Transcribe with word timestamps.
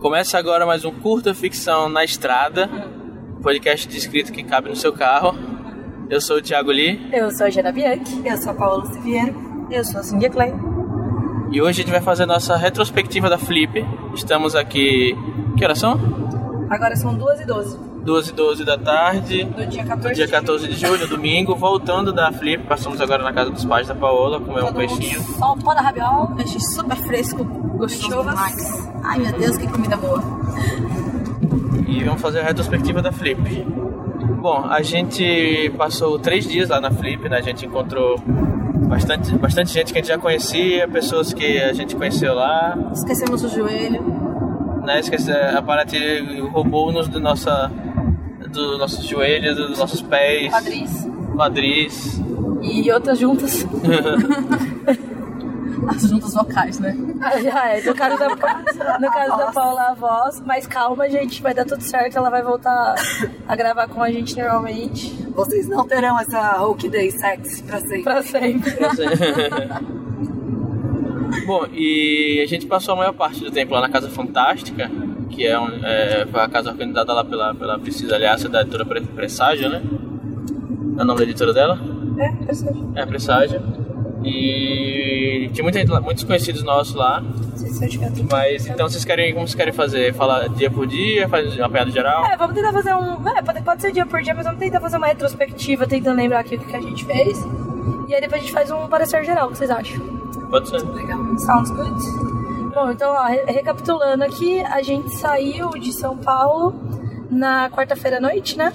Começa 0.00 0.38
agora 0.38 0.64
mais 0.64 0.84
um 0.84 0.92
curta 0.92 1.34
ficção 1.34 1.88
na 1.88 2.04
estrada, 2.04 2.68
podcast 3.42 3.88
de 3.88 3.96
escrito 3.98 4.32
que 4.32 4.44
cabe 4.44 4.68
no 4.68 4.76
seu 4.76 4.92
carro. 4.92 5.34
Eu 6.08 6.20
sou 6.20 6.38
o 6.38 6.42
Thiago 6.42 6.70
Lee 6.70 7.10
Eu 7.12 7.30
sou 7.30 7.46
a 7.46 7.50
Jana 7.50 7.70
Bianchi. 7.72 8.22
Eu 8.24 8.36
sou 8.38 8.52
a 8.52 8.54
Paola 8.54 8.86
Siviero. 8.86 9.66
Eu 9.70 9.84
sou 9.84 10.00
a 10.00 10.02
Cindy 10.02 10.30
Clay. 10.30 10.52
e 11.50 11.60
hoje 11.60 11.82
a 11.82 11.84
gente 11.84 11.90
vai 11.90 12.00
fazer 12.00 12.26
nossa 12.26 12.56
retrospectiva 12.56 13.28
da 13.28 13.38
Flip. 13.38 13.84
Estamos 14.14 14.54
aqui. 14.54 15.14
Que 15.56 15.64
horas 15.64 15.78
são? 15.78 15.98
Agora 16.70 16.94
são 16.96 17.14
2 17.14 17.40
e 17.40 17.44
12 17.46 17.78
2 18.08 18.28
e 18.28 18.32
12 18.32 18.64
da 18.64 18.78
tarde, 18.78 19.44
do 19.44 19.66
dia 19.66 19.84
14 19.84 20.14
dia 20.14 20.24
de 20.24 20.32
14 20.32 20.66
de 20.66 20.74
julho, 20.76 21.06
domingo, 21.06 21.54
voltando 21.54 22.10
da 22.10 22.32
Flip. 22.32 22.64
Passamos 22.64 22.98
agora 23.02 23.22
na 23.22 23.34
casa 23.34 23.50
dos 23.50 23.66
pais 23.66 23.86
da 23.86 23.94
Paola, 23.94 24.40
comer 24.40 24.62
um 24.62 24.66
Todo 24.68 24.80
mundo 24.80 24.96
peixinho. 24.98 25.20
Só 25.20 25.52
o 25.52 25.58
pó 25.58 25.74
da 25.74 25.82
rabiola. 25.82 26.34
Peixe 26.34 26.58
super 26.58 26.96
fresco, 26.96 27.44
gostoso 27.44 28.30
demais. 28.30 28.88
Ai 29.04 29.18
meu 29.18 29.32
Deus, 29.32 29.58
que 29.58 29.66
comida 29.66 29.94
boa. 29.98 30.22
e 31.86 32.02
vamos 32.02 32.22
fazer 32.22 32.40
a 32.40 32.44
retrospectiva 32.44 33.02
da 33.02 33.12
Flip. 33.12 33.42
Bom, 34.40 34.64
a 34.64 34.80
gente 34.80 35.70
passou 35.76 36.18
três 36.18 36.48
dias 36.48 36.70
lá 36.70 36.80
na 36.80 36.90
Flip, 36.90 37.28
né? 37.28 37.36
A 37.36 37.42
gente 37.42 37.66
encontrou 37.66 38.18
bastante, 38.88 39.36
bastante 39.36 39.70
gente 39.70 39.92
que 39.92 39.98
a 39.98 40.02
gente 40.02 40.08
já 40.08 40.16
conhecia, 40.16 40.88
pessoas 40.88 41.34
que 41.34 41.60
a 41.60 41.74
gente 41.74 41.94
conheceu 41.94 42.34
lá, 42.34 42.74
Esquecemos 42.90 43.44
o 43.44 43.48
joelho. 43.50 44.02
né? 44.82 44.98
Esqueci, 45.00 45.30
a 45.30 45.60
Paraty 45.60 46.40
roubou-nos 46.50 47.06
do 47.06 47.20
nossa, 47.20 47.70
dos 48.52 48.78
nossos 48.78 49.06
joelhos, 49.06 49.56
dos 49.56 49.78
nossos 49.78 50.02
pés, 50.02 50.52
Quadris. 50.52 51.08
quadris. 51.34 52.20
E 52.62 52.90
outras 52.90 53.18
juntas. 53.18 53.66
As 55.88 56.02
juntas 56.02 56.34
vocais, 56.34 56.78
né? 56.78 56.94
Ah, 57.20 57.40
já 57.40 57.68
é. 57.68 57.80
No 57.80 57.94
caso, 57.94 58.18
da, 58.18 58.28
no 59.00 59.10
caso 59.10 59.36
da 59.38 59.52
Paula, 59.52 59.90
a 59.90 59.94
voz. 59.94 60.42
Mas 60.44 60.66
calma, 60.66 61.08
gente. 61.08 61.40
Vai 61.40 61.54
dar 61.54 61.64
tudo 61.64 61.82
certo. 61.82 62.18
Ela 62.18 62.28
vai 62.28 62.42
voltar 62.42 62.94
a 63.46 63.56
gravar 63.56 63.88
com 63.88 64.02
a 64.02 64.10
gente 64.10 64.36
normalmente. 64.36 65.10
Vocês 65.30 65.66
não 65.66 65.86
terão 65.86 66.20
essa 66.20 66.58
Hulk 66.58 66.90
Day 66.90 67.10
sexy 67.10 67.62
pra 67.62 67.80
sempre. 67.80 68.02
Pra 68.02 68.22
sempre. 68.22 68.70
Bom, 71.46 71.66
e 71.72 72.40
a 72.42 72.46
gente 72.46 72.66
passou 72.66 72.92
a 72.94 72.96
maior 72.96 73.12
parte 73.14 73.40
do 73.40 73.50
tempo 73.50 73.72
lá 73.72 73.80
na 73.80 73.88
Casa 73.88 74.10
Fantástica, 74.10 74.90
que 75.38 75.46
é, 75.46 75.52
é 75.52 76.26
foi 76.26 76.40
a 76.40 76.48
casa 76.48 76.70
organizada 76.70 77.12
lá 77.12 77.24
pela, 77.24 77.54
pela 77.54 77.78
Priscila 77.78 78.16
Aliaça, 78.16 78.48
da 78.48 78.62
editora 78.62 78.84
Pre- 78.84 79.00
Presságio, 79.00 79.70
né? 79.70 79.80
É 80.98 81.02
o 81.02 81.04
nome 81.04 81.18
da 81.18 81.24
editora 81.24 81.52
dela? 81.52 81.78
É, 82.18 82.28
interessante. 82.30 82.84
É, 82.96 83.06
Presságio. 83.06 83.62
E 84.24 85.48
tinha 85.52 85.62
muita 85.62 86.00
muitos 86.00 86.24
conhecidos 86.24 86.64
nossos 86.64 86.94
lá, 86.94 87.22
mas 88.30 88.66
então 88.66 88.88
vocês 88.88 89.04
querem, 89.04 89.32
como 89.32 89.46
vocês 89.46 89.54
querem 89.54 89.72
fazer? 89.72 90.12
Falar 90.12 90.48
dia 90.48 90.68
por 90.68 90.88
dia, 90.88 91.28
fazer 91.28 91.62
um 91.62 91.64
apanhado 91.64 91.92
geral? 91.92 92.24
É, 92.26 92.36
vamos 92.36 92.56
tentar 92.56 92.72
fazer 92.72 92.94
um. 92.94 93.28
É, 93.28 93.40
pode, 93.40 93.62
pode 93.62 93.80
ser 93.80 93.92
dia 93.92 94.04
por 94.04 94.20
dia, 94.20 94.34
mas 94.34 94.44
vamos 94.44 94.58
tentar 94.58 94.80
fazer 94.80 94.96
uma 94.96 95.06
retrospectiva, 95.06 95.86
tentando 95.86 96.16
lembrar 96.16 96.40
aqui 96.40 96.56
o 96.56 96.58
que 96.58 96.74
a 96.74 96.80
gente 96.80 97.04
fez. 97.04 97.38
E 98.08 98.14
aí 98.14 98.20
depois 98.20 98.42
a 98.42 98.44
gente 98.44 98.52
faz 98.52 98.70
um 98.72 98.88
parecer 98.88 99.24
geral, 99.24 99.46
o 99.46 99.52
que 99.52 99.58
vocês 99.58 99.70
acham? 99.70 100.00
Pode 100.50 100.68
ser. 100.68 100.82
Legal. 100.82 101.38
Sounds 101.38 101.70
good? 101.70 102.37
Bom, 102.80 102.92
então, 102.92 103.10
ó, 103.12 103.24
re- 103.26 103.44
recapitulando 103.46 104.22
aqui, 104.22 104.60
a 104.60 104.80
gente 104.82 105.12
saiu 105.16 105.70
de 105.70 105.92
São 105.92 106.16
Paulo 106.16 106.72
na 107.28 107.68
quarta-feira 107.70 108.18
à 108.18 108.20
noite, 108.20 108.56
né? 108.56 108.72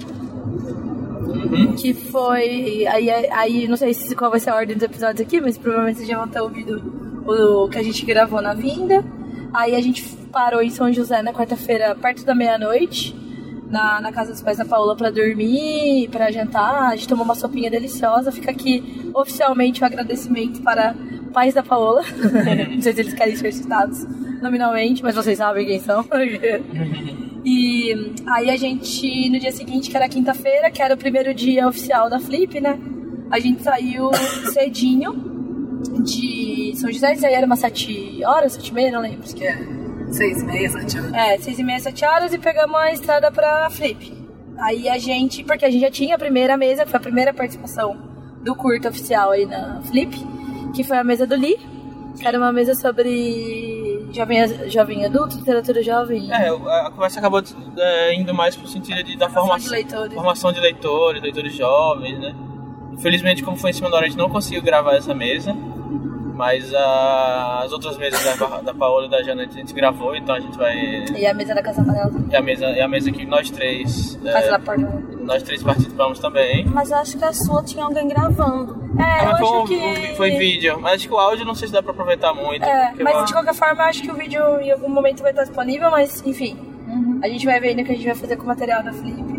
Que 1.80 1.94
foi. 1.94 2.86
Aí, 2.86 3.08
aí, 3.30 3.66
não 3.66 3.78
sei 3.78 3.94
se 3.94 4.14
qual 4.14 4.30
vai 4.30 4.38
ser 4.40 4.50
a 4.50 4.56
ordem 4.56 4.74
dos 4.76 4.84
episódios 4.84 5.26
aqui, 5.26 5.40
mas 5.40 5.56
provavelmente 5.56 5.96
vocês 5.98 6.08
já 6.08 6.18
vão 6.18 6.28
ter 6.28 6.40
ouvido 6.42 6.82
o 7.26 7.66
que 7.70 7.78
a 7.78 7.82
gente 7.82 8.04
gravou 8.04 8.42
na 8.42 8.52
vinda. 8.52 9.02
Aí 9.54 9.74
a 9.74 9.80
gente 9.80 10.02
parou 10.30 10.60
em 10.60 10.68
São 10.68 10.92
José 10.92 11.22
na 11.22 11.32
quarta-feira, 11.32 11.94
perto 11.94 12.26
da 12.26 12.34
meia-noite, 12.34 13.16
na, 13.74 14.00
na 14.00 14.12
casa 14.12 14.30
dos 14.30 14.40
pais 14.40 14.56
da 14.56 14.64
Paola 14.64 14.94
pra 14.94 15.10
dormir, 15.10 16.08
pra 16.08 16.30
jantar. 16.30 16.92
A 16.92 16.96
gente 16.96 17.08
tomou 17.08 17.24
uma 17.24 17.34
sopinha 17.34 17.68
deliciosa. 17.68 18.30
Fica 18.30 18.52
aqui 18.52 19.10
oficialmente 19.12 19.82
o 19.82 19.84
agradecimento 19.84 20.62
para 20.62 20.94
pais 21.32 21.54
da 21.54 21.62
Paola. 21.62 22.02
não 22.70 22.80
sei 22.80 22.92
se 22.92 23.00
eles 23.00 23.14
querem 23.14 23.34
ser 23.34 23.52
citados 23.52 24.06
nominalmente, 24.40 25.02
mas 25.02 25.16
vocês 25.16 25.38
sabem 25.38 25.66
quem 25.66 25.80
são. 25.80 26.06
E 27.46 28.14
aí 28.26 28.48
a 28.48 28.56
gente, 28.56 29.28
no 29.28 29.38
dia 29.38 29.52
seguinte, 29.52 29.90
que 29.90 29.96
era 29.98 30.08
quinta-feira, 30.08 30.70
que 30.70 30.80
era 30.80 30.94
o 30.94 30.96
primeiro 30.96 31.34
dia 31.34 31.68
oficial 31.68 32.08
da 32.08 32.18
Flip, 32.18 32.58
né? 32.58 32.78
A 33.30 33.38
gente 33.38 33.62
saiu 33.62 34.10
cedinho 34.50 35.12
de 36.02 36.72
São 36.74 36.90
José, 36.90 37.12
isso 37.12 37.26
aí 37.26 37.34
era 37.34 37.44
umas 37.44 37.58
sete 37.58 38.24
horas, 38.24 38.54
sete 38.54 38.68
e 38.68 38.72
meia, 38.72 38.90
não 38.90 39.02
lembro. 39.02 39.24
Acho 39.24 39.36
que 39.36 39.44
é 39.44 39.58
seis 40.10 40.42
meses, 40.42 40.72
sete 40.72 40.98
anos. 40.98 41.12
É, 41.12 41.38
seis 41.38 41.58
e 41.58 41.64
meia, 41.64 41.80
sete 41.80 42.04
horas 42.04 42.32
e 42.32 42.38
pegamos 42.38 42.76
a 42.76 42.92
estrada 42.92 43.30
pra 43.30 43.68
Flip. 43.70 44.12
Aí 44.58 44.88
a 44.88 44.98
gente, 44.98 45.42
porque 45.44 45.64
a 45.64 45.70
gente 45.70 45.80
já 45.80 45.90
tinha 45.90 46.14
a 46.14 46.18
primeira 46.18 46.56
mesa, 46.56 46.84
que 46.84 46.90
foi 46.90 46.98
a 46.98 47.02
primeira 47.02 47.34
participação 47.34 47.96
do 48.42 48.54
curto 48.54 48.88
oficial 48.88 49.30
aí 49.32 49.46
na 49.46 49.80
Flip, 49.82 50.16
que 50.74 50.84
foi 50.84 50.96
a 50.98 51.04
mesa 51.04 51.26
do 51.26 51.34
Lee, 51.34 51.58
que 52.18 52.26
era 52.26 52.38
uma 52.38 52.52
mesa 52.52 52.74
sobre 52.74 54.06
jovem, 54.12 54.70
jovem 54.70 55.04
adulto, 55.04 55.36
literatura 55.36 55.82
jovem. 55.82 56.30
É, 56.32 56.48
a 56.48 56.86
a 56.86 56.90
conversa 56.90 57.18
acabou 57.18 57.42
é, 57.76 58.14
indo 58.14 58.32
mais 58.32 58.54
pro 58.54 58.68
sentido 58.68 59.02
de, 59.02 59.16
da 59.16 59.28
Formação 59.28 59.46
formação, 59.48 59.68
de 59.68 59.74
leitores. 59.74 60.14
formação 60.14 60.52
de 60.52 60.60
leitores, 60.60 61.22
leitores 61.22 61.54
jovens, 61.54 62.18
né? 62.20 62.34
Infelizmente, 62.92 63.42
como 63.42 63.56
foi 63.56 63.70
em 63.70 63.72
cima 63.72 63.90
da 63.90 63.96
hora, 63.96 64.06
a 64.06 64.08
gente 64.08 64.18
não 64.18 64.30
conseguiu 64.30 64.62
gravar 64.62 64.94
essa 64.94 65.12
mesa, 65.12 65.52
mas 66.34 66.72
ah, 66.74 67.62
as 67.64 67.72
outras 67.72 67.96
mesas 67.96 68.22
da, 68.38 68.60
da 68.60 68.74
Paola 68.74 69.06
e 69.06 69.10
da 69.10 69.22
Jana 69.22 69.42
a 69.42 69.46
gente 69.46 69.72
gravou, 69.72 70.14
então 70.16 70.34
a 70.34 70.40
gente 70.40 70.56
vai. 70.58 70.76
E 71.16 71.26
a 71.26 71.32
mesa 71.34 71.54
da 71.54 71.62
Casa 71.62 71.80
Amarela. 71.80 72.10
É 72.30 72.36
a 72.36 72.42
mesa, 72.42 72.66
é 72.66 72.82
a 72.82 72.88
mesa 72.88 73.10
que 73.12 73.24
nós 73.24 73.50
três. 73.50 74.18
é, 74.24 74.58
Porta. 74.58 75.02
nós 75.20 75.42
três 75.42 75.62
participamos 75.62 76.18
também. 76.18 76.64
Mas 76.66 76.90
eu 76.90 76.98
acho 76.98 77.16
que 77.16 77.24
a 77.24 77.32
sua 77.32 77.62
tinha 77.62 77.84
alguém 77.84 78.06
gravando. 78.08 78.82
É, 78.98 79.02
Ah, 79.02 79.24
eu 79.24 79.30
mas 79.32 79.38
foi, 79.38 79.48
acho 79.48 79.56
um- 79.62 79.66
que. 79.66 80.14
foi 80.16 80.30
vídeo, 80.32 80.78
mas 80.80 80.94
acho 80.94 81.08
que 81.08 81.14
o 81.14 81.18
áudio 81.18 81.44
não 81.44 81.54
sei 81.54 81.68
se 81.68 81.74
dá 81.74 81.82
pra 81.82 81.92
aproveitar 81.92 82.34
muito. 82.34 82.64
É, 82.64 82.92
mas 83.02 83.26
de 83.26 83.32
qualquer 83.32 83.54
forma, 83.54 83.82
eu 83.82 83.86
acho 83.86 84.02
que 84.02 84.10
o 84.10 84.14
vídeo 84.14 84.42
em 84.60 84.70
algum 84.70 84.88
momento 84.88 85.22
vai 85.22 85.30
estar 85.32 85.44
disponível, 85.44 85.90
mas 85.90 86.22
enfim. 86.26 86.56
A 87.22 87.28
gente 87.28 87.46
vai 87.46 87.58
ver 87.58 87.68
ainda 87.68 87.82
o 87.82 87.84
que 87.86 87.92
a 87.92 87.94
gente 87.94 88.04
vai 88.06 88.14
fazer 88.14 88.36
com 88.36 88.44
o 88.44 88.46
material 88.46 88.82
da 88.82 88.92
Flip. 88.92 89.33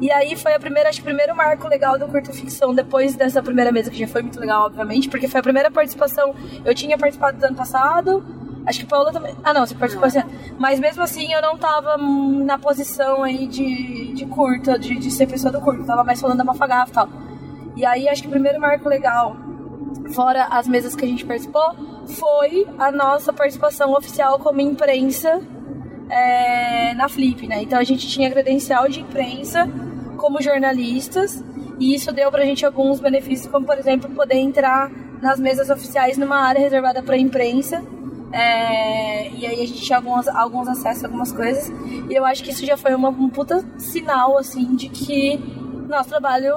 E 0.00 0.10
aí 0.10 0.36
foi 0.36 0.54
a 0.54 0.60
primeira, 0.60 0.88
acho 0.88 0.98
que 0.98 1.02
o 1.02 1.06
primeiro 1.06 1.34
marco 1.34 1.66
legal 1.68 1.98
do 1.98 2.06
Curta 2.06 2.32
Ficção, 2.32 2.74
depois 2.74 3.16
dessa 3.16 3.42
primeira 3.42 3.72
mesa, 3.72 3.90
que 3.90 3.98
já 3.98 4.06
foi 4.06 4.22
muito 4.22 4.38
legal, 4.38 4.66
obviamente, 4.66 5.08
porque 5.08 5.26
foi 5.26 5.40
a 5.40 5.42
primeira 5.42 5.70
participação. 5.70 6.34
Eu 6.64 6.74
tinha 6.74 6.96
participado 6.96 7.38
do 7.38 7.44
ano 7.44 7.56
passado, 7.56 8.24
acho 8.66 8.80
que 8.80 8.84
a 8.84 8.88
Paola 8.88 9.12
também. 9.12 9.34
Ah, 9.42 9.52
não, 9.52 9.66
você 9.66 9.74
participou 9.74 10.06
assim. 10.06 10.22
Mas 10.58 10.78
mesmo 10.78 11.02
assim 11.02 11.32
eu 11.32 11.42
não 11.42 11.56
tava 11.58 11.96
na 11.98 12.58
posição 12.58 13.22
aí 13.22 13.46
de, 13.46 14.12
de 14.14 14.26
curta, 14.26 14.78
de, 14.78 14.96
de 14.96 15.10
ser 15.10 15.26
pessoa 15.26 15.52
do 15.52 15.60
curto, 15.60 15.80
eu 15.80 15.86
tava 15.86 16.04
mais 16.04 16.20
falando 16.20 16.38
da 16.38 16.44
Mafagafa 16.44 16.90
e 16.90 16.94
tal. 16.94 17.08
E 17.76 17.84
aí 17.84 18.08
acho 18.08 18.22
que 18.22 18.28
o 18.28 18.30
primeiro 18.30 18.60
marco 18.60 18.88
legal 18.88 19.36
fora 20.12 20.44
as 20.50 20.66
mesas 20.66 20.94
que 20.94 21.04
a 21.04 21.08
gente 21.08 21.24
participou, 21.24 21.74
foi 22.06 22.66
a 22.78 22.90
nossa 22.90 23.32
participação 23.32 23.92
oficial 23.92 24.38
como 24.38 24.60
imprensa 24.60 25.40
é, 26.08 26.94
na 26.94 27.08
Flip, 27.08 27.46
né? 27.46 27.62
Então 27.62 27.78
a 27.78 27.84
gente 27.84 28.08
tinha 28.08 28.30
credencial 28.30 28.88
de 28.88 29.00
imprensa 29.00 29.68
como 30.16 30.42
jornalistas 30.42 31.44
e 31.78 31.94
isso 31.94 32.12
deu 32.12 32.30
pra 32.30 32.44
gente 32.44 32.66
alguns 32.66 33.00
benefícios, 33.00 33.50
como 33.50 33.64
por 33.66 33.78
exemplo 33.78 34.10
poder 34.10 34.36
entrar 34.36 34.90
nas 35.22 35.38
mesas 35.38 35.70
oficiais 35.70 36.16
numa 36.16 36.38
área 36.38 36.60
reservada 36.60 37.02
pra 37.02 37.16
imprensa. 37.16 37.82
é, 38.32 39.30
e 39.30 39.46
aí 39.46 39.62
a 39.62 39.66
gente 39.66 39.80
tinha 39.80 39.98
alguns, 39.98 40.28
alguns 40.28 40.68
acessos 40.68 41.04
algumas 41.04 41.32
coisas. 41.32 41.70
E 42.10 42.14
eu 42.14 42.24
acho 42.24 42.42
que 42.44 42.50
isso 42.50 42.64
já 42.66 42.76
foi 42.76 42.94
uma, 42.94 43.08
um 43.08 43.28
puta 43.28 43.64
sinal, 43.78 44.36
assim, 44.36 44.76
de 44.76 44.88
que 44.88 45.38
nosso 45.88 46.10
trabalho 46.10 46.54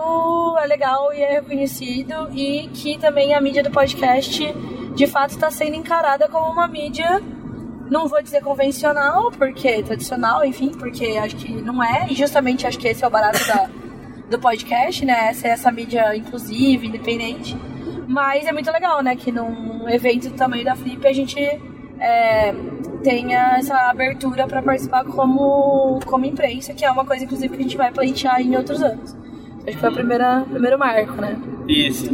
é 0.57 0.68
legal 0.68 1.13
e 1.13 1.22
é 1.22 1.33
reconhecido 1.35 2.29
e 2.33 2.68
que 2.73 2.97
também 2.97 3.33
a 3.33 3.39
mídia 3.39 3.63
do 3.63 3.72
podcast 3.72 4.44
de 4.94 5.07
fato 5.07 5.31
está 5.31 5.50
sendo 5.50 5.75
encarada 5.75 6.28
como 6.28 6.51
uma 6.51 6.68
mídia 6.68 7.22
não 7.91 8.07
vou 8.07 8.24
dizer 8.24 8.41
convencional 8.41 9.29
porque 9.31 9.84
tradicional 9.84 10.44
enfim 10.44 10.71
porque 10.71 11.18
acho 11.18 11.36
que 11.36 11.51
não 11.62 11.83
é 11.83 12.07
e 12.10 12.15
justamente 12.15 12.65
acho 12.65 12.80
que 12.80 12.88
esse 12.88 13.04
é 13.04 13.07
o 13.07 13.12
barato 13.12 13.45
da, 13.45 13.69
do 14.30 14.39
podcast 14.39 15.06
né 15.06 15.27
essa 15.30 15.48
é 15.48 15.51
essa 15.51 15.71
mídia 15.71 16.15
inclusiva 16.15 16.86
independente 16.86 17.56
mas 18.07 18.48
é 18.48 18.51
muito 18.51 18.71
legal 18.71 19.04
né 19.04 19.15
que 19.15 19.31
num 19.31 19.88
evento 19.89 20.30
do 20.30 20.36
tamanho 20.36 20.65
da 20.65 20.75
Flip 20.75 21.06
a 21.06 21.13
gente 21.13 21.39
é, 22.01 22.54
tenha 23.04 23.57
essa 23.57 23.75
abertura 23.89 24.48
para 24.48 24.62
participar 24.62 25.06
como, 25.06 26.00
como 26.06 26.25
imprensa, 26.25 26.74
que 26.74 26.83
é 26.83 26.92
uma 26.92 27.06
coisa, 27.06 27.24
inclusive, 27.24 27.56
que 27.56 27.60
a 27.60 27.63
gente 27.63 27.77
vai 27.77 27.92
pleitear 27.92 28.42
em 28.42 28.56
outros 28.57 28.81
anos. 28.81 29.15
Acho 29.57 29.65
que 29.65 29.77
foi 29.77 29.89
o 29.89 29.94
primeiro 29.94 30.80
marco, 30.80 31.21
né? 31.21 31.38
Isso. 31.71 32.06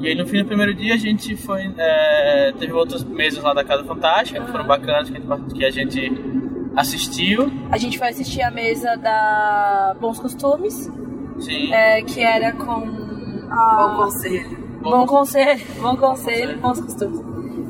E 0.00 0.08
aí 0.08 0.14
no 0.14 0.26
fim 0.26 0.38
do 0.38 0.46
primeiro 0.46 0.74
dia 0.74 0.94
a 0.94 0.96
gente 0.96 1.36
foi. 1.36 1.72
é, 1.76 2.52
teve 2.58 2.72
outras 2.72 3.02
mesas 3.02 3.42
lá 3.42 3.52
da 3.52 3.64
Casa 3.64 3.84
Fantástica, 3.84 4.40
que 4.40 4.50
foram 4.50 4.66
bacanas, 4.66 5.10
que 5.10 5.16
a 5.16 5.20
gente, 5.20 5.54
que 5.54 5.64
a 5.64 5.70
gente 5.70 6.12
assistiu. 6.76 7.50
A 7.70 7.76
gente 7.76 7.98
foi 7.98 8.08
assistir 8.08 8.42
a 8.42 8.50
mesa 8.50 8.96
da 8.96 9.96
Bons 10.00 10.18
Costumes, 10.18 10.90
Sim. 11.38 11.72
é, 11.72 12.02
que 12.02 12.20
era 12.20 12.52
com 12.52 12.84
a... 13.50 13.88
Bom 13.88 14.04
conselho. 14.04 14.60
Bom 14.80 15.06
conselho, 15.06 15.66
bom 15.80 15.96
conselho, 15.96 16.58
bons 16.58 16.80
costumes. 16.80 17.20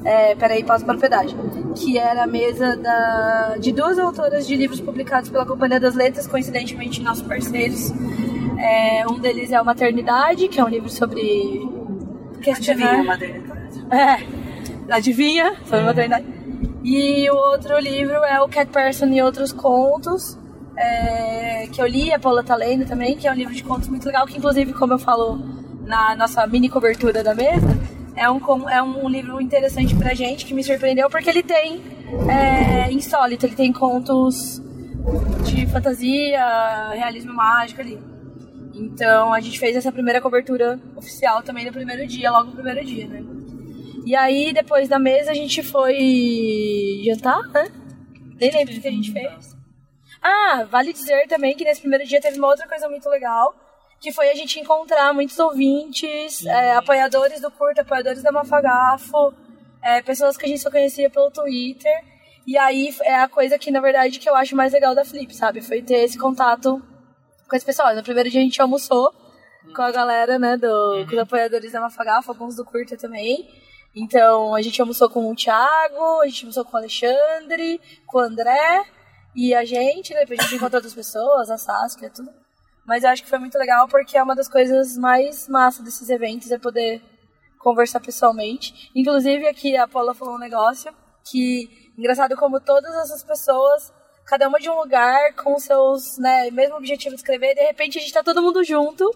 É, 0.05 0.35
peraí, 0.35 0.63
passo 0.65 0.85
para 0.85 0.97
o 0.97 1.01
pedágio. 1.01 1.37
Que 1.77 1.99
era 1.99 2.25
a 2.25 2.27
mesa 2.27 2.77
da, 2.77 3.57
de 3.59 3.73
duas 3.73 3.99
autoras 3.99 4.47
de 4.47 4.57
livros 4.57 4.81
publicados 4.81 5.29
pela 5.29 5.45
Companhia 5.45 5.81
das 5.81 5.95
Letras, 5.95 6.27
coincidentemente 6.27 7.03
nossos 7.03 7.23
parceiros. 7.23 7.93
É, 8.61 9.07
um 9.09 9.19
deles 9.19 9.51
é 9.51 9.61
o 9.61 9.65
Maternidade, 9.65 10.49
que 10.49 10.61
é 10.61 10.65
um 10.65 10.69
livro 10.69 10.89
sobre 10.91 11.21
Adivinha, 11.21 12.43
questionar. 12.43 13.05
Madeira. 13.05 13.43
É, 13.91 14.95
adivinha, 14.95 15.57
sobre 15.65 15.85
maternidade. 15.85 16.27
E 16.85 17.29
o 17.31 17.35
outro 17.35 17.79
livro 17.79 18.17
é 18.25 18.41
o 18.41 18.49
Cat 18.49 18.71
Person 18.71 19.07
e 19.07 19.23
Outros 19.23 19.53
Contos, 19.53 20.39
é, 20.77 21.69
que 21.73 21.81
eu 21.81 21.87
li, 21.87 22.13
a 22.13 22.19
Paula 22.19 22.43
tá 22.43 22.55
lendo 22.55 22.87
também, 22.87 23.17
que 23.17 23.27
é 23.27 23.33
um 23.33 23.35
livro 23.35 23.55
de 23.55 23.63
contos 23.63 23.89
muito 23.89 24.07
legal, 24.07 24.27
que 24.27 24.37
inclusive, 24.37 24.73
como 24.73 24.95
eu 24.95 24.99
falo 24.99 25.39
na 25.85 26.15
nossa 26.17 26.47
mini 26.47 26.69
cobertura 26.69 27.23
da 27.23 27.35
mesa, 27.35 27.69
é 28.17 28.31
um, 28.31 28.69
é 28.69 28.83
um 28.83 29.09
livro 29.09 29.41
interessante 29.41 29.95
pra 29.95 30.15
gente, 30.15 30.45
que 30.45 30.55
me 30.55 30.63
surpreendeu, 30.63 31.09
porque 31.11 31.29
ele 31.29 31.43
tem 31.43 31.83
é, 32.29 32.93
insólito, 32.93 33.47
ele 33.47 33.55
tem 33.55 33.73
contos 33.73 34.63
de 35.45 35.67
fantasia, 35.67 36.91
realismo 36.95 37.33
mágico 37.35 37.81
ali. 37.81 38.10
Então 38.81 39.33
a 39.35 39.41
gente 39.41 39.59
fez 39.59 39.77
essa 39.77 39.93
primeira 39.93 40.21
cobertura 40.21 40.81
oficial 40.97 41.43
também 41.43 41.67
no 41.67 41.73
primeiro 41.73 42.07
dia, 42.07 42.31
logo 42.31 42.47
no 42.47 42.55
primeiro 42.55 42.85
dia, 42.85 43.07
né? 43.07 43.23
E 44.07 44.17
aí, 44.17 44.53
depois 44.53 44.89
da 44.89 44.99
mesa, 44.99 45.31
a 45.31 45.35
gente 45.35 45.63
foi 45.63 47.03
jantar, 47.05 47.47
né? 47.49 47.71
Nem 48.41 48.51
lembro 48.51 48.75
do 48.75 48.81
que 48.81 48.89
a 48.89 48.91
gente 48.91 49.13
fez. 49.13 49.55
Ah, 50.23 50.67
vale 50.71 50.93
dizer 50.93 51.27
também 51.29 51.55
que 51.55 51.65
nesse 51.65 51.83
primeiro 51.83 52.07
dia 52.07 52.21
teve 52.21 52.39
uma 52.39 52.49
outra 52.49 52.67
coisa 52.67 52.89
muito 52.89 53.09
legal, 53.11 53.55
que 54.01 54.11
foi 54.11 54.31
a 54.31 54.35
gente 54.35 54.59
encontrar 54.59 55.13
muitos 55.13 55.39
ouvintes, 55.39 56.45
é, 56.47 56.73
apoiadores 56.73 57.43
do 57.43 57.51
curto, 57.51 57.83
apoiadores 57.83 58.23
da 58.23 58.33
Mafagafo, 58.33 59.35
é, 59.83 60.01
pessoas 60.01 60.37
que 60.39 60.47
a 60.47 60.49
gente 60.49 60.63
só 60.63 60.71
conhecia 60.71 61.11
pelo 61.11 61.31
Twitter. 61.31 61.93
E 62.47 62.57
aí 62.57 62.95
é 63.03 63.17
a 63.17 63.29
coisa 63.29 63.59
que, 63.59 63.71
na 63.71 63.81
verdade, 63.81 64.19
que 64.19 64.29
eu 64.29 64.35
acho 64.35 64.57
mais 64.57 64.73
legal 64.73 64.95
da 64.95 65.05
Flip, 65.05 65.35
sabe? 65.37 65.61
Foi 65.61 65.83
ter 65.83 66.05
esse 66.05 66.19
contato 66.19 66.83
com 67.51 67.57
esse 67.57 67.67
pessoal. 67.67 67.95
No 67.95 68.03
primeiro 68.03 68.31
dia 68.31 68.41
a 68.41 68.45
gente 68.45 68.63
almoçou 68.63 69.13
com 69.75 69.83
a 69.83 69.91
galera, 69.91 70.39
né, 70.39 70.57
do, 70.57 71.05
com 71.07 71.13
os 71.13 71.19
apoiadores 71.19 71.73
da 71.73 71.81
Mafagafa, 71.81 72.31
alguns 72.31 72.55
do 72.55 72.65
Curta 72.65 72.97
também. 72.97 73.51
Então, 73.95 74.55
a 74.55 74.63
gente 74.63 74.81
almoçou 74.81 75.11
com 75.11 75.29
o 75.29 75.35
Thiago, 75.35 76.21
a 76.23 76.27
gente 76.27 76.45
almoçou 76.45 76.65
com 76.65 76.75
o 76.75 76.77
Alexandre, 76.77 77.81
com 78.07 78.19
o 78.19 78.21
André 78.21 78.85
e 79.35 79.53
a 79.53 79.65
gente, 79.65 80.15
né, 80.15 80.21
depois 80.21 80.39
a 80.39 80.43
gente 80.45 80.55
encontrou 80.55 80.79
outras 80.79 80.95
pessoas, 80.95 81.51
a 81.51 81.59
Saskia, 81.59 82.09
tudo. 82.09 82.31
Mas 82.87 83.03
eu 83.03 83.11
acho 83.11 83.25
que 83.25 83.29
foi 83.29 83.39
muito 83.41 83.59
legal 83.59 83.89
porque 83.89 84.17
é 84.17 84.23
uma 84.23 84.37
das 84.37 84.49
coisas 84.49 84.97
mais 84.97 85.49
massas 85.49 85.85
desses 85.85 86.09
eventos 86.09 86.53
é 86.53 86.59
poder 86.59 87.03
conversar 87.59 88.01
pessoalmente. 88.01 88.91
Inclusive, 88.95 89.47
aqui 89.49 89.77
a 89.77 89.89
Paula 89.89 90.15
falou 90.15 90.37
um 90.37 90.39
negócio 90.39 90.95
que, 91.29 91.69
engraçado 91.99 92.37
como 92.37 92.61
todas 92.61 92.95
essas 92.95 93.25
pessoas, 93.25 93.93
cada 94.31 94.47
uma 94.47 94.61
de 94.61 94.71
um 94.71 94.77
lugar 94.77 95.35
com 95.35 95.59
seus, 95.59 96.17
né, 96.17 96.53
mesmo 96.53 96.77
objetivo 96.77 97.17
de 97.17 97.21
escrever, 97.21 97.51
e 97.51 97.55
de 97.57 97.63
repente 97.63 97.99
a 97.99 98.01
gente 98.01 98.13
tá 98.13 98.23
todo 98.23 98.41
mundo 98.41 98.63
junto, 98.63 99.13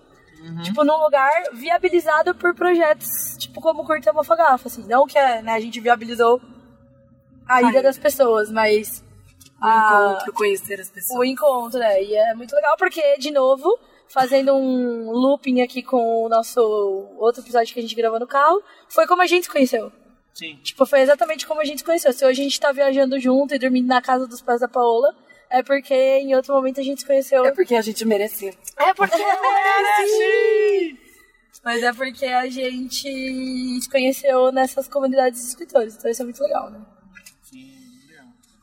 tipo, 0.65 0.83
num 0.83 0.97
lugar 1.01 1.31
viabilizado 1.53 2.35
por 2.35 2.53
projetos, 2.53 3.07
tipo, 3.39 3.61
como 3.61 3.83
o 3.83 3.87
Curta 3.87 4.13
Mafagafa, 4.13 4.67
assim. 4.67 4.85
Não 4.89 5.07
que 5.07 5.15
né, 5.15 5.53
a 5.53 5.61
gente 5.61 5.79
viabilizou 5.79 6.41
a 7.49 7.61
ida 7.63 7.79
Ai. 7.79 7.83
das 7.85 7.97
pessoas, 7.97 8.51
mas... 8.51 9.05
O 9.63 9.65
a- 9.67 10.11
encontro, 10.17 10.33
conhecer 10.33 10.81
as 10.81 10.91
pessoas. 10.91 11.17
o 11.17 11.25
encontro, 11.25 11.79
né? 11.79 12.03
E 12.03 12.17
é 12.17 12.35
muito 12.35 12.53
legal 12.53 12.77
porque, 12.77 13.17
de 13.19 13.31
novo, 13.31 13.79
fazendo 14.09 14.53
um 14.53 15.13
looping 15.13 15.63
aqui 15.63 15.81
com 15.81 16.25
o 16.25 16.29
nosso 16.29 16.61
outro 17.19 17.41
episódio 17.41 17.73
que 17.73 17.79
a 17.79 17.83
gente 17.83 17.95
gravou 17.95 18.19
no 18.19 18.27
carro, 18.27 18.61
foi 18.89 19.07
como 19.07 19.23
a 19.23 19.27
gente 19.27 19.45
se 19.45 19.51
conheceu. 19.51 19.93
Sim. 20.35 20.57
Tipo, 20.63 20.85
foi 20.85 21.01
exatamente 21.01 21.47
como 21.47 21.61
a 21.61 21.65
gente 21.65 21.79
se 21.79 21.85
conheceu. 21.85 22.13
Se 22.13 22.25
hoje 22.27 22.41
a 22.41 22.45
gente 22.45 22.61
tá 22.61 22.73
viajando 22.73 23.19
junto 23.21 23.55
e 23.55 23.59
dormindo 23.59 23.87
na 23.87 24.03
casa 24.03 24.27
dos 24.27 24.43
pais 24.43 24.61
da 24.61 24.69
Paola, 24.69 25.15
é 25.49 25.63
porque 25.63 25.95
em 25.95 26.35
outro 26.35 26.53
momento 26.53 26.81
a 26.81 26.83
gente 26.83 27.03
se 27.03 27.07
conheceu. 27.07 27.45
É 27.45 27.53
porque 27.53 27.77
a 27.77 27.83
gente 27.83 28.05
merecia. 28.05 28.53
É 28.77 28.93
porque 28.93 29.17
merece! 29.17 30.99
Mas 31.65 31.83
é 31.83 31.93
porque 31.93 32.27
a 32.27 32.51
gente 32.51 33.81
se 33.81 33.89
conheceu 33.89 34.51
nessas 34.51 34.89
comunidades 34.89 35.41
de 35.41 35.47
escritores. 35.49 35.95
Então 35.95 36.11
isso 36.11 36.23
é 36.23 36.25
muito 36.25 36.43
legal, 36.43 36.69
né? 36.69 36.81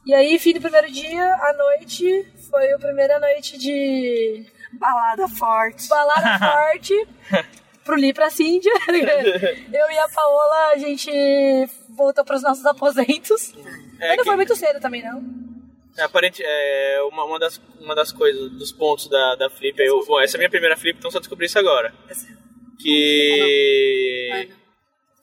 E 0.06 0.14
aí, 0.16 0.38
fim 0.40 0.54
do 0.54 0.60
primeiro 0.60 0.92
dia, 0.92 1.24
à 1.24 1.54
noite, 1.54 2.28
foi 2.50 2.74
a 2.74 2.80
primeira 2.80 3.20
noite 3.20 3.56
de 3.58 4.46
Balada 4.74 5.28
forte. 5.28 5.88
balada 5.88 6.40
forte 6.42 7.08
pro 7.84 7.96
Li 7.96 8.10
e 8.10 8.14
pra 8.14 8.30
Cíndia. 8.30 8.72
Eu 8.88 9.92
e 9.92 9.98
a 10.00 10.08
Paola, 10.10 10.70
a 10.74 10.78
gente 10.78 11.12
voltou 11.96 12.24
pros 12.24 12.42
nossos 12.42 12.66
aposentos. 12.66 13.54
É 14.00 14.08
Mas 14.10 14.18
não 14.18 14.24
que- 14.24 14.30
foi 14.30 14.36
muito 14.36 14.56
cedo 14.56 14.80
também, 14.80 15.04
não. 15.04 15.22
É, 15.98 16.04
aparente, 16.04 16.42
é 16.46 17.00
uma, 17.12 17.26
uma, 17.26 17.38
das, 17.38 17.62
uma 17.80 17.94
das 17.94 18.14
coisas, 18.14 18.50
dos 18.52 18.72
pontos 18.72 19.10
da, 19.10 19.36
da 19.36 19.50
Flip, 19.50 19.78
eu, 19.82 20.06
bom, 20.06 20.22
essa 20.22 20.36
é 20.36 20.38
a 20.38 20.40
minha 20.40 20.50
primeira 20.50 20.78
Flip, 20.78 20.98
então 20.98 21.12
só 21.12 21.20
descobri 21.20 21.48
isso 21.48 21.60
agora. 21.60 21.94
Que 22.80 24.50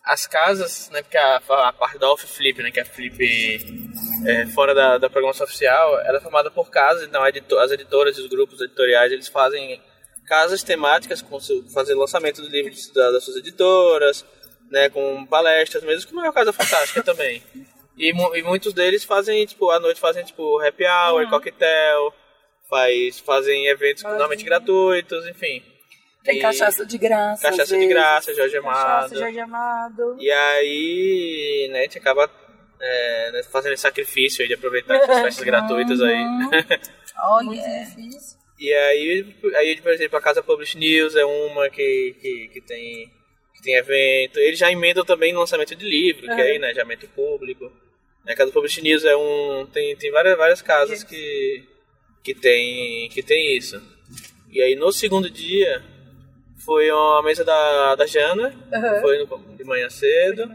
as 0.05 0.27
casas, 0.27 0.89
né, 0.91 1.03
porque 1.03 1.17
a, 1.19 1.37
a 1.37 1.73
parte 1.73 1.99
da 1.99 2.11
Off 2.11 2.27
Flip, 2.27 2.63
né, 2.63 2.71
que 2.71 2.79
é 2.81 2.83
a 2.83 2.87
Flip 2.87 3.19
é, 4.27 4.47
fora 4.47 4.75
da, 4.75 4.99
da 4.99 5.11
programação 5.11 5.45
oficial, 5.47 5.99
ela 6.01 6.19
é 6.19 6.21
formada 6.21 6.51
por 6.51 6.71
casas, 6.71 7.03
então 7.09 7.23
a 7.23 7.29
edito- 7.29 7.59
as 7.59 7.71
editoras 7.73 8.17
e 8.17 8.21
os 8.23 8.27
grupos 8.29 8.61
editoriais, 8.61 9.13
eles 9.13 9.29
fazem 9.29 9.81
casas 10.29 10.63
temáticas, 10.63 11.23
com 11.23 11.41
seu, 11.41 11.63
fazer 11.71 11.95
lançamento 11.95 12.43
de 12.43 12.49
livros 12.49 12.89
da- 12.93 13.11
das 13.13 13.25
suas 13.25 13.37
editoras, 13.39 14.25
né, 14.71 14.89
com 14.91 15.25
palestras 15.27 15.83
mesmo, 15.83 16.11
como 16.11 16.25
é 16.25 16.29
o 16.29 16.33
caso 16.33 16.47
da 16.47 16.53
Fantástica 16.53 17.03
também. 17.03 17.43
E, 17.97 18.11
e 18.11 18.43
muitos 18.43 18.73
deles 18.73 19.03
fazem, 19.05 19.45
tipo, 19.47 19.71
à 19.71 19.81
noite 19.81 19.99
fazem, 20.01 20.25
tipo, 20.25 20.61
happy 20.61 20.85
hour, 20.87 21.29
coquetel, 21.31 22.13
faz, 22.69 23.19
fazem 23.21 23.67
eventos 23.67 24.03
normalmente 24.05 24.45
gratuitos, 24.45 25.27
enfim. 25.27 25.63
Tem 26.23 26.39
E- 26.39 26.43
cachaça 26.43 26.85
de 26.85 26.99
graça. 26.99 27.43
Cachaça 27.51 27.79
de 27.79 27.87
graça, 27.87 28.35
Jorge 28.35 28.57
Amado. 28.59 29.03
Nossa, 29.03 29.17
Jorge 29.19 29.41
Amado. 29.41 30.17
E 30.21 30.31
aí, 30.31 31.69
né, 31.73 31.81
a 31.81 31.83
gente 31.83 31.99
acaba 31.99 32.31
é, 32.81 33.33
né, 33.33 33.43
fazendo 33.45 33.73
esse 33.73 33.83
sacrifício 33.83 34.43
aí 34.43 34.49
de 34.49 34.55
aproveitar 34.55 34.95
essas 34.97 35.21
festas 35.23 35.45
gratuitas 35.45 36.01
aí. 36.01 36.25
Muito 37.43 37.55
difícil. 37.55 38.38
E 38.59 38.73
aí, 38.73 39.35
aí, 39.55 39.81
por 39.81 39.93
exemplo, 39.93 40.19
a 40.19 40.21
Casa 40.23 40.43
Publish 40.43 40.77
News 40.77 41.15
é 41.17 41.25
uma 41.25 41.69
que, 41.71 42.15
que, 42.21 42.49
que 42.49 42.61
tem, 42.61 43.11
que 43.55 43.63
tem 43.63 43.75
evento. 43.75 44.39
Eles 44.39 44.59
já 44.59 44.71
emendam 44.71 45.05
também 45.05 45.33
no 45.33 45.41
lançamento 45.41 45.75
de 45.77 45.85
livro, 45.89 46.23
que 46.23 46.41
aí, 46.41 46.59
né, 46.59 46.75
já 46.75 46.85
mete 46.85 47.05
o 47.05 47.09
público. 47.09 47.71
A 48.27 48.35
Casa 48.35 48.53
Publish 48.53 48.83
News 48.83 49.05
é 49.05 49.17
um... 49.17 49.67
Tem, 49.73 49.97
tem 49.97 50.11
várias, 50.11 50.37
várias 50.37 50.61
casas 50.61 51.03
que, 51.05 51.65
que, 52.23 52.35
tem, 52.35 53.09
que 53.11 53.23
tem 53.23 53.57
isso. 53.57 53.81
E 54.51 54.61
aí, 54.61 54.75
no 54.75 54.91
segundo 54.93 55.31
dia, 55.31 55.83
foi 56.65 56.91
a 56.91 57.23
mesa 57.25 57.45
da, 57.45 57.95
da 57.95 58.07
Jana, 58.07 58.49
Uhum. 58.73 59.01
foi 59.01 59.19
no, 59.25 59.57
de 59.57 59.65
manhã 59.65 59.89
cedo. 59.89 60.51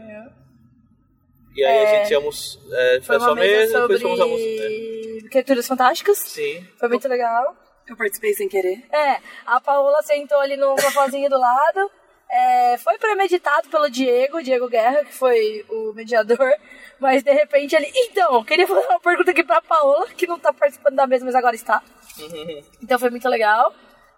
E 1.56 1.64
aí 1.64 1.78
a 1.86 2.02
gente 2.02 2.14
almoçou, 2.14 2.60
é, 2.74 3.00
Foi 3.00 3.16
foi 3.16 3.20
só 3.20 3.26
uma 3.26 3.34
mesa 3.36 3.56
mesa, 3.60 3.72
sobre 3.80 3.96
depois 3.98 4.02
fomos 4.02 4.20
almoçar. 4.20 4.68
né? 4.68 5.28
criaturas 5.30 5.66
fantásticas. 5.68 6.18
Sim. 6.18 6.66
Foi 6.78 6.88
muito 6.88 7.08
legal. 7.08 7.56
Eu 7.86 7.96
participei 7.96 8.32
sem 8.34 8.48
querer. 8.48 8.84
É, 8.92 9.20
a 9.46 9.60
Paola 9.60 10.02
sentou 10.02 10.38
ali 10.40 10.56
no 10.56 10.78
sofazinho 10.80 11.28
do 11.28 11.38
lado. 11.38 11.90
É, 12.30 12.78
foi 12.78 12.98
premeditado 12.98 13.68
pelo 13.68 13.88
Diego, 13.90 14.42
Diego 14.42 14.68
Guerra, 14.68 15.04
que 15.04 15.12
foi 15.12 15.64
o 15.68 15.92
mediador. 15.92 16.52
Mas 16.98 17.22
de 17.22 17.32
repente 17.32 17.76
ele. 17.76 17.90
Então, 17.94 18.42
queria 18.44 18.66
fazer 18.66 18.86
uma 18.86 18.98
pergunta 19.00 19.30
aqui 19.30 19.44
pra 19.44 19.60
Paola, 19.60 20.06
que 20.08 20.26
não 20.26 20.38
tá 20.38 20.52
participando 20.52 20.94
da 20.96 21.06
mesa, 21.06 21.24
mas 21.24 21.34
agora 21.34 21.54
está. 21.54 21.82
Então 22.82 22.98
foi 22.98 23.10
muito 23.10 23.28
legal. 23.28 23.72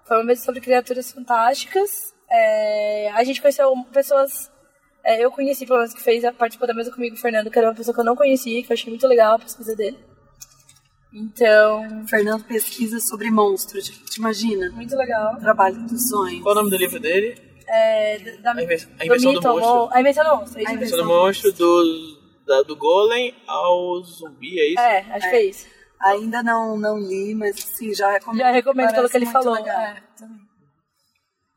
Foi 0.04 0.16
uma 0.18 0.24
mesa 0.24 0.44
sobre 0.44 0.60
criaturas 0.60 1.10
fantásticas. 1.10 2.14
É, 2.30 3.10
a 3.14 3.24
gente 3.24 3.40
conheceu 3.40 3.72
pessoas. 3.92 4.50
é, 5.04 5.20
eu 5.24 5.30
conheci, 5.30 5.66
pelo 5.66 5.78
menos, 5.80 5.94
que 5.94 6.00
fez, 6.02 6.22
participou 6.36 6.66
da 6.66 6.74
mesa 6.74 6.92
comigo, 6.92 7.16
o 7.16 7.18
Fernando, 7.18 7.50
que 7.50 7.58
era 7.58 7.68
uma 7.68 7.74
pessoa 7.74 7.94
que 7.94 8.00
eu 8.00 8.04
não 8.04 8.16
conhecia, 8.16 8.62
que 8.62 8.72
eu 8.72 8.74
achei 8.74 8.90
muito 8.90 9.06
legal 9.06 9.34
a 9.34 9.38
pesquisa 9.38 9.74
dele. 9.76 9.98
Então, 11.18 12.06
Fernando 12.06 12.44
pesquisa 12.44 13.00
sobre 13.00 13.30
monstros, 13.30 13.86
gente. 13.86 14.16
Imagina. 14.18 14.70
muito 14.70 14.94
legal. 14.94 15.36
Trabalho 15.38 15.76
dos 15.86 16.08
sonhos. 16.10 16.42
Qual 16.42 16.52
o 16.54 16.58
nome 16.58 16.68
do 16.70 16.76
livro 16.76 17.00
dele? 17.00 17.40
É, 17.66 18.18
da, 18.42 18.52
A 18.52 18.62
inven- 18.62 18.86
a 19.00 19.06
invenção 19.06 19.32
do 19.32 19.38
mito, 19.40 19.48
monstro. 19.48 19.74
mo- 19.74 19.88
A 19.92 20.00
invenção 20.00 20.24
do 20.24 20.36
monstro. 20.36 20.58
é 20.58 20.62
isso 20.62 20.70
A. 20.70 20.74
Invenção 20.74 20.98
do 20.98 21.04
monstro, 21.06 21.52
do, 21.52 22.18
da- 22.46 22.62
do 22.62 22.76
golem 22.76 23.34
ao 23.46 24.02
zumbi, 24.02 24.60
é 24.60 24.68
isso? 24.72 24.80
É, 24.80 24.98
acho 25.16 25.30
que 25.30 25.36
é 25.36 25.44
isso. 25.46 25.66
Ainda 26.02 26.42
não, 26.42 26.76
não 26.76 26.98
li, 26.98 27.34
mas 27.34 27.56
sim, 27.58 27.94
já 27.94 28.10
recomendo. 28.12 28.40
Já 28.42 28.50
recomendo 28.50 28.92
pelo 28.92 29.08
que 29.08 29.16
ele 29.16 29.26
falou. 29.26 29.54
legal. 29.54 29.80
É, 29.80 30.02
também. 30.18 30.36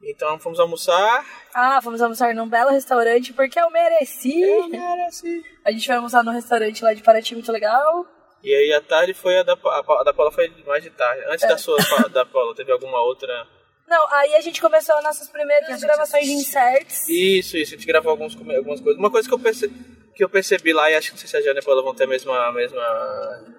Então 0.01 0.39
fomos 0.39 0.59
almoçar. 0.61 1.25
Ah, 1.53 1.81
fomos 1.81 2.01
almoçar 2.01 2.33
num 2.33 2.47
belo 2.47 2.71
restaurante 2.71 3.33
porque 3.33 3.59
eu 3.59 3.69
mereci. 3.69 4.39
mereci. 4.69 5.43
A 5.65 5.71
gente 5.71 5.85
foi 5.85 5.95
almoçar 5.97 6.23
num 6.23 6.31
restaurante 6.31 6.81
lá 6.81 6.93
de 6.93 7.03
Paraty 7.03 7.33
muito 7.35 7.51
legal. 7.51 8.05
E 8.43 8.53
aí 8.53 8.71
à 8.73 8.81
tarde 8.81 9.13
foi 9.13 9.37
a 9.37 9.43
da, 9.43 9.53
a, 9.53 10.01
a 10.01 10.03
da 10.03 10.13
Paula 10.13 10.31
foi 10.31 10.51
mais 10.65 10.83
de 10.83 10.89
tarde. 10.89 11.23
Antes 11.27 11.47
da 11.47 11.57
sua, 11.57 11.77
da 12.09 12.25
Paula, 12.25 12.55
teve 12.55 12.71
alguma 12.71 13.01
outra. 13.01 13.47
Não, 13.87 14.07
aí 14.13 14.35
a 14.35 14.41
gente 14.41 14.61
começou 14.61 14.95
as 14.95 15.03
nossas 15.03 15.29
primeiras 15.29 15.81
gravações 15.81 16.25
de 16.25 16.31
inserts. 16.31 17.09
Isso, 17.09 17.57
isso, 17.57 17.73
a 17.73 17.77
gente 17.77 17.87
gravou 17.87 18.11
alguns, 18.11 18.35
algumas 18.35 18.79
coisas. 18.79 18.99
Uma 18.99 19.09
coisa 19.09 19.27
que 19.27 19.33
eu 19.33 19.39
percebi. 19.39 19.73
que 20.15 20.23
eu 20.23 20.29
percebi 20.29 20.71
lá, 20.73 20.91
e 20.91 20.95
acho 20.95 21.07
que 21.07 21.13
não 21.13 21.19
sei 21.19 21.27
se 21.29 21.37
a 21.37 21.41
Jana 21.41 21.59
e 21.59 21.61
a 21.61 21.65
Paula 21.65 21.81
vão 21.81 21.95
ter 21.95 22.03
a 22.03 22.07
mesma, 22.07 22.47
a 22.47 22.51
mesma 22.51 22.81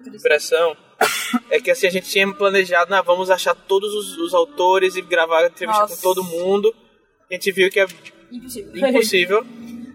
impressão, 0.07 0.75
é 1.49 1.59
que 1.59 1.69
assim, 1.69 1.87
a 1.87 1.91
gente 1.91 2.09
tinha 2.09 2.31
planejado, 2.33 2.93
ah, 2.95 3.01
vamos 3.01 3.29
achar 3.29 3.53
todos 3.53 3.93
os, 3.93 4.17
os 4.17 4.33
autores 4.33 4.95
e 4.95 5.01
gravar 5.01 5.43
a 5.43 5.47
entrevista 5.47 5.81
Nossa. 5.81 5.95
com 5.95 6.01
todo 6.01 6.23
mundo. 6.23 6.73
A 7.29 7.33
gente 7.33 7.51
viu 7.51 7.69
que 7.69 7.79
é 7.79 7.85
Impossível. 8.31 8.87
impossível. 8.89 9.45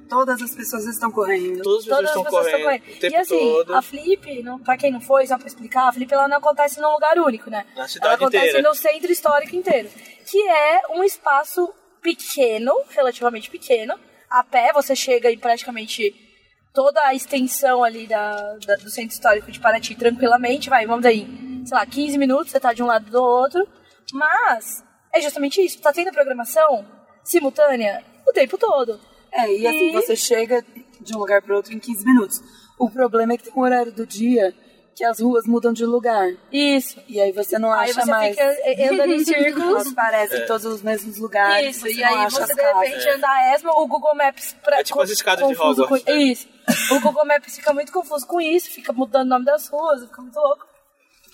Todas 0.08 0.40
as 0.40 0.54
pessoas 0.54 0.84
estão 0.86 1.10
correndo. 1.10 1.62
Todas 1.62 1.80
as 1.80 1.84
pessoas 1.84 1.86
Todas 1.86 2.04
as 2.04 2.10
estão 2.10 2.24
pessoas 2.24 2.46
estão 2.46 2.60
correndo 2.62 2.80
correndo. 2.80 2.96
o 2.96 3.00
tempo 3.00 3.14
E 3.14 3.16
assim, 3.16 3.38
todo. 3.38 3.74
a 3.74 3.82
Flip, 3.82 4.42
não, 4.42 4.58
pra 4.58 4.76
quem 4.76 4.92
não 4.92 5.00
foi, 5.00 5.26
só 5.26 5.36
pra 5.36 5.46
explicar, 5.46 5.88
a 5.88 5.92
Flip 5.92 6.12
ela 6.12 6.28
não 6.28 6.38
acontece 6.38 6.80
num 6.80 6.92
lugar 6.92 7.18
único, 7.18 7.50
né? 7.50 7.66
Na 7.76 7.88
cidade 7.88 8.06
ela 8.06 8.14
acontece 8.14 8.48
inteira. 8.50 8.68
no 8.68 8.74
centro 8.74 9.10
histórico 9.12 9.56
inteiro. 9.56 9.88
Que 10.30 10.48
é 10.48 10.82
um 10.90 11.02
espaço 11.04 11.72
pequeno, 12.00 12.72
relativamente 12.90 13.50
pequeno. 13.50 13.98
A 14.30 14.44
pé 14.44 14.72
você 14.72 14.94
chega 14.94 15.30
em 15.30 15.38
praticamente 15.38 16.14
toda 16.72 17.00
a 17.04 17.14
extensão 17.14 17.82
ali 17.82 18.06
da, 18.06 18.32
da- 18.66 18.76
do 18.76 18.90
centro 18.90 19.12
histórico 19.14 19.50
de 19.50 19.58
Paraty 19.58 19.94
tranquilamente. 19.94 20.68
Vai, 20.70 20.86
vamos 20.86 21.04
aí, 21.06 21.26
sei 21.64 21.76
lá, 21.76 21.84
15 21.86 22.16
minutos, 22.18 22.50
você 22.52 22.60
tá 22.60 22.72
de 22.72 22.82
um 22.82 22.86
lado 22.86 23.10
do 23.10 23.22
outro. 23.22 23.66
Mas 24.12 24.84
é 25.12 25.20
justamente 25.20 25.60
isso. 25.64 25.80
Tá 25.80 25.92
tendo 25.92 26.12
programação 26.12 26.86
simultânea 27.24 28.04
o 28.28 28.32
tempo 28.32 28.56
todo. 28.58 29.00
É, 29.36 29.52
e 29.56 29.66
assim, 29.66 29.88
E- 29.88 29.92
você 29.92 30.16
chega 30.16 30.64
de 31.00 31.14
um 31.14 31.18
lugar 31.18 31.42
para 31.42 31.54
outro 31.56 31.72
em 31.72 31.78
15 31.78 32.04
minutos. 32.04 32.42
O 32.78 32.90
problema 32.90 33.32
é 33.34 33.36
que 33.36 33.44
tem 33.44 33.52
um 33.54 33.60
horário 33.60 33.92
do 33.92 34.06
dia 34.06 34.54
que 34.94 35.04
as 35.04 35.20
ruas 35.20 35.46
mudam 35.46 35.72
de 35.74 35.84
lugar. 35.84 36.26
Isso. 36.50 36.98
E 37.06 37.20
aí 37.20 37.30
você 37.30 37.58
não 37.58 37.70
Aí 37.70 37.90
acha 37.90 38.00
você 38.00 38.10
mais. 38.10 38.30
fica 38.34 38.42
eh, 38.64 38.88
andando 38.88 39.12
em 39.14 39.24
círculos. 39.24 39.68
Elas 39.68 39.92
parecem 39.92 40.46
todos 40.46 40.64
os 40.64 40.82
mesmos 40.82 41.18
lugares. 41.18 41.76
Isso, 41.76 41.88
e 41.88 42.02
aí 42.02 42.30
você 42.30 42.54
de 42.54 42.62
repente 42.62 43.08
anda 43.10 43.28
a 43.28 43.54
esmo, 43.54 43.70
o 43.72 43.86
Google 43.86 44.14
Maps 44.14 44.56
pra, 44.64 44.80
É 44.80 44.82
tipo 44.82 45.00
as 45.00 45.10
escadas 45.10 45.46
de 45.46 45.54
Hogwarts, 45.54 46.04
com 46.04 46.10
né? 46.12 46.22
Isso. 46.22 46.48
O 46.92 47.00
Google 47.00 47.26
Maps 47.26 47.54
fica 47.56 47.72
muito 47.74 47.92
confuso 47.92 48.26
com 48.26 48.40
isso, 48.40 48.70
fica 48.70 48.90
mudando 48.92 49.26
o 49.26 49.30
nome 49.30 49.44
das 49.44 49.68
ruas, 49.68 50.02
fica 50.02 50.22
muito 50.22 50.36
louco. 50.36 50.66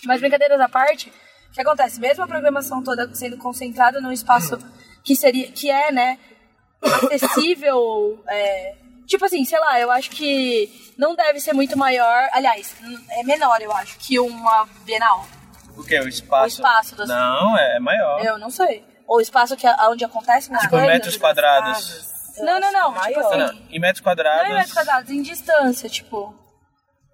Mas 0.05 0.21
brincadeiras 0.21 0.61
à 0.61 0.69
parte, 0.69 1.09
o 1.51 1.55
que 1.55 1.61
acontece? 1.61 2.01
Mesmo 2.01 2.25
a 2.25 2.27
programação 2.27 2.83
toda 2.83 3.13
sendo 3.15 3.37
concentrada 3.39 4.01
num 4.01 4.11
espaço 4.13 4.59
que 5.05 5.15
seria, 5.15 5.51
que 5.53 5.71
é, 5.71 5.93
né, 5.93 6.19
acessível, 7.13 8.23
é, 8.29 8.75
tipo 9.07 9.25
assim, 9.25 9.45
sei 9.45 9.59
lá, 9.59 9.79
eu 9.81 9.91
acho 9.91 10.11
que 10.11 10.93
não 10.99 11.15
deve 11.15 11.41
ser 11.41 11.53
muito 11.53 11.77
maior, 11.79 12.29
aliás, 12.33 12.75
é 13.11 13.23
menor, 13.23 13.61
eu 13.61 13.73
acho, 13.73 13.99
que 13.99 14.19
uma 14.19 14.69
Bienal. 14.85 15.25
O 15.77 15.83
que? 15.83 15.99
O 15.99 16.09
espaço? 16.09 16.45
O 16.45 16.49
espaço 16.49 16.97
das- 16.97 17.09
Não, 17.09 17.57
é 17.59 17.79
maior. 17.81 18.23
Eu 18.25 18.39
não 18.39 18.51
sei. 18.51 18.85
Ou 19.07 19.17
o 19.19 19.21
espaço 19.21 19.57
que, 19.57 19.67
onde 19.89 20.05
acontece 20.05 20.51
nas 20.51 20.61
Tipo, 20.63 20.73
coisas. 20.73 20.89
metros 20.89 21.17
quadrados. 21.17 22.13
Não, 22.39 22.61
não, 22.61 22.73
não. 22.73 22.93
Tipo 22.95 23.21
assim, 23.21 23.39
Não, 23.39 23.59
em 23.71 23.79
metros 23.79 24.01
quadrados. 24.03 24.43
não 24.45 24.51
em 24.51 24.55
metros 24.55 24.73
quadrados, 24.75 25.11
em 25.11 25.23
distância, 25.23 25.89
tipo. 25.89 26.35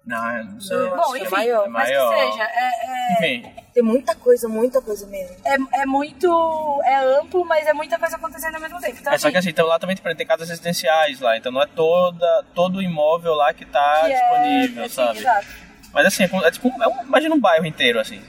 Não, 0.09 0.37
eu 0.37 0.43
não 0.45 0.59
sei. 0.59 0.75
Não, 0.75 0.97
Bom, 0.97 1.11
que 1.11 1.19
é 1.19 1.21
enfim, 1.21 1.31
maior. 1.35 1.69
mas 1.69 1.87
que 1.87 1.95
seja, 1.95 2.43
é, 2.43 2.69
é, 2.87 3.13
Enfim, 3.13 3.53
Tem 3.75 3.83
muita 3.83 4.15
coisa, 4.15 4.49
muita 4.49 4.81
coisa 4.81 5.05
mesmo. 5.05 5.35
é, 5.45 5.81
é 5.81 5.85
muito. 5.85 6.81
É 6.83 6.95
amplo, 7.19 7.45
mas 7.45 7.67
é 7.67 7.73
muita 7.73 7.99
coisa 7.99 8.15
acontecendo 8.15 8.55
ao 8.55 8.61
mesmo 8.61 8.79
tempo. 8.81 8.97
Então, 8.99 9.13
é 9.13 9.17
só 9.19 9.29
que 9.29 9.37
assim, 9.37 9.49
então 9.49 9.67
lá 9.67 9.77
também 9.77 9.95
tem 9.95 10.25
casas 10.25 10.49
residenciais 10.49 11.19
lá, 11.19 11.37
então 11.37 11.51
não 11.51 11.61
é 11.61 11.67
toda, 11.67 12.43
todo 12.55 12.77
o 12.77 12.81
imóvel 12.81 13.35
lá 13.35 13.53
que 13.53 13.65
tá 13.67 14.01
que 14.05 14.11
é- 14.11 14.19
disponível, 14.19 14.83
assim, 14.85 14.95
sabe? 14.95 15.19
Exato. 15.19 15.47
Mas 15.93 16.05
assim, 16.07 16.23
é, 16.23 16.47
é 16.47 16.51
tipo, 16.51 16.83
é 16.83 16.87
um, 16.87 17.03
imagina 17.03 17.35
um 17.35 17.39
bairro 17.39 17.67
inteiro, 17.67 17.99
assim. 17.99 18.19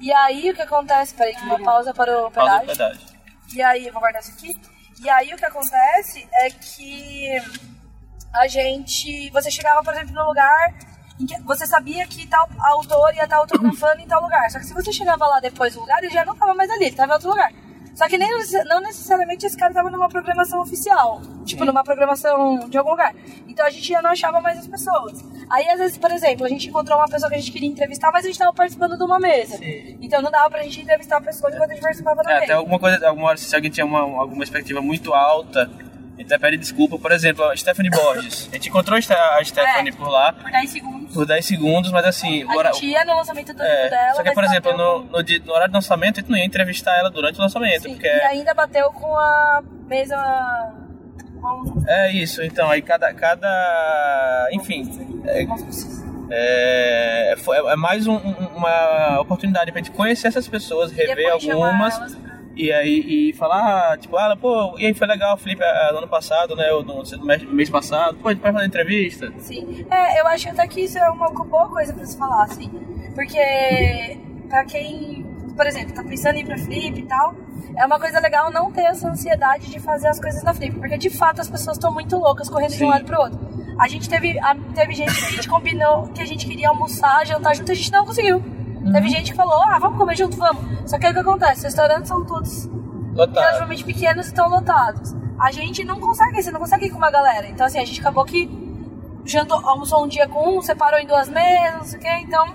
E 0.00 0.12
aí 0.12 0.50
o 0.50 0.54
que 0.54 0.62
acontece? 0.62 1.14
Peraí, 1.14 1.34
que 1.36 1.42
uma 1.44 1.62
pausa 1.62 1.94
para 1.94 2.26
o 2.26 2.30
Pausa 2.30 2.58
pedágio. 2.60 2.66
de 2.66 2.72
pedágio. 2.76 3.16
E 3.54 3.62
aí, 3.62 3.86
eu 3.86 3.92
vou 3.92 4.00
guardar 4.00 4.20
isso 4.20 4.32
aqui. 4.32 4.60
E 5.00 5.08
aí 5.08 5.32
o 5.32 5.36
que 5.36 5.44
acontece 5.44 6.28
é 6.34 6.50
que 6.50 7.40
a 8.32 8.46
gente. 8.48 9.30
Você 9.30 9.50
chegava, 9.50 9.82
por 9.82 9.92
exemplo, 9.94 10.14
no 10.14 10.24
lugar 10.26 10.74
em 11.18 11.24
que 11.26 11.40
você 11.42 11.66
sabia 11.66 12.06
que 12.06 12.26
tal 12.26 12.46
autor 12.60 13.14
ia 13.14 13.24
estar 13.24 13.36
autografando 13.36 14.00
em 14.02 14.06
tal 14.06 14.22
lugar. 14.22 14.50
Só 14.50 14.58
que 14.58 14.66
se 14.66 14.74
você 14.74 14.92
chegava 14.92 15.26
lá 15.26 15.40
depois 15.40 15.74
do 15.74 15.80
lugar, 15.80 15.98
ele 16.02 16.12
já 16.12 16.24
não 16.24 16.34
estava 16.34 16.54
mais 16.54 16.68
ali, 16.70 16.84
ele 16.84 16.90
estava 16.90 17.10
em 17.12 17.14
outro 17.14 17.30
lugar. 17.30 17.50
Só 17.94 18.06
que 18.06 18.18
nem, 18.18 18.28
não 18.66 18.82
necessariamente 18.82 19.46
esse 19.46 19.56
cara 19.56 19.70
estava 19.70 19.90
numa 19.90 20.06
programação 20.10 20.60
oficial. 20.60 21.22
Tipo, 21.46 21.64
numa 21.64 21.82
programação 21.82 22.68
de 22.68 22.76
algum 22.76 22.90
lugar. 22.90 23.14
Então 23.48 23.64
a 23.64 23.70
gente 23.70 23.88
já 23.88 24.02
não 24.02 24.10
achava 24.10 24.38
mais 24.38 24.58
as 24.58 24.66
pessoas. 24.68 25.24
Aí, 25.48 25.66
às 25.70 25.78
vezes, 25.78 25.96
por 25.96 26.10
exemplo, 26.10 26.44
a 26.44 26.48
gente 26.50 26.68
encontrou 26.68 26.98
uma 26.98 27.08
pessoa 27.08 27.30
que 27.30 27.36
a 27.36 27.38
gente 27.38 27.50
queria 27.50 27.68
entrevistar, 27.70 28.10
mas 28.12 28.24
a 28.24 28.28
gente 28.28 28.34
estava 28.34 28.52
participando 28.52 28.98
de 28.98 29.02
uma 29.02 29.18
mesa. 29.18 29.58
Então 30.02 30.20
não 30.20 30.30
dava 30.30 30.50
pra 30.50 30.62
gente 30.64 30.82
entrevistar 30.82 31.16
a 31.16 31.20
pessoa 31.22 31.50
enquanto 31.50 31.70
a 31.70 31.72
gente 31.72 31.82
participava 31.82 32.22
da 32.22 32.30
É, 32.30 32.34
mesa. 32.34 32.44
até 32.44 32.52
alguma 32.52 32.78
coisa, 32.78 33.08
alguma 33.08 33.28
hora, 33.28 33.38
se 33.38 33.56
alguém 33.56 33.70
tinha 33.70 33.86
uma, 33.86 34.00
alguma 34.00 34.44
expectativa 34.44 34.82
muito 34.82 35.14
alta, 35.14 35.70
até 36.24 36.38
pede 36.38 36.56
desculpa. 36.56 36.98
Por 36.98 37.12
exemplo, 37.12 37.44
a 37.44 37.56
Stephanie 37.56 37.90
Borges. 37.90 38.48
A 38.50 38.54
gente 38.56 38.68
encontrou 38.68 38.96
a 38.96 39.00
Ste- 39.02 39.12
a 39.14 39.44
Stephanie 39.44 39.92
É. 39.92 39.96
por 39.96 40.08
lá 40.08 40.32
Por 40.32 40.50
10 40.50 40.70
segundos. 40.70 41.12
por 41.14 41.26
10 41.26 41.44
segundos, 41.44 41.90
mas 41.92 42.04
assim, 42.06 42.42
A 42.44 42.56
hora- 42.56 42.72
gente 42.72 42.86
ia 42.86 43.04
no 43.04 43.14
lançamento 43.16 43.52
do 43.54 43.62
é, 43.62 43.88
dela. 43.90 44.14
só 44.14 44.22
que, 44.22 44.32
por 44.32 44.44
exemplo, 44.44 44.76
no, 44.76 45.02
no, 45.04 45.22
dia- 45.22 45.40
no 45.44 45.52
horário 45.52 45.70
do 45.72 45.74
lançamento, 45.76 46.18
a 46.18 46.20
gente 46.20 46.30
não 46.30 46.38
ia 46.38 46.44
entrevistar 46.44 46.96
ela 46.98 47.10
durante 47.10 47.38
o 47.38 47.42
lançamento, 47.42 47.82
Sim, 47.82 47.90
porque 47.94 48.06
E 48.06 48.22
ainda 48.22 48.54
bateu 48.54 48.90
com 48.92 49.14
a 49.16 49.62
mesa. 49.86 50.16
com- 51.40 51.84
é 51.86 52.10
isso. 52.10 52.42
Então, 52.42 52.70
aí 52.70 52.80
cada, 52.82 53.12
cada, 53.14 54.48
enfim, 54.52 55.22
é, 55.26 55.46
é, 56.30 57.34
é 57.72 57.76
mais 57.76 58.06
um- 58.06 58.16
um- 58.16 58.56
uma 58.56 59.20
oportunidade 59.20 59.70
pra 59.72 59.80
gente 59.80 59.90
conhecer 59.92 60.28
essas 60.28 60.48
pessoas, 60.48 60.90
rever 60.92 61.30
algumas. 61.32 61.94
elas. 61.96 62.16
E 62.56 62.72
aí, 62.72 63.28
e 63.30 63.32
falar, 63.34 63.92
ah, 63.92 63.96
tipo, 63.98 64.16
ah, 64.16 64.34
pô, 64.34 64.74
e 64.78 64.86
aí 64.86 64.94
foi 64.94 65.06
legal 65.06 65.36
Felipe 65.36 65.62
ah, 65.62 65.90
no 65.92 65.98
ano 65.98 66.08
passado, 66.08 66.56
né, 66.56 66.72
ou 66.72 66.82
no, 66.82 67.02
no 67.02 67.52
mês, 67.52 67.68
passado, 67.68 68.16
pô, 68.16 68.28
a 68.28 68.32
gente 68.32 68.40
vai 68.40 68.50
fazer 68.52 68.66
entrevista. 68.66 69.30
Sim. 69.38 69.84
É, 69.90 70.20
eu 70.20 70.26
acho 70.26 70.48
até 70.48 70.66
que 70.66 70.80
isso 70.80 70.96
é 70.98 71.10
uma 71.10 71.28
boa 71.28 71.68
coisa 71.68 71.92
pra 71.92 72.04
se 72.06 72.16
falar, 72.16 72.44
assim. 72.44 72.70
Porque, 73.14 74.18
pra 74.48 74.64
quem, 74.64 75.26
por 75.54 75.66
exemplo, 75.66 75.94
tá 75.94 76.02
pensando 76.02 76.36
em 76.36 76.40
ir 76.40 76.46
pra 76.46 76.56
Flip 76.58 76.98
e 76.98 77.02
tal, 77.02 77.34
é 77.76 77.84
uma 77.84 77.98
coisa 78.00 78.20
legal 78.20 78.50
não 78.50 78.70
ter 78.72 78.82
essa 78.82 79.08
ansiedade 79.08 79.70
de 79.70 79.78
fazer 79.78 80.08
as 80.08 80.18
coisas 80.18 80.42
na 80.42 80.54
Flip. 80.54 80.76
Porque, 80.78 80.96
de 80.96 81.10
fato, 81.10 81.40
as 81.42 81.48
pessoas 81.50 81.76
estão 81.76 81.92
muito 81.92 82.16
loucas 82.16 82.48
correndo 82.48 82.70
de 82.70 82.76
Sim. 82.78 82.86
um 82.86 82.88
lado 82.88 83.04
pro 83.04 83.20
outro. 83.20 83.38
A 83.78 83.86
gente 83.88 84.08
teve, 84.08 84.38
a- 84.38 84.56
teve 84.74 84.94
gente 84.94 85.14
que 85.14 85.24
a 85.26 85.30
gente 85.30 85.48
combinou 85.48 86.08
que 86.08 86.22
a 86.22 86.26
gente 86.26 86.46
queria 86.46 86.70
almoçar, 86.70 87.26
jantar 87.26 87.54
junto, 87.54 87.70
a 87.70 87.74
gente 87.74 87.92
não 87.92 88.06
conseguiu. 88.06 88.42
Teve 88.92 89.08
gente 89.08 89.30
que 89.32 89.36
falou, 89.36 89.60
ah, 89.64 89.78
vamos 89.78 89.98
comer 89.98 90.16
junto, 90.16 90.36
vamos. 90.36 90.90
Só 90.90 90.98
que 90.98 91.06
aí 91.06 91.12
o 91.12 91.14
que 91.14 91.20
acontece? 91.20 91.58
Os 91.58 91.64
restaurantes 91.64 92.08
são 92.08 92.24
todos 92.24 92.66
Lotado. 93.14 93.38
relativamente 93.38 93.84
pequenos 93.84 94.26
e 94.26 94.28
estão 94.28 94.48
lotados. 94.48 95.14
A 95.38 95.50
gente 95.50 95.84
não 95.84 95.98
consegue, 96.00 96.42
você 96.42 96.50
não 96.50 96.60
consegue 96.60 96.86
ir 96.86 96.90
com 96.90 96.98
uma 96.98 97.10
galera. 97.10 97.46
Então, 97.48 97.66
assim, 97.66 97.78
a 97.78 97.84
gente 97.84 98.00
acabou 98.00 98.24
que 98.24 98.48
jantou, 99.24 99.58
almoçou 99.66 100.04
um 100.04 100.08
dia 100.08 100.26
com 100.28 100.58
um, 100.58 100.62
separou 100.62 100.98
em 100.98 101.06
duas 101.06 101.28
mesas, 101.28 101.74
não 101.78 101.84
sei 101.84 101.98
o 101.98 102.02
quê. 102.02 102.10
Então, 102.22 102.46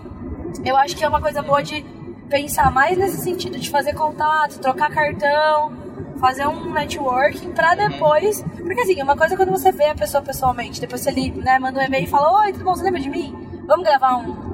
eu 0.63 0.75
acho 0.77 0.95
que 0.95 1.03
é 1.03 1.07
uma 1.07 1.21
coisa 1.21 1.41
boa 1.41 1.61
de 1.61 1.83
pensar 2.29 2.71
mais 2.71 2.97
nesse 2.97 3.17
sentido, 3.21 3.59
de 3.59 3.69
fazer 3.69 3.93
contato, 3.93 4.57
trocar 4.59 4.89
cartão, 4.89 5.73
fazer 6.19 6.47
um 6.47 6.71
networking 6.71 7.51
pra 7.51 7.75
depois. 7.75 8.41
Porque, 8.41 8.81
assim, 8.81 9.01
uma 9.03 9.17
coisa 9.17 9.33
é 9.33 9.37
quando 9.37 9.51
você 9.51 9.71
vê 9.71 9.87
a 9.87 9.95
pessoa 9.95 10.23
pessoalmente, 10.23 10.79
depois 10.79 11.01
você 11.01 11.11
li- 11.11 11.31
né, 11.31 11.59
manda 11.59 11.79
um 11.79 11.83
e-mail 11.83 12.05
e 12.05 12.07
fala: 12.07 12.41
Oi, 12.43 12.53
tudo 12.53 12.63
bom? 12.63 12.73
Você 12.75 12.83
lembra 12.83 13.01
de 13.01 13.09
mim? 13.09 13.35
Vamos 13.67 13.85
gravar 13.85 14.15
um, 14.17 14.50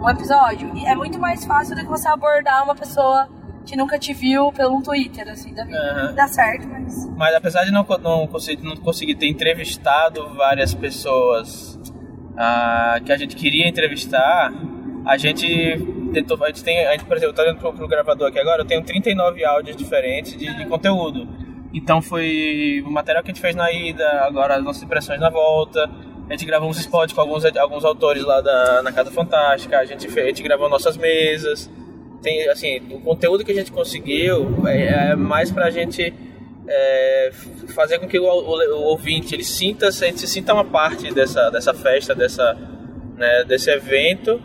um 0.00 0.08
episódio? 0.08 0.70
E 0.74 0.86
é 0.86 0.94
muito 0.94 1.18
mais 1.18 1.44
fácil 1.44 1.76
do 1.76 1.82
que 1.82 1.88
você 1.88 2.08
abordar 2.08 2.64
uma 2.64 2.74
pessoa 2.74 3.28
que 3.64 3.76
nunca 3.76 3.98
te 3.98 4.12
viu 4.12 4.50
pelo 4.52 4.82
Twitter, 4.82 5.28
assim, 5.28 5.54
da 5.54 5.64
vida. 5.64 5.78
Aham. 5.78 6.14
Dá 6.14 6.26
certo, 6.26 6.66
mas. 6.68 7.08
Mas 7.16 7.34
apesar 7.34 7.64
de 7.64 7.70
não, 7.70 7.86
não, 8.02 8.26
conseguir, 8.26 8.64
não 8.64 8.76
conseguir 8.76 9.14
ter 9.14 9.28
entrevistado 9.28 10.34
várias 10.34 10.74
pessoas 10.74 11.78
ah, 12.36 12.98
que 13.04 13.12
a 13.12 13.16
gente 13.16 13.36
queria 13.36 13.68
entrevistar, 13.68 14.52
a 15.04 15.16
gente 15.16 15.46
tentou. 16.12 16.42
A 16.42 16.48
gente 16.48 16.64
tem, 16.64 16.86
a 16.86 16.92
gente, 16.92 17.04
por 17.04 17.16
exemplo, 17.16 17.34
tô 17.34 17.42
olhando 17.42 17.58
pro, 17.58 17.72
pro 17.72 17.88
gravador 17.88 18.28
aqui 18.28 18.38
agora, 18.38 18.62
eu 18.62 18.66
tenho 18.66 18.82
39 18.82 19.44
áudios 19.44 19.76
diferentes 19.76 20.36
de, 20.36 20.52
de 20.52 20.66
conteúdo. 20.66 21.28
Então 21.72 22.02
foi 22.02 22.82
o 22.84 22.90
material 22.90 23.22
que 23.22 23.30
a 23.30 23.34
gente 23.34 23.40
fez 23.40 23.54
na 23.54 23.70
ida, 23.70 24.24
agora 24.24 24.56
as 24.56 24.64
nossas 24.64 24.82
impressões 24.82 25.20
na 25.20 25.30
volta. 25.30 25.88
A 26.30 26.34
gente 26.34 26.44
gravou 26.46 26.70
uns 26.70 26.78
spots 26.78 27.12
com 27.12 27.20
alguns, 27.20 27.44
alguns 27.56 27.84
autores 27.84 28.22
lá 28.24 28.40
da, 28.40 28.80
na 28.82 28.92
Casa 28.92 29.10
Fantástica, 29.10 29.78
a 29.78 29.84
gente, 29.84 30.06
a 30.06 30.24
gente 30.26 30.42
gravou 30.44 30.68
nossas 30.68 30.96
mesas. 30.96 31.68
Tem, 32.22 32.48
assim, 32.48 32.80
o 32.90 33.00
conteúdo 33.00 33.44
que 33.44 33.50
a 33.50 33.54
gente 33.54 33.72
conseguiu 33.72 34.62
é, 34.66 35.10
é 35.10 35.16
mais 35.16 35.50
pra 35.50 35.70
gente 35.70 36.14
é, 36.68 37.30
fazer 37.74 37.98
com 37.98 38.06
que 38.06 38.18
o, 38.18 38.24
o- 38.24 38.76
o 38.76 38.82
ouvinte 38.84 39.34
ele 39.34 39.42
sinta, 39.42 39.88
a 39.88 39.90
gente 39.90 40.20
se 40.20 40.28
sinta 40.28 40.54
uma 40.54 40.64
parte 40.64 41.12
dessa, 41.12 41.50
dessa 41.50 41.74
festa, 41.74 42.14
dessa, 42.14 42.56
né, 43.16 43.42
desse 43.44 43.68
evento 43.70 44.40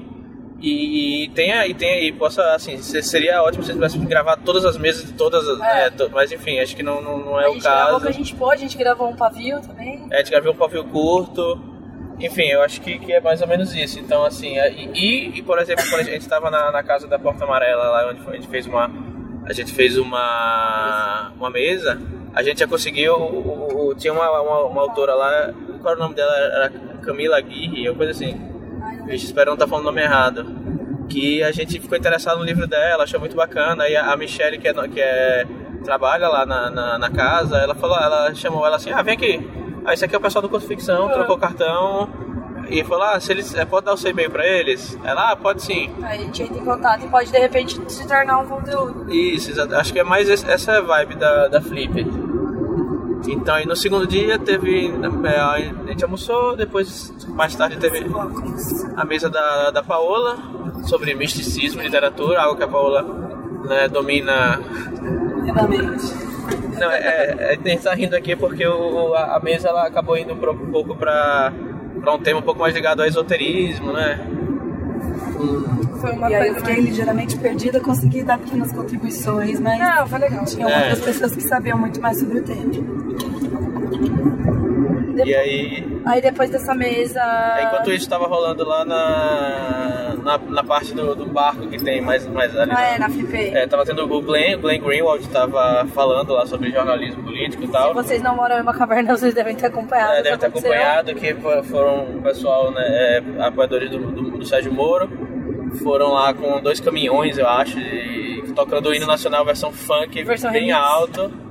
e, 0.60 1.26
e 1.26 1.30
tenha 1.30 1.68
e 1.68 1.74
tenha 1.76 2.00
e 2.02 2.12
possa 2.14 2.42
assim 2.56 2.78
se- 2.82 3.04
seria 3.04 3.44
ótimo 3.44 3.62
se 3.64 3.70
a 3.72 3.74
gente 3.74 3.82
pudesse 3.84 4.00
gravar 4.08 4.38
todas 4.38 4.66
as 4.66 4.78
mesas 4.78 5.06
de 5.06 5.14
todas 5.14 5.48
as, 5.48 5.60
né, 5.60 5.90
to- 5.92 6.10
mas 6.12 6.32
enfim 6.32 6.60
acho 6.60 6.76
que 6.76 6.82
não, 6.82 7.00
não, 7.02 7.20
não 7.20 7.40
é 7.40 7.46
a 7.46 7.50
o 7.50 7.54
gente 7.54 7.62
gravou 7.64 7.86
caso 7.86 7.98
o 7.98 8.02
que 8.02 8.08
a 8.08 8.12
gente 8.12 8.36
pôde, 8.36 8.54
a 8.56 8.58
gente 8.58 8.78
gravou 8.78 9.10
um 9.10 9.16
pavio 9.16 9.60
também. 9.62 10.08
é, 10.10 10.16
a 10.16 10.18
gente 10.20 10.32
gravou 10.32 10.54
um 10.54 10.58
pavio 10.58 10.84
curto. 10.86 11.75
Enfim, 12.20 12.44
eu 12.44 12.62
acho 12.62 12.80
que, 12.82 12.98
que 12.98 13.12
é 13.12 13.20
mais 13.20 13.42
ou 13.42 13.48
menos 13.48 13.76
isso. 13.76 14.00
Então, 14.00 14.24
assim, 14.24 14.58
é- 14.58 14.72
e, 14.72 15.38
e, 15.38 15.42
por 15.42 15.60
exemplo, 15.60 15.84
quando 15.90 16.02
a 16.02 16.04
gente 16.04 16.22
estava 16.22 16.50
na, 16.50 16.72
na 16.72 16.82
casa 16.84 17.08
da 17.08 17.20
Porta 17.20 17.44
Amarela, 17.44 17.84
lá 17.90 18.10
onde 18.10 18.22
a 18.28 18.34
gente 18.34 18.48
fez 18.48 18.66
uma. 18.66 18.90
A 19.46 19.54
gente 19.54 19.72
fez 19.74 19.98
uma, 19.98 21.32
uma 21.38 21.50
mesa, 21.52 22.02
a 22.34 22.42
gente 22.42 22.60
já 22.60 22.68
conseguiu 22.68 23.14
o- 23.16 23.90
o- 23.90 23.96
tinha 23.96 24.12
uma, 24.14 24.28
uma, 24.42 24.64
uma 24.66 24.82
autora 24.82 25.14
lá, 25.14 25.54
qual 25.82 25.94
era 25.94 26.00
o 26.00 26.04
nome 26.04 26.16
dela? 26.16 26.32
Era 26.36 26.70
Camila 27.04 27.38
Aguirre, 27.38 27.88
ou 27.90 27.96
coisa 27.96 28.12
assim. 28.12 28.34
Vixe, 29.06 29.26
espero 29.26 29.48
não 29.52 29.54
estar 29.56 29.68
falando 29.68 29.84
o 29.84 29.88
nome 29.90 30.02
errado. 30.02 30.46
Que 31.10 31.44
a 31.44 31.52
gente 31.52 31.80
ficou 31.80 31.96
interessado 31.98 32.40
no 32.40 32.44
livro 32.46 32.66
dela, 32.66 33.04
achou 33.04 33.20
muito 33.20 33.36
bacana. 33.36 33.84
Aí 33.84 33.96
a 33.96 34.12
a 34.12 34.18
Michelle, 34.18 34.58
que, 34.58 34.68
é, 34.68 34.74
que 34.88 35.00
é, 35.00 35.46
trabalha 35.84 36.28
lá 36.28 36.46
na, 36.46 36.72
na, 36.72 36.98
na 36.98 37.10
casa, 37.12 37.58
ela 37.58 37.76
falou, 37.76 37.98
ela 38.00 38.34
chamou 38.34 38.66
ela 38.66 38.78
assim, 38.78 38.92
ah, 38.92 39.04
vem 39.04 39.14
aqui. 39.14 39.65
Ah, 39.86 39.94
esse 39.94 40.04
aqui 40.04 40.16
é 40.16 40.18
o 40.18 40.22
pessoal 40.22 40.42
do 40.42 40.50
Curso 40.50 40.68
Ficção, 40.68 41.10
trocou 41.10 41.38
cartão. 41.38 42.10
E 42.68 42.84
falou, 42.84 43.04
ah, 43.04 43.20
se 43.20 43.32
eles, 43.32 43.54
é, 43.54 43.64
pode 43.64 43.86
dar 43.86 43.94
o 43.94 43.98
seu 43.98 44.10
e-mail 44.10 44.32
pra 44.32 44.44
eles? 44.46 44.98
Ela, 45.04 45.32
ah, 45.32 45.36
pode 45.36 45.62
sim. 45.62 45.92
Aí 46.02 46.18
a 46.20 46.22
gente 46.24 46.42
entra 46.42 46.58
em 46.58 46.66
contato 46.66 47.06
e 47.06 47.08
pode 47.08 47.32
de 47.32 47.38
repente 47.38 47.80
se 47.88 48.08
tornar 48.08 48.40
um 48.40 48.48
conteúdo. 48.48 49.06
Isso, 49.14 49.52
exato. 49.52 49.76
acho 49.76 49.94
que 49.94 50.00
é 50.00 50.04
mais 50.04 50.28
esse- 50.28 50.50
essa 50.50 50.72
é 50.72 50.82
vibe 50.82 51.16
da, 51.16 51.48
da 51.48 51.62
Flip. 51.62 52.02
Então, 53.28 53.54
aí 53.56 53.66
no 53.68 53.76
segundo 53.76 54.08
dia 54.08 54.38
teve. 54.40 54.88
é, 55.26 55.40
a 55.40 55.60
gente 55.88 56.04
almoçou, 56.04 56.56
depois, 56.56 57.14
mais 57.30 57.56
tarde, 57.56 57.78
teve 57.78 58.06
a 58.96 59.06
mesa 59.06 59.30
da, 59.30 59.70
da 59.70 59.84
Paola 59.84 60.38
sobre 60.86 61.14
misticismo 61.14 61.82
e 61.82 61.86
literatura, 61.86 62.42
algo 62.42 62.56
que 62.58 62.64
a 62.64 62.68
Paola 62.68 63.04
né, 63.66 63.88
domina. 63.88 64.60
Plenamente. 65.44 66.35
Não, 66.80 66.92
é, 66.92 66.98
é, 66.98 67.60
a 67.64 67.68
gente 67.68 67.82
tá 67.84 67.94
rindo 67.94 68.16
aqui 68.16 68.36
porque 68.36 68.66
o, 68.68 69.14
a, 69.14 69.38
a 69.38 69.40
mesa 69.40 69.70
ela 69.70 69.88
acabou 69.88 70.18
indo 70.18 70.36
pro- 70.36 70.52
um 70.54 70.72
pouco 70.72 70.96
pra, 70.96 71.52
pra 72.02 72.14
um 72.14 72.20
tema 72.20 72.40
um 72.40 72.44
pouco 72.44 72.60
mais 72.60 72.74
ligado 72.76 73.02
ao 73.02 73.08
esoterismo, 73.08 73.94
né? 73.94 74.20
Foi 76.02 76.12
uma 76.12 76.30
E 76.30 76.36
aí 76.36 76.48
eu 76.48 76.54
coisa 76.54 76.60
fiquei 76.60 76.74
mais... 76.76 76.86
ligeiramente 76.86 77.38
perdida, 77.38 77.80
consegui 77.80 78.24
dar 78.24 78.38
pequenas 78.38 78.72
contribuições, 78.72 79.60
mas 79.60 79.80
Não, 79.80 80.08
foi 80.08 80.20
legal. 80.20 80.46
tinham 80.46 80.70
É. 80.70 80.80
outras 80.90 81.00
pessoas 81.00 81.36
que 81.36 81.42
sabiam 81.44 81.78
muito 81.78 82.02
mais 82.02 82.20
sobre 82.20 82.40
o 82.40 82.44
tema. 82.44 82.72
E 85.26 85.34
aí 85.34 85.95
Aí 86.06 86.22
depois 86.22 86.50
dessa 86.50 86.76
mesa. 86.76 87.22
Enquanto 87.64 87.88
isso 87.92 88.04
estava 88.04 88.28
rolando 88.28 88.64
lá 88.64 88.86
na, 88.86 90.16
na, 90.24 90.38
na 90.38 90.64
parte 90.64 90.94
do, 90.94 91.16
do 91.16 91.26
barco 91.26 91.68
que 91.68 91.78
tem 91.84 92.00
mais, 92.02 92.28
mais 92.28 92.56
ali. 92.56 92.72
Ah, 92.76 92.82
é, 92.84 93.00
na 93.00 93.10
Flip. 93.10 93.36
É, 93.36 93.66
tava 93.66 93.84
tendo 93.86 94.04
o 94.04 94.22
Glenn, 94.22 94.60
Glenn 94.60 94.80
Greenwald 94.82 95.28
tava 95.30 95.86
falando 95.94 96.34
lá 96.34 96.46
sobre 96.46 96.70
jornalismo 96.72 97.24
político 97.24 97.64
e 97.64 97.68
tal. 97.68 97.88
Se 97.90 97.94
vocês 97.96 98.22
não 98.22 98.36
moram 98.36 98.58
em 98.58 98.62
uma 98.62 98.74
caverna, 98.74 99.16
vocês 99.18 99.34
devem 99.34 99.56
ter 99.56 99.66
acompanhado. 99.66 100.14
É, 100.14 100.20
o 100.20 100.24
que 100.24 100.24
deve 100.24 100.38
ter 100.38 100.46
acompanhado 100.46 101.16
que 101.16 101.34
fo- 101.34 101.64
foram 101.64 102.18
o 102.18 102.22
pessoal, 102.22 102.72
né, 102.72 102.84
é, 102.88 103.24
apoiadores 103.44 103.90
do, 103.90 103.98
do, 104.00 104.38
do 104.38 104.46
Sérgio 104.46 104.72
Moro, 104.72 105.10
foram 105.84 106.14
lá 106.14 106.34
com 106.34 106.62
dois 106.62 106.80
caminhões, 106.80 107.38
eu 107.38 107.48
acho, 107.50 107.80
e, 107.80 108.44
tocando 108.56 108.90
o 108.90 108.94
hino 108.94 109.06
nacional 109.08 109.44
versão 109.44 109.72
funk 109.74 110.24
Versão 110.24 110.52
bem 110.52 110.68
remix. 110.68 110.78
alto 110.80 111.45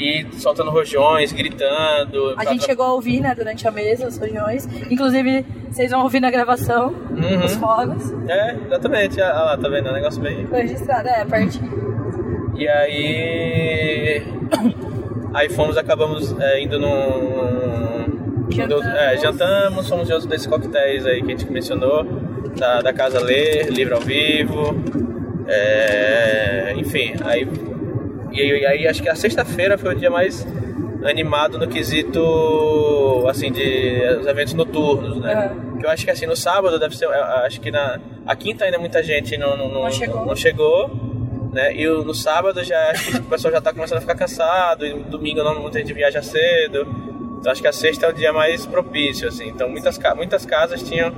e 0.00 0.26
soltando 0.38 0.70
rojões, 0.70 1.30
gritando. 1.32 2.34
A 2.38 2.44
gente 2.46 2.64
chegou 2.64 2.86
a 2.86 2.92
ouvir, 2.94 3.20
né, 3.20 3.34
durante 3.34 3.68
a 3.68 3.70
mesa, 3.70 4.08
os 4.08 4.16
rojões. 4.18 4.66
Inclusive, 4.90 5.44
vocês 5.70 5.90
vão 5.90 6.02
ouvir 6.02 6.20
na 6.20 6.30
gravação 6.30 6.88
Uhum. 7.10 7.44
os 7.44 7.54
fogos. 7.56 8.10
É, 8.28 8.56
exatamente. 8.66 9.20
Ah 9.20 9.32
lá, 9.44 9.58
tá 9.58 9.68
vendo? 9.68 9.88
É 9.88 9.90
um 9.90 9.94
negócio 9.94 10.20
bem. 10.22 10.46
Foi 10.46 10.62
registrado, 10.62 11.08
é, 11.08 11.24
pertinho. 11.24 12.52
E 12.56 12.66
aí. 12.66 14.22
Aí 15.34 15.48
fomos, 15.50 15.76
acabamos 15.76 16.34
é, 16.40 16.62
indo 16.62 16.78
num. 16.78 18.48
Jantamos. 18.50 18.84
É, 18.86 19.16
jantamos, 19.18 19.88
fomos 19.88 20.08
em 20.08 20.12
outros 20.12 20.28
desses 20.28 20.46
coquetéis 20.46 21.06
aí 21.06 21.22
que 21.22 21.32
a 21.32 21.36
gente 21.36 21.50
mencionou, 21.52 22.04
da, 22.58 22.80
da 22.80 22.92
Casa 22.92 23.20
Ler, 23.20 23.68
livro 23.70 23.94
ao 23.94 24.00
vivo. 24.00 24.74
é, 25.46 26.74
enfim, 26.76 27.14
aí. 27.24 27.46
E 28.32 28.40
aí, 28.66 28.86
acho 28.86 29.02
que 29.02 29.08
a 29.08 29.14
sexta-feira 29.14 29.76
foi 29.78 29.94
o 29.94 29.98
dia 29.98 30.10
mais 30.10 30.46
animado 31.04 31.58
no 31.58 31.66
quesito 31.66 33.24
assim 33.28 33.50
de 33.50 34.02
os 34.20 34.26
eventos 34.26 34.54
noturnos, 34.54 35.18
né? 35.18 35.50
Que 35.78 35.86
eu 35.86 35.90
acho 35.90 36.04
que 36.04 36.10
assim 36.10 36.26
no 36.26 36.36
sábado 36.36 36.78
deve 36.78 36.96
ser, 36.96 37.06
acho 37.08 37.60
que 37.60 37.70
na 37.70 37.98
a 38.26 38.36
quinta 38.36 38.64
ainda 38.66 38.78
muita 38.78 39.02
gente 39.02 39.36
não 39.38 39.56
não, 39.56 39.68
não, 39.68 39.82
Não 39.84 39.90
chegou. 39.90 40.26
não 40.26 40.36
chegou, 40.36 40.90
né? 41.52 41.74
E 41.74 41.88
o- 41.88 42.04
no 42.04 42.14
sábado 42.14 42.62
já 42.62 42.90
acho 42.90 43.10
que 43.12 43.16
o 43.18 43.22
pessoal 43.24 43.52
já 43.52 43.60
tá 43.60 43.72
começando 43.72 43.98
a 43.98 44.00
ficar 44.02 44.14
cansado, 44.14 44.84
e 44.86 44.92
domingo 44.92 45.42
não 45.42 45.60
muita 45.60 45.78
gente 45.78 45.92
viaja 45.92 46.22
cedo. 46.22 46.86
Então 47.38 47.50
acho 47.50 47.62
que 47.62 47.68
a 47.68 47.72
sexta 47.72 48.06
é 48.06 48.10
o 48.10 48.12
dia 48.12 48.32
mais 48.32 48.66
propício 48.66 49.26
assim. 49.28 49.48
Então 49.48 49.68
muitas 49.70 49.98
muitas 50.16 50.44
casas 50.44 50.82
tinham 50.82 51.10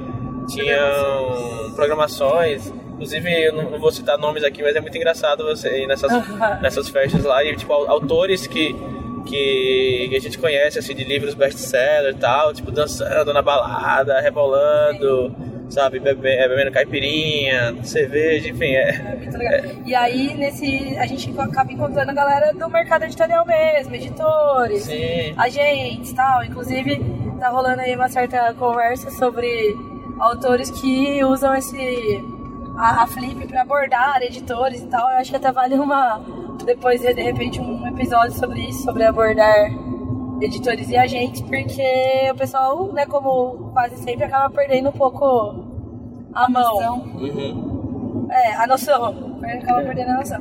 tinham 0.49 1.73
programações 1.75 2.73
Inclusive, 3.03 3.43
eu 3.47 3.53
não 3.53 3.69
não 3.71 3.79
vou 3.81 3.91
citar 3.91 4.17
nomes 4.17 4.45
aqui, 4.45 4.63
mas 4.63 4.77
é 4.77 4.81
muito 4.81 4.97
engraçado 4.97 5.43
você 5.45 5.83
ir 5.83 5.87
nessas, 5.89 6.13
nessas 6.63 6.89
festas 6.89 7.25
lá 7.25 7.43
e, 7.45 7.57
tipo, 7.57 7.73
au- 7.73 7.91
autores 7.91 8.47
que, 8.47 8.77
que 9.27 10.15
a 10.17 10.21
gente 10.21 10.39
conhece, 10.39 10.79
assim, 10.79 10.95
de 10.95 11.03
livros 11.03 11.35
best-seller 11.35 12.15
e 12.15 12.19
tal, 12.19 12.55
tipo, 12.55 12.71
dançando 12.71 13.33
na 13.35 13.43
balada, 13.43 14.21
rebolando, 14.21 15.35
sabe, 15.69 15.99
bebe, 15.99 16.29
é, 16.29 16.49
bebendo 16.49 16.71
caipirinha, 16.71 17.75
cerveja, 17.83 18.49
enfim, 18.51 18.73
é... 18.73 18.91
É 18.91 19.17
muito 19.17 19.37
legal. 19.37 19.61
E 19.85 19.95
aí, 19.97 20.35
nesse, 20.35 20.97
a 20.97 21.07
gente 21.07 21.33
acaba 21.37 21.73
encontrando 21.73 22.11
a 22.13 22.15
galera 22.15 22.53
do 22.55 22.69
mercado 22.71 23.03
editorial 23.05 23.45
mesmo, 23.45 23.95
editores, 23.97 24.83
Sim, 24.83 25.35
agentes 25.37 26.11
e 26.11 26.15
tal. 26.15 26.45
Inclusive, 26.45 27.01
tá 27.41 27.49
rolando 27.49 27.81
aí 27.81 27.97
uma 27.97 28.09
certa 28.09 28.55
conversa 28.55 29.11
sobre 29.11 29.77
autores 30.21 30.71
que 30.71 31.25
usam 31.25 31.53
esse 31.55 32.23
a, 32.77 33.03
a 33.03 33.07
Flip 33.07 33.47
para 33.47 33.63
abordar 33.63 34.23
editores 34.23 34.83
e 34.83 34.87
tal. 34.87 35.09
Eu 35.11 35.17
acho 35.17 35.31
que 35.31 35.37
até 35.37 35.53
vale 35.53 35.75
uma 35.75 36.21
depois 36.65 37.01
de 37.01 37.13
repente 37.13 37.61
um 37.61 37.87
episódio 37.87 38.39
sobre 38.39 38.61
isso, 38.61 38.83
sobre 38.83 39.05
abordar 39.05 39.71
editores 40.41 40.89
e 40.91 40.97
agentes, 40.97 41.41
porque 41.43 42.31
o 42.31 42.35
pessoal, 42.35 42.93
né, 42.93 43.07
como 43.07 43.71
quase 43.73 43.97
sempre 43.99 44.25
acaba 44.25 44.53
perdendo 44.53 44.89
um 44.89 44.93
pouco 44.93 45.65
a 46.35 46.49
mão. 46.49 46.77
Então, 46.77 46.99
uhum. 47.17 48.29
É, 48.31 48.55
a 48.55 48.67
noção. 48.67 49.39
Acaba 49.43 49.83
perdendo 49.83 50.11
a 50.11 50.17
noção. 50.17 50.41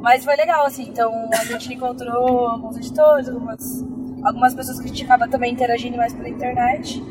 Mas 0.00 0.24
foi 0.24 0.34
legal, 0.36 0.64
assim. 0.66 0.88
Então 0.88 1.28
a 1.32 1.44
gente 1.44 1.74
encontrou 1.74 2.46
alguns 2.48 2.76
editores, 2.76 3.28
algumas, 3.28 3.84
algumas 4.24 4.54
pessoas 4.54 4.78
que 4.78 4.86
a 4.86 4.88
gente 4.88 5.04
acaba 5.04 5.28
também 5.28 5.52
interagindo 5.52 5.96
mais 5.96 6.14
pela 6.14 6.28
internet. 6.28 7.02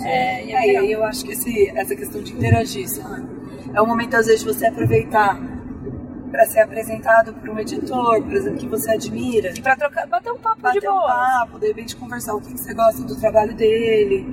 É, 0.00 0.44
e 0.44 0.52
é 0.52 0.56
É, 0.56 0.72
e 0.72 0.76
aí 0.76 0.92
eu 0.92 1.04
acho 1.04 1.24
que 1.24 1.32
esse, 1.32 1.68
essa 1.76 1.94
questão 1.94 2.22
de 2.22 2.32
interagir, 2.32 2.88
sabe? 2.88 3.31
É 3.74 3.80
um 3.82 3.86
momento, 3.86 4.14
às 4.16 4.26
vezes, 4.26 4.42
de 4.44 4.52
você 4.52 4.66
aproveitar 4.66 5.38
para 6.30 6.46
ser 6.46 6.60
apresentado 6.60 7.34
por 7.34 7.50
um 7.50 7.58
editor, 7.58 8.22
por 8.22 8.32
exemplo, 8.32 8.58
que 8.58 8.66
você 8.66 8.92
admira. 8.92 9.50
E 9.54 9.60
pra 9.60 9.76
trocar, 9.76 10.06
bater 10.06 10.32
um 10.32 10.38
papo 10.38 10.56
de 10.56 10.62
Bater 10.62 10.90
um 10.90 10.94
boa. 10.94 11.06
papo, 11.06 11.58
de 11.58 11.66
repente 11.68 11.94
conversar 11.94 12.34
o 12.34 12.40
que, 12.40 12.54
que 12.54 12.60
você 12.60 12.72
gosta 12.72 13.02
do 13.02 13.14
trabalho 13.16 13.54
dele, 13.54 14.26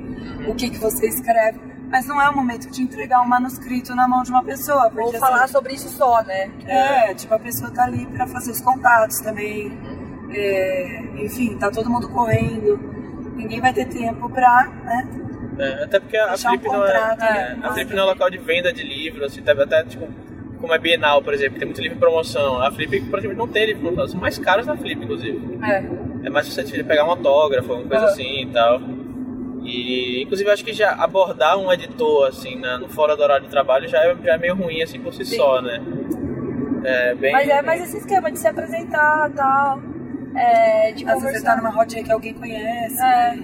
o 0.47 0.55
que, 0.55 0.69
que 0.69 0.77
você 0.77 1.07
escreve. 1.07 1.59
Mas 1.89 2.05
não 2.05 2.21
é 2.21 2.29
o 2.29 2.35
momento 2.35 2.69
de 2.69 2.81
entregar 2.83 3.21
um 3.21 3.27
manuscrito 3.27 3.95
na 3.95 4.07
mão 4.07 4.23
de 4.23 4.29
uma 4.29 4.43
pessoa. 4.43 4.89
Porque, 4.89 5.01
Ou 5.01 5.19
falar 5.19 5.43
assim, 5.43 5.53
sobre 5.53 5.73
isso 5.73 5.89
só, 5.89 6.21
né? 6.23 6.51
É, 6.65 7.13
tipo, 7.15 7.33
a 7.33 7.39
pessoa 7.39 7.71
tá 7.71 7.83
ali 7.83 8.05
para 8.05 8.27
fazer 8.27 8.51
os 8.51 8.61
contatos 8.61 9.19
também. 9.19 9.77
É, 10.31 11.03
enfim, 11.23 11.57
tá 11.57 11.71
todo 11.71 11.89
mundo 11.89 12.07
correndo. 12.09 12.77
Ninguém 13.35 13.59
vai 13.59 13.73
ter 13.73 13.85
tempo 13.85 14.29
pra, 14.29 14.67
né? 14.85 15.07
É, 15.59 15.83
até 15.83 15.99
porque 15.99 16.17
a 16.17 16.29
Fechar 16.31 16.49
um 16.53 16.59
Flip 16.59 16.71
não 16.71 16.85
é, 16.85 16.91
é, 16.91 17.15
né? 17.17 17.59
a 17.63 17.73
Flip 17.73 17.93
não 17.93 18.03
é 18.03 18.05
local 18.05 18.29
de 18.29 18.37
venda 18.37 18.71
de 18.71 18.81
livros, 18.83 19.23
assim, 19.25 19.41
tá- 19.41 19.51
até 19.51 19.83
tipo, 19.83 20.07
como 20.59 20.73
é 20.73 20.77
Bienal, 20.79 21.21
por 21.21 21.33
exemplo, 21.33 21.57
tem 21.59 21.65
muito 21.67 21.81
livro 21.81 21.97
em 21.97 21.99
promoção. 21.99 22.61
A 22.61 22.71
Flip 22.71 22.89
praticamente 23.01 23.37
não 23.37 23.47
tem 23.47 23.65
livro 23.65 23.81
em 23.81 23.85
promoção, 23.85 24.07
são 24.07 24.19
mais 24.21 24.37
caros 24.37 24.65
na 24.65 24.75
Flip, 24.77 25.03
inclusive. 25.03 25.59
É. 25.63 25.83
É 26.23 26.29
mais 26.29 26.47
se 26.47 26.63
você 26.65 26.83
pegar 26.83 27.05
um 27.05 27.11
autógrafo, 27.11 27.73
uma 27.73 27.83
coisa 27.83 28.05
Aham. 28.05 28.13
assim 28.13 28.41
e 28.43 28.45
tal. 28.47 28.81
E, 29.63 30.23
inclusive, 30.23 30.49
acho 30.49 30.63
que 30.65 30.73
já 30.73 30.91
abordar 30.93 31.57
um 31.57 31.71
editor, 31.71 32.27
assim, 32.27 32.55
na, 32.57 32.77
no 32.77 32.89
fora 32.89 33.15
do 33.15 33.21
horário 33.23 33.43
de 33.45 33.51
trabalho 33.51 33.87
já 33.87 33.99
é, 34.03 34.15
já 34.23 34.33
é 34.33 34.37
meio 34.37 34.55
ruim, 34.55 34.81
assim, 34.81 34.99
por 34.99 35.13
si 35.13 35.25
Sim. 35.25 35.35
só, 35.37 35.61
né? 35.61 35.81
É 36.83 37.13
bem... 37.15 37.33
Mas 37.33 37.49
é 37.49 37.61
mais 37.61 37.81
esse 37.83 37.97
esquema 37.97 38.31
de 38.31 38.39
se 38.39 38.47
apresentar 38.47 39.29
e 39.29 39.33
tal. 39.33 39.79
É, 40.35 40.91
de 40.93 41.05
Às 41.09 41.21
vezes 41.21 41.39
você 41.39 41.45
tá 41.45 41.57
numa 41.57 41.69
rodinha 41.69 42.03
que 42.03 42.11
alguém 42.11 42.33
conhece, 42.33 43.01
É. 43.01 43.35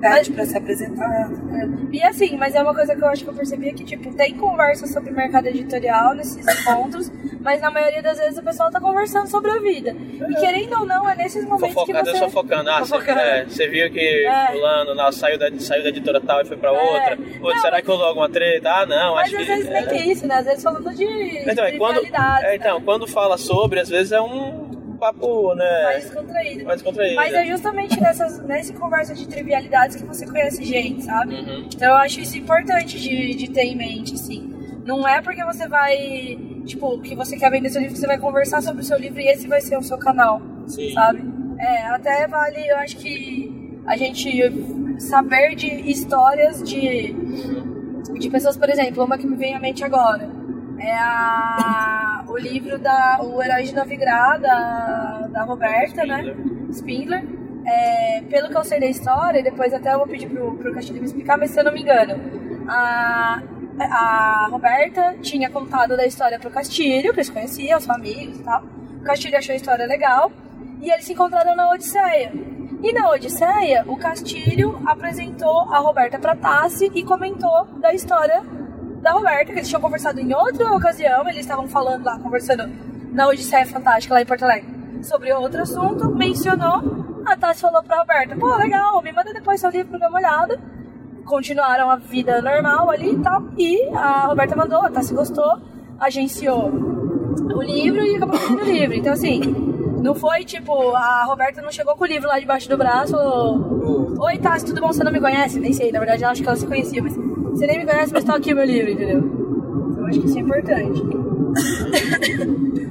pede 0.00 0.30
pra 0.32 0.44
ser 0.46 0.58
apresentado. 0.58 1.88
E 1.92 2.02
assim, 2.02 2.36
mas 2.36 2.54
é 2.54 2.62
uma 2.62 2.74
coisa 2.74 2.94
que 2.94 3.02
eu 3.02 3.08
acho 3.08 3.24
que 3.24 3.30
eu 3.30 3.34
percebi 3.34 3.68
é 3.68 3.72
que, 3.72 3.84
tipo, 3.84 4.12
tem 4.14 4.34
conversa 4.36 4.86
sobre 4.86 5.10
mercado 5.10 5.46
editorial 5.46 6.14
nesses 6.14 6.46
encontros, 6.46 7.10
mas 7.40 7.60
na 7.60 7.70
maioria 7.70 8.02
das 8.02 8.18
vezes 8.18 8.38
o 8.38 8.42
pessoal 8.42 8.70
tá 8.70 8.80
conversando 8.80 9.26
sobre 9.28 9.50
a 9.50 9.58
vida. 9.58 9.94
E 10.28 10.34
querendo 10.36 10.78
ou 10.80 10.86
não, 10.86 11.08
é 11.08 11.14
nesses 11.16 11.44
momentos 11.44 11.74
Fofocado, 11.74 12.04
que 12.04 12.10
eu 12.10 12.14
você... 12.14 12.18
sofocando. 12.24 12.70
Ah, 12.70 12.78
você, 12.80 12.92
Fofocando. 12.94 13.20
é, 13.20 13.44
você 13.44 13.68
viu 13.68 13.90
que 13.90 14.26
É. 14.26 14.46
fulano 14.52 14.94
lá, 14.94 15.12
saiu, 15.12 15.38
da, 15.38 15.50
saiu 15.58 15.82
da 15.82 15.88
editora 15.88 16.20
tal 16.20 16.40
e 16.42 16.44
foi 16.44 16.56
pra 16.56 16.70
É. 16.70 16.72
outra. 16.72 17.16
Putz, 17.16 17.40
Não, 17.40 17.60
será 17.62 17.72
mas- 17.72 17.80
que 17.82 17.86
rolou 17.90 18.06
alguma 18.06 18.28
treta? 18.28 18.70
Ah, 18.70 18.86
não, 18.86 19.14
Mas 19.14 19.26
acho 19.26 19.36
às 19.36 19.42
que... 19.42 19.48
vezes 19.54 19.68
nem 19.70 19.84
é. 20.00 20.06
isso, 20.06 20.26
né? 20.26 20.34
Às 20.36 20.44
vezes 20.46 20.62
falando 20.62 20.94
de 20.94 21.04
Então, 21.04 21.64
é 21.64 21.72
quando, 21.78 22.00
trivialidades, 22.00 22.44
é, 22.44 22.56
então, 22.56 22.78
né? 22.78 22.82
quando 22.84 23.06
fala 23.06 23.36
sobre, 23.36 23.80
às 23.80 23.88
vezes 23.88 24.12
é 24.12 24.20
um 24.20 24.70
papo, 25.00 25.54
né? 25.54 25.82
mais 25.84 26.04
descontraído. 26.04 26.64
mais 26.64 26.82
descontraído. 26.82 27.16
Mas 27.16 27.32
é 27.32 27.46
justamente 27.46 28.00
nessas, 28.00 28.38
nessa 28.40 28.72
conversa 28.74 29.14
de 29.14 29.26
trivialidades 29.26 29.96
que 29.96 30.04
você 30.04 30.26
conhece 30.26 30.62
gente, 30.62 31.04
sabe? 31.04 31.34
Uhum. 31.34 31.68
Então 31.74 31.88
eu 31.88 31.96
acho 31.96 32.20
isso 32.20 32.38
importante 32.38 33.00
de, 33.00 33.34
de 33.34 33.50
ter 33.50 33.64
em 33.64 33.76
mente, 33.76 34.14
assim. 34.14 34.54
Não 34.84 35.08
é 35.08 35.20
porque 35.20 35.44
você 35.44 35.66
vai, 35.66 36.38
tipo, 36.64 37.00
que 37.00 37.14
você 37.14 37.36
quer 37.36 37.50
vender 37.50 37.70
seu 37.70 37.80
livro, 37.80 37.94
que 37.94 38.00
você 38.00 38.06
vai 38.06 38.18
conversar 38.18 38.62
sobre 38.62 38.82
o 38.82 38.84
seu 38.84 38.98
livro 38.98 39.20
e 39.20 39.28
esse 39.28 39.48
vai 39.48 39.60
ser 39.60 39.76
o 39.76 39.82
seu 39.82 39.98
canal, 39.98 40.40
Sim. 40.66 40.92
sabe? 40.92 41.22
É, 41.58 41.86
até 41.88 42.26
vale, 42.26 42.68
eu 42.68 42.76
acho 42.76 42.96
que 42.96 43.82
a 43.86 43.96
gente 43.96 45.00
saber 45.00 45.54
de 45.54 45.66
histórias 45.90 46.62
de, 46.62 47.14
de 48.18 48.30
pessoas, 48.30 48.56
por 48.56 48.68
exemplo, 48.68 49.04
uma 49.04 49.18
que 49.18 49.26
me 49.26 49.36
vem 49.36 49.54
à 49.54 49.60
mente 49.60 49.82
agora 49.82 50.40
é 50.80 50.94
a, 50.94 52.09
o 52.30 52.38
livro 52.38 52.78
da 52.78 53.18
O 53.22 53.42
Herói 53.42 53.64
de 53.64 53.74
Novigrad, 53.74 54.40
da, 54.40 55.28
da 55.30 55.42
Roberta, 55.42 56.04
né? 56.04 56.34
Spindler. 56.70 57.24
É, 57.66 58.22
pelo 58.22 58.48
que 58.48 58.56
eu 58.56 58.64
sei 58.64 58.80
da 58.80 58.86
história, 58.86 59.42
depois 59.42 59.74
até 59.74 59.92
eu 59.92 59.98
vou 59.98 60.06
pedir 60.06 60.28
pro, 60.28 60.54
pro 60.56 60.72
Castilho 60.72 61.00
me 61.00 61.06
explicar, 61.06 61.36
mas 61.36 61.50
se 61.50 61.60
eu 61.60 61.64
não 61.64 61.72
me 61.72 61.82
engano, 61.82 62.14
a, 62.68 63.42
a 63.78 64.48
Roberta 64.50 65.16
tinha 65.20 65.50
contado 65.50 65.96
da 65.96 66.06
história 66.06 66.38
pro 66.38 66.50
Castilho, 66.50 67.12
que 67.12 67.18
eles 67.18 67.28
conheciam, 67.28 67.78
os 67.78 67.90
amigos 67.90 68.38
e 68.38 68.42
tal. 68.42 68.62
O 69.00 69.02
Castilho 69.02 69.36
achou 69.36 69.52
a 69.52 69.56
história 69.56 69.86
legal 69.86 70.32
e 70.80 70.90
eles 70.90 71.04
se 71.04 71.12
encontraram 71.12 71.54
na 71.54 71.70
Odisseia. 71.70 72.32
E 72.82 72.92
na 72.94 73.10
Odisseia, 73.10 73.84
o 73.86 73.96
Castilho 73.96 74.80
apresentou 74.86 75.60
a 75.70 75.78
Roberta 75.80 76.18
pra 76.18 76.34
Tassi 76.34 76.90
e 76.94 77.04
comentou 77.04 77.66
da 77.78 77.92
história 77.92 78.42
da 79.00 79.12
Roberta, 79.12 79.52
que 79.52 79.58
eles 79.58 79.68
tinham 79.68 79.80
conversado 79.80 80.20
em 80.20 80.34
outra 80.34 80.72
ocasião, 80.72 81.28
eles 81.28 81.40
estavam 81.40 81.66
falando 81.66 82.04
lá, 82.04 82.18
conversando 82.18 82.70
na 83.12 83.28
Odisseia 83.28 83.66
Fantástica, 83.66 84.14
lá 84.14 84.22
em 84.22 84.26
Porto 84.26 84.42
Alegre, 84.42 84.68
sobre 85.02 85.32
outro 85.32 85.62
assunto, 85.62 86.10
mencionou, 86.14 87.22
a 87.26 87.36
Tassi 87.36 87.62
falou 87.62 87.82
pra 87.82 88.00
Roberta, 88.00 88.36
pô, 88.36 88.54
legal, 88.56 89.02
me 89.02 89.12
manda 89.12 89.32
depois 89.32 89.60
seu 89.60 89.70
livro 89.70 89.88
pra 89.88 89.98
dar 89.98 90.08
uma 90.08 90.18
olhada. 90.18 90.60
Continuaram 91.24 91.90
a 91.90 91.96
vida 91.96 92.42
normal 92.42 92.90
ali 92.90 93.12
e 93.12 93.18
tal, 93.20 93.42
e 93.56 93.88
a 93.94 94.26
Roberta 94.26 94.56
mandou, 94.56 94.82
a 94.82 94.90
Tassi 94.90 95.14
gostou, 95.14 95.60
agenciou 95.98 96.70
o 96.70 97.62
livro 97.62 98.02
e 98.02 98.16
acabou 98.16 98.36
fazendo 98.36 98.62
o 98.62 98.64
livro. 98.64 98.94
Então, 98.94 99.12
assim, 99.12 99.40
não 100.02 100.14
foi 100.14 100.44
tipo, 100.44 100.72
a 100.94 101.24
Roberta 101.24 101.62
não 101.62 101.70
chegou 101.70 101.94
com 101.94 102.04
o 102.04 102.06
livro 102.06 102.28
lá 102.28 102.40
debaixo 102.40 102.68
do 102.68 102.76
braço, 102.76 103.12
falou, 103.12 104.16
oi 104.18 104.38
Tassi, 104.38 104.66
tudo 104.66 104.80
bom? 104.80 104.88
Você 104.88 105.04
não 105.04 105.12
me 105.12 105.20
conhece? 105.20 105.60
Nem 105.60 105.72
sei, 105.72 105.92
na 105.92 105.98
verdade, 106.00 106.24
acho 106.24 106.42
que 106.42 106.48
ela 106.48 106.56
se 106.56 106.66
conhecia, 106.66 107.02
mas 107.02 107.14
você 107.50 107.66
nem 107.66 107.78
me 107.78 107.86
conhece, 107.86 108.12
mas 108.12 108.24
tá 108.24 108.36
aqui 108.36 108.54
meu 108.54 108.64
livro, 108.64 108.90
entendeu? 108.90 109.18
Então, 109.18 110.00
eu 110.00 110.06
acho 110.06 110.20
que 110.20 110.26
isso 110.26 110.38
é 110.38 110.40
importante. 110.40 111.02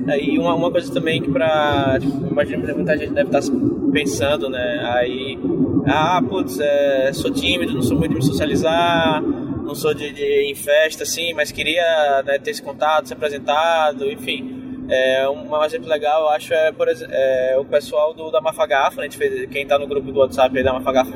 É, 0.10 0.20
e 0.20 0.40
uma, 0.40 0.56
uma 0.56 0.72
coisa 0.72 0.92
também 0.92 1.22
que 1.22 1.32
pra. 1.32 2.00
Tipo, 2.00 2.28
imagino 2.32 2.66
que 2.66 2.74
muita 2.74 2.98
gente 2.98 3.14
deve 3.14 3.30
estar 3.30 3.42
pensando, 3.92 4.50
né? 4.50 4.82
Aí. 4.96 5.38
Ah, 5.86 6.22
putz, 6.28 6.60
é, 6.60 7.12
sou 7.14 7.32
tímido, 7.32 7.74
não 7.74 7.82
sou 7.82 7.98
muito 7.98 8.12
de 8.12 8.18
me 8.18 8.24
socializar, 8.24 9.22
não 9.22 9.76
sou 9.76 9.94
de, 9.94 10.12
de 10.12 10.24
ir 10.24 10.52
em 10.52 10.56
festa, 10.56 11.04
assim, 11.04 11.34
mas 11.34 11.52
queria 11.52 12.24
né, 12.26 12.40
ter 12.40 12.52
esse 12.52 12.62
contato, 12.62 13.08
ser 13.08 13.14
apresentado, 13.14 14.12
enfim. 14.12 14.56
É, 14.90 15.30
um, 15.30 15.64
exemplo 15.64 15.88
legal, 15.88 16.24
eu 16.24 16.30
acho, 16.30 16.52
é, 16.52 16.72
por 16.72 16.88
é, 16.90 17.56
o 17.60 17.66
pessoal 17.66 18.12
do, 18.12 18.32
da 18.32 18.42
Mafagafa, 18.42 18.98
né? 18.98 19.02
A 19.08 19.10
gente 19.10 19.18
fez, 19.18 19.48
quem 19.50 19.66
tá 19.66 19.78
no 19.78 19.88
grupo 19.88 20.12
do 20.12 20.20
WhatsApp 20.20 20.58
aí 20.58 20.64
da 20.64 20.74
Mafagafa 20.74 21.12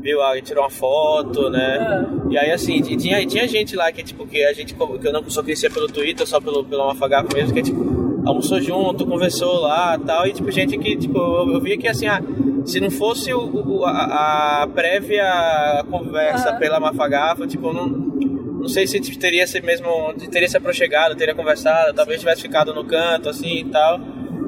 viu, 0.00 0.22
a 0.22 0.34
gente 0.36 0.46
tirou 0.46 0.62
uma 0.62 0.70
foto, 0.70 1.48
né? 1.48 2.06
E 2.30 2.36
aí, 2.36 2.50
assim, 2.50 2.76
e 2.76 2.96
tinha, 2.96 3.24
tinha 3.26 3.46
gente 3.48 3.74
lá 3.74 3.90
que, 3.90 4.02
tipo, 4.02 4.26
que 4.26 4.44
a 4.44 4.52
gente, 4.52 4.74
que 4.74 5.06
eu 5.06 5.12
não 5.12 5.28
só 5.30 5.42
conhecia 5.42 5.70
pelo 5.70 5.86
Twitter, 5.88 6.26
só 6.26 6.40
pelo, 6.40 6.62
pelo 6.64 6.86
Mafagafa 6.86 7.28
mesmo, 7.34 7.54
que, 7.54 7.62
tipo, 7.62 8.22
almoçou 8.26 8.60
junto, 8.60 9.06
conversou 9.06 9.60
lá 9.60 9.98
tal, 9.98 10.26
e, 10.26 10.32
tipo, 10.32 10.50
gente 10.50 10.76
que, 10.76 10.96
tipo, 10.96 11.16
eu, 11.16 11.52
eu 11.54 11.60
via 11.60 11.78
que, 11.78 11.88
assim, 11.88 12.06
ah, 12.06 12.20
se 12.66 12.80
não 12.80 12.90
fosse 12.90 13.32
o, 13.32 13.40
o- 13.40 13.84
a, 13.86 14.62
a 14.64 14.66
prévia 14.66 15.24
conversa 15.90 16.50
Aham. 16.50 16.58
pela 16.58 16.78
Mafagafa, 16.80 17.46
tipo, 17.46 17.72
não, 17.72 17.86
não 17.88 18.68
sei 18.68 18.86
se 18.86 19.00
teria 19.16 19.46
se 19.46 19.60
mesmo, 19.62 19.86
teria 20.30 20.48
se 20.48 20.56
aproximado, 20.58 21.14
teria 21.16 21.34
conversado, 21.34 21.94
talvez 21.94 22.20
tivesse 22.20 22.42
ficado 22.42 22.74
no 22.74 22.84
canto, 22.84 23.28
assim, 23.30 23.60
e 23.60 23.64
tal. 23.64 23.98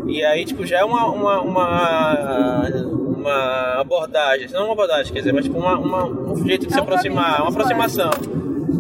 E 0.07 0.23
aí, 0.25 0.45
tipo, 0.45 0.67
já 0.67 0.81
é 0.81 0.85
uma, 0.85 1.07
uma, 1.07 1.41
uma, 1.41 2.69
uma 3.21 3.81
abordagem, 3.81 4.49
não 4.51 4.65
uma 4.65 4.73
abordagem, 4.73 5.13
quer 5.13 5.21
dizer, 5.21 5.33
mas 5.33 5.45
tipo, 5.45 5.59
uma, 5.59 5.79
uma, 5.79 6.05
um 6.05 6.37
jeito 6.47 6.67
de 6.67 6.73
É 6.73 6.75
se 6.75 6.81
um 6.81 6.83
aproximar, 6.83 7.41
uma 7.43 7.51
aproximação. 7.51 8.11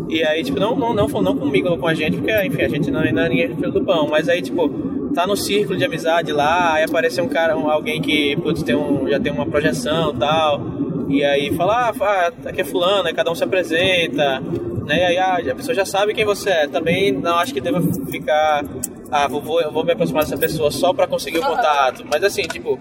E 0.09 0.25
aí, 0.25 0.43
tipo, 0.43 0.59
não, 0.59 0.75
não, 0.77 0.93
não, 0.93 1.07
não 1.07 1.37
comigo, 1.37 1.77
com 1.79 1.87
a 1.87 1.95
gente, 1.95 2.17
porque, 2.17 2.33
enfim, 2.45 2.63
a 2.63 2.69
gente 2.69 2.91
não, 2.91 3.01
ninguém 3.01 3.45
é 3.45 3.49
filho 3.49 3.71
do 3.71 3.85
pão, 3.85 4.09
mas 4.09 4.29
aí, 4.29 4.43
tipo, 4.43 4.69
tá 5.15 5.27
no 5.27 5.37
círculo 5.37 5.79
de 5.79 5.85
amizade 5.85 6.33
lá, 6.33 6.75
aí 6.75 6.85
aparece 6.85 7.21
um 7.21 7.29
cara, 7.29 7.57
um, 7.57 7.71
alguém 7.71 8.01
que, 8.01 8.37
putz, 8.37 8.63
tem 8.63 8.75
um, 8.75 9.09
já 9.09 9.21
tem 9.21 9.33
uma 9.33 9.47
projeção 9.47 10.13
e 10.13 10.19
tal, 10.19 10.61
e 11.09 11.25
aí 11.25 11.55
fala, 11.55 11.93
ah, 12.01 12.33
aqui 12.49 12.61
é 12.61 12.65
fulano, 12.65 13.09
aí 13.09 13.15
cada 13.15 13.31
um 13.31 13.35
se 13.35 13.45
apresenta, 13.45 14.41
né, 14.85 14.99
e 14.99 15.05
aí 15.05 15.19
ah, 15.19 15.53
a 15.53 15.55
pessoa 15.55 15.75
já 15.75 15.85
sabe 15.85 16.15
quem 16.15 16.25
você 16.25 16.51
é, 16.51 16.67
também 16.67 17.13
não 17.13 17.39
acho 17.39 17.53
que 17.53 17.61
deva 17.61 17.81
ficar, 18.11 18.65
ah, 19.11 19.29
vou, 19.29 19.41
vou, 19.41 19.71
vou 19.71 19.85
me 19.85 19.93
aproximar 19.93 20.25
dessa 20.25 20.39
pessoa 20.39 20.71
só 20.71 20.93
pra 20.93 21.07
conseguir 21.07 21.39
o 21.39 21.43
contato, 21.43 22.05
mas 22.11 22.23
assim, 22.25 22.43
tipo, 22.43 22.79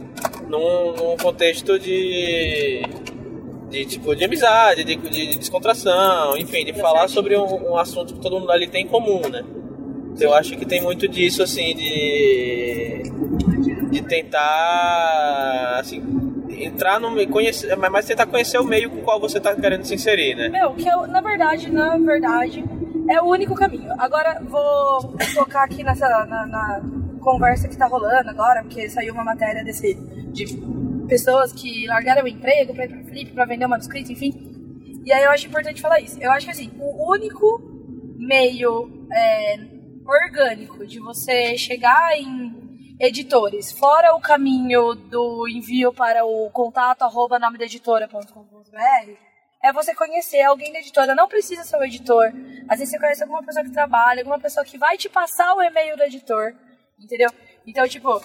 num, 0.49 0.93
num 0.93 1.17
contexto 1.17 1.79
de 1.79 2.81
de 3.69 3.85
tipo 3.85 4.15
de 4.15 4.25
amizade, 4.25 4.83
de, 4.83 4.95
de 4.95 5.37
descontração, 5.37 6.35
enfim, 6.35 6.65
de 6.65 6.73
falar 6.73 7.07
sobre 7.07 7.37
um, 7.37 7.71
um 7.71 7.77
assunto 7.77 8.15
que 8.15 8.19
todo 8.19 8.39
mundo 8.39 8.51
ali 8.51 8.67
tem 8.67 8.83
em 8.83 8.87
comum, 8.87 9.21
né? 9.29 9.43
Então, 10.11 10.27
Eu 10.27 10.33
acho 10.33 10.57
que 10.57 10.65
tem 10.65 10.81
muito 10.81 11.07
disso 11.07 11.43
assim 11.43 11.75
de 11.75 13.03
de 13.91 14.01
tentar 14.03 15.77
assim 15.79 16.01
entrar 16.49 16.99
no 16.99 17.27
conhecer, 17.27 17.75
mas 17.75 18.05
tentar 18.05 18.25
conhecer 18.25 18.57
o 18.59 18.63
meio 18.63 18.89
com 18.89 18.97
o 18.97 19.01
qual 19.01 19.19
você 19.19 19.39
tá 19.39 19.55
querendo 19.55 19.83
se 19.85 19.95
inserir, 19.95 20.35
né? 20.35 20.49
Meu, 20.49 20.73
que 20.73 20.87
eu, 20.87 21.07
na 21.07 21.21
verdade, 21.21 21.71
na 21.71 21.97
verdade, 21.97 22.63
é 23.09 23.21
o 23.21 23.25
único 23.25 23.55
caminho. 23.55 23.91
Agora, 23.97 24.41
vou 24.43 25.15
focar 25.33 25.63
aqui 25.63 25.83
nessa 25.83 26.07
na, 26.25 26.45
na 26.45 26.81
conversa 27.19 27.67
que 27.67 27.77
tá 27.77 27.87
rolando 27.87 28.29
agora, 28.29 28.61
porque 28.63 28.89
saiu 28.89 29.13
uma 29.13 29.23
matéria 29.23 29.63
desse, 29.63 29.95
de 30.31 30.45
pessoas 31.07 31.51
que 31.51 31.85
largaram 31.87 32.23
o 32.23 32.27
emprego 32.27 32.73
pra 32.73 32.85
ir 32.85 32.89
pra 32.89 33.03
Flip, 33.03 33.31
pra 33.31 33.45
vender 33.45 33.65
o 33.65 33.69
manuscrito, 33.69 34.11
enfim. 34.11 35.01
E 35.05 35.11
aí 35.11 35.23
eu 35.23 35.31
acho 35.31 35.47
importante 35.47 35.81
falar 35.81 35.99
isso. 35.99 36.21
Eu 36.21 36.31
acho 36.31 36.45
que, 36.45 36.51
assim, 36.51 36.71
o 36.79 37.11
único 37.11 37.61
meio 38.17 39.07
é, 39.11 39.57
orgânico 40.05 40.85
de 40.85 40.99
você 40.99 41.57
chegar 41.57 42.17
em 42.17 42.97
editores, 42.99 43.71
fora 43.71 44.13
o 44.13 44.19
caminho 44.19 44.93
do 44.93 45.47
envio 45.47 45.93
para 45.93 46.25
o 46.25 46.49
contato 46.51 47.03
arroba 47.03 47.39
nome 47.39 47.57
da 47.57 47.63
editora.com.br, 47.63 49.11
é 49.63 49.73
você 49.73 49.95
conhecer 49.95 50.41
alguém 50.41 50.71
da 50.71 50.79
editora. 50.79 51.15
Não 51.15 51.27
precisa 51.27 51.63
ser 51.63 51.77
o 51.77 51.83
editor. 51.83 52.31
Às 52.67 52.79
vezes 52.79 52.91
você 52.91 52.99
conhece 52.99 53.23
alguma 53.23 53.43
pessoa 53.43 53.63
que 53.63 53.71
trabalha, 53.71 54.21
alguma 54.21 54.39
pessoa 54.39 54.65
que 54.65 54.77
vai 54.77 54.97
te 54.97 55.09
passar 55.09 55.53
o 55.55 55.61
e-mail 55.61 55.97
do 55.97 56.03
editor. 56.03 56.53
Entendeu? 57.01 57.29
Então, 57.65 57.87
tipo, 57.87 58.21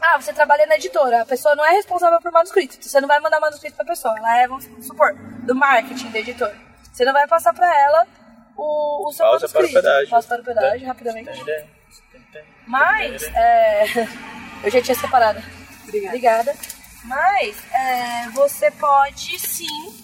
ah, 0.00 0.20
você 0.20 0.32
trabalha 0.32 0.66
na 0.66 0.76
editora, 0.76 1.22
a 1.22 1.26
pessoa 1.26 1.54
não 1.54 1.64
é 1.64 1.72
responsável 1.72 2.20
por 2.20 2.32
manuscrito. 2.32 2.76
Você 2.80 3.00
não 3.00 3.08
vai 3.08 3.20
mandar 3.20 3.40
manuscrito 3.40 3.76
pra 3.76 3.84
pessoa. 3.84 4.16
Ela 4.18 4.38
é, 4.38 4.48
vamos 4.48 4.64
supor, 4.86 5.14
do 5.44 5.54
marketing 5.54 6.10
da 6.10 6.18
editora. 6.18 6.56
Você 6.92 7.04
não 7.04 7.12
vai 7.12 7.26
passar 7.26 7.52
pra 7.52 7.66
ela 7.80 8.06
o, 8.56 9.08
o 9.08 9.12
seu 9.12 9.26
Pausa 9.26 9.48
para 9.48 9.58
o 9.58 9.62
manuscrito. 9.62 9.82
pedágio. 9.82 10.10
Pausa 10.10 10.28
para 10.28 10.40
o 10.40 10.44
pedágio, 10.44 10.86
rapidamente. 10.86 11.30
Mas, 12.66 13.22
é, 13.34 13.84
eu 14.64 14.70
já 14.70 14.82
tinha 14.82 14.94
separado. 14.94 15.42
Obrigada. 15.84 16.08
Obrigada. 16.08 16.54
Mas, 17.04 17.56
é, 17.72 18.28
você 18.30 18.70
pode 18.72 19.38
sim 19.38 19.94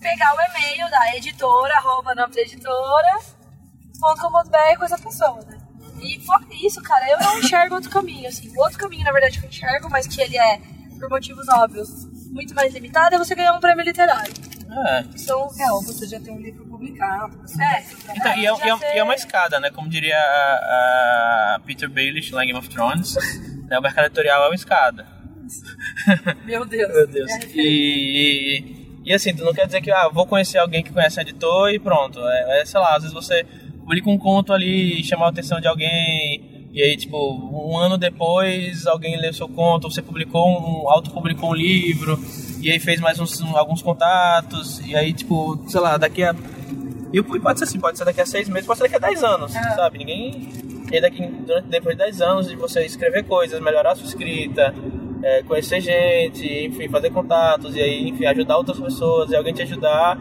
pegar 0.00 0.34
o 0.34 0.40
e-mail 0.40 0.90
da 0.90 1.16
editora, 1.16 1.74
arroba 1.76 2.14
nome 2.14 2.34
da 2.34 2.40
editora.com.br 2.40 4.78
com 4.78 4.84
essa 4.84 4.98
pessoa, 4.98 5.40
né? 5.44 5.57
E 6.02 6.20
fora 6.20 6.44
isso, 6.62 6.80
cara, 6.82 7.10
eu 7.10 7.18
não 7.20 7.38
enxergo 7.38 7.74
outro 7.74 7.90
caminho, 7.90 8.28
assim. 8.28 8.48
O 8.56 8.60
outro 8.62 8.78
caminho, 8.78 9.04
na 9.04 9.12
verdade, 9.12 9.38
que 9.38 9.44
eu 9.44 9.48
enxergo, 9.48 9.88
mas 9.90 10.06
que 10.06 10.20
ele 10.20 10.36
é, 10.38 10.60
por 10.98 11.08
motivos 11.10 11.48
óbvios, 11.48 11.88
muito 12.30 12.54
mais 12.54 12.72
limitado, 12.72 13.14
é 13.14 13.18
você 13.18 13.34
ganhar 13.34 13.52
um 13.54 13.60
prêmio 13.60 13.84
literário. 13.84 14.32
É. 14.86 15.04
São... 15.16 15.48
É, 15.58 15.72
ou 15.72 15.82
você 15.82 16.06
já 16.06 16.20
tem 16.20 16.32
um 16.32 16.38
livro 16.40 16.64
publicado. 16.66 17.38
você 17.38 17.62
É, 17.62 17.84
Então, 18.14 18.32
e, 18.36 18.46
é, 18.46 18.50
e 18.50 18.70
é- 18.70 18.96
e 18.96 18.98
é 18.98 19.02
uma 19.02 19.14
escada, 19.14 19.58
né? 19.58 19.70
Como 19.70 19.88
diria 19.88 20.18
a, 20.18 21.54
a 21.56 21.60
Peter 21.64 21.88
Baelish 21.88 22.32
lá 22.32 22.44
em 22.44 22.48
Game 22.48 22.58
of 22.58 22.68
Thrones, 22.68 23.14
né? 23.66 23.78
o 23.78 23.82
mercado 23.82 24.06
editorial 24.06 24.44
é 24.44 24.48
uma 24.48 24.54
escada. 24.54 25.06
Meu 26.44 26.64
Deus. 26.64 26.92
Meu 26.94 27.06
Deus. 27.06 27.30
É, 27.30 27.38
E, 27.54 28.58
e, 29.02 29.02
e 29.06 29.14
assim, 29.14 29.34
tu 29.34 29.42
não 29.44 29.54
quer 29.54 29.66
dizer 29.66 29.80
que, 29.80 29.90
ah, 29.90 30.08
vou 30.08 30.26
conhecer 30.26 30.58
alguém 30.58 30.82
que 30.82 30.92
conhece 30.92 31.18
editor 31.20 31.70
e 31.70 31.78
pronto. 31.78 32.20
É, 32.28 32.60
é, 32.60 32.64
sei 32.66 32.78
lá, 32.80 32.94
às 32.96 33.02
vezes 33.02 33.14
você 33.14 33.46
publica 33.88 34.10
um 34.10 34.18
conto 34.18 34.52
ali, 34.52 35.02
chama 35.02 35.24
a 35.24 35.28
atenção 35.30 35.58
de 35.62 35.66
alguém, 35.66 36.42
e 36.74 36.82
aí, 36.82 36.94
tipo, 36.94 37.16
um 37.16 37.78
ano 37.78 37.96
depois 37.96 38.86
alguém 38.86 39.16
o 39.26 39.32
seu 39.32 39.48
conto, 39.48 39.90
você 39.90 40.02
publicou 40.02 40.46
um, 40.46 40.90
autopublicou 40.90 41.50
um 41.52 41.54
livro, 41.54 42.20
e 42.60 42.70
aí 42.70 42.78
fez 42.78 43.00
mais 43.00 43.18
uns, 43.18 43.40
um- 43.40 43.56
alguns 43.56 43.80
contatos, 43.80 44.78
e 44.86 44.94
aí, 44.94 45.14
tipo, 45.14 45.58
sei 45.68 45.80
lá, 45.80 45.96
daqui 45.96 46.22
a. 46.22 46.34
E 47.14 47.22
pode 47.22 47.58
ser 47.60 47.64
assim, 47.64 47.80
pode 47.80 47.96
ser 47.96 48.04
daqui 48.04 48.20
a 48.20 48.26
seis 48.26 48.46
meses, 48.50 48.66
pode 48.66 48.76
ser 48.78 48.84
daqui 48.84 48.96
a 48.96 49.08
dez 49.08 49.24
anos, 49.24 49.56
É. 49.56 49.62
sabe? 49.70 49.96
Ninguém. 49.96 50.48
E 50.92 50.94
aí 50.96 51.00
daqui, 51.00 51.26
durante, 51.26 51.68
depois 51.68 51.96
de 51.96 52.02
10 52.04 52.20
anos 52.20 52.48
de 52.48 52.56
você 52.56 52.84
escrever 52.84 53.24
coisas, 53.24 53.58
melhorar 53.60 53.92
a 53.92 53.94
sua 53.96 54.06
escrita, 54.06 54.74
é, 55.22 55.42
conhecer 55.44 55.80
gente, 55.80 56.46
enfim, 56.66 56.88
fazer 56.88 57.10
contatos, 57.10 57.74
e 57.74 57.80
aí, 57.80 58.08
enfim, 58.10 58.26
ajudar 58.26 58.56
outras 58.58 58.78
pessoas, 58.78 59.30
e 59.30 59.36
alguém 59.36 59.52
te 59.54 59.62
ajudar. 59.62 60.18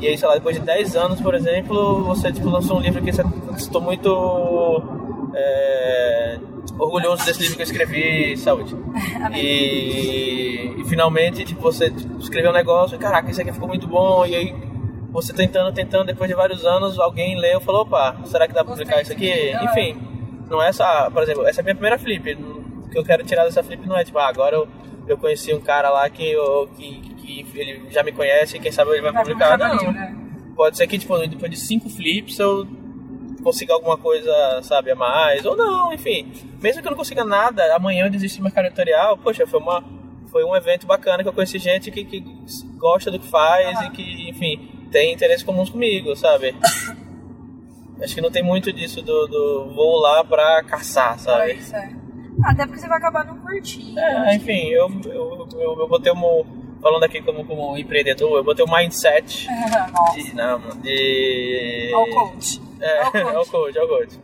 E 0.00 0.06
aí, 0.06 0.18
sei 0.18 0.28
lá, 0.28 0.34
depois 0.34 0.56
de 0.56 0.62
10 0.62 0.96
anos, 0.96 1.20
por 1.20 1.34
exemplo, 1.34 2.04
você 2.04 2.32
tipo, 2.32 2.48
lançou 2.48 2.76
um 2.78 2.80
livro 2.80 3.02
que 3.02 3.12
você 3.12 3.22
conquistou 3.22 3.80
muito. 3.80 4.82
é, 5.34 6.38
orgulhoso 6.78 7.24
desse 7.24 7.40
livro 7.40 7.56
que 7.56 7.62
eu 7.62 7.66
escrevi, 7.66 8.36
saúde. 8.36 8.74
E, 9.34 10.74
e 10.78 10.84
finalmente, 10.84 11.44
tipo, 11.44 11.60
você 11.60 11.92
escreveu 12.18 12.50
um 12.50 12.54
negócio, 12.54 12.98
caraca, 12.98 13.30
isso 13.30 13.40
aqui 13.40 13.52
ficou 13.52 13.68
muito 13.68 13.86
bom, 13.86 14.24
e 14.24 14.34
aí 14.34 14.54
você 15.10 15.32
tentando, 15.32 15.72
tentando, 15.72 16.06
depois 16.06 16.28
de 16.28 16.36
vários 16.36 16.64
anos, 16.64 16.98
alguém 16.98 17.38
leu 17.38 17.58
e 17.58 17.62
falou, 17.62 17.82
opa, 17.82 18.16
será 18.24 18.46
que 18.46 18.54
dá 18.54 18.64
pra 18.64 18.74
publicar 18.74 19.00
isso 19.00 19.12
aqui? 19.12 19.52
Enfim, 19.62 19.96
não 20.48 20.62
é 20.62 20.72
só, 20.72 21.10
por 21.10 21.22
exemplo, 21.22 21.46
essa 21.46 21.60
é 21.60 21.62
a 21.62 21.64
minha 21.64 21.74
primeira 21.74 21.98
flip, 21.98 22.34
o 22.34 22.88
que 22.88 22.98
eu 22.98 23.04
quero 23.04 23.24
tirar 23.24 23.44
dessa 23.44 23.62
flip 23.62 23.86
não 23.86 23.96
é 23.96 24.04
tipo, 24.04 24.18
ah, 24.18 24.28
agora 24.28 24.56
eu, 24.56 24.68
eu 25.08 25.18
conheci 25.18 25.52
um 25.54 25.60
cara 25.60 25.90
lá 25.90 26.08
que, 26.08 26.30
eu, 26.30 26.68
que, 26.76 27.00
que 27.26 27.60
ele 27.60 27.90
já 27.90 28.02
me 28.02 28.12
conhece, 28.12 28.58
quem 28.58 28.70
sabe 28.70 28.92
ele 28.92 29.02
vai 29.02 29.12
publicar. 29.12 29.58
Não, 29.58 29.92
né? 29.92 30.16
pode 30.56 30.76
ser 30.76 30.86
que, 30.86 30.98
tipo, 30.98 31.16
depois 31.28 31.50
de 31.50 31.58
cinco 31.58 31.88
flips 31.90 32.38
eu 32.38 32.66
consiga 33.42 33.74
alguma 33.74 33.96
coisa, 33.96 34.60
sabe, 34.62 34.90
a 34.90 34.96
mais, 34.96 35.44
ou 35.44 35.56
não, 35.56 35.92
enfim. 35.92 36.32
Mesmo 36.60 36.82
que 36.82 36.88
eu 36.88 36.90
não 36.90 36.98
consiga 36.98 37.24
nada, 37.24 37.76
amanhã 37.76 38.06
eu 38.06 38.10
desisto 38.10 38.38
do 38.38 38.44
mercado 38.44 38.66
editorial, 38.66 39.16
poxa, 39.18 39.46
foi, 39.46 39.60
uma, 39.60 39.84
foi 40.32 40.44
um 40.44 40.56
evento 40.56 40.86
bacana 40.86 41.22
que 41.22 41.28
eu 41.28 41.32
conheci 41.32 41.58
gente 41.58 41.90
que, 41.90 42.04
que 42.04 42.24
gosta 42.76 43.10
do 43.10 43.20
que 43.20 43.28
faz 43.28 43.80
e 43.82 43.90
que, 43.90 44.30
enfim, 44.30 44.88
tem 44.90 45.12
interesses 45.12 45.44
comuns 45.44 45.70
comigo, 45.70 46.16
sabe? 46.16 46.56
Acho 48.02 48.14
que 48.14 48.20
não 48.20 48.30
tem 48.30 48.42
muito 48.42 48.72
disso 48.72 49.00
do, 49.00 49.26
do 49.26 49.74
vou 49.74 49.98
lá 49.98 50.24
pra 50.24 50.62
caçar, 50.64 51.18
sabe? 51.18 51.54
Isso, 51.54 51.74
é. 51.74 51.94
Até 52.44 52.66
porque 52.66 52.80
você 52.80 52.88
vai 52.88 52.98
acabar 52.98 53.24
não 53.24 53.38
curtindo. 53.38 53.98
É, 53.98 54.34
enfim, 54.34 54.68
eu, 54.68 54.90
eu, 55.06 55.48
eu, 55.52 55.80
eu 55.80 55.88
botei 55.88 56.12
um. 56.12 56.65
Falando 56.86 57.02
aqui 57.02 57.20
como, 57.20 57.44
como 57.44 57.76
empreendedor, 57.76 58.36
eu 58.38 58.44
botei 58.44 58.64
um 58.64 58.70
mindset 58.72 59.48
Nossa. 59.92 60.16
de. 60.22 60.34
Não, 60.36 60.60
de. 60.82 61.90
Ao 61.92 62.06
coach. 62.10 62.62
É, 62.80 63.02
Ao 63.02 63.10
coach. 63.10 63.26
é 63.34 63.38
o 63.40 63.46
coach, 63.46 63.78
é 63.78 63.82
o 63.82 63.88
coach. 63.88 64.20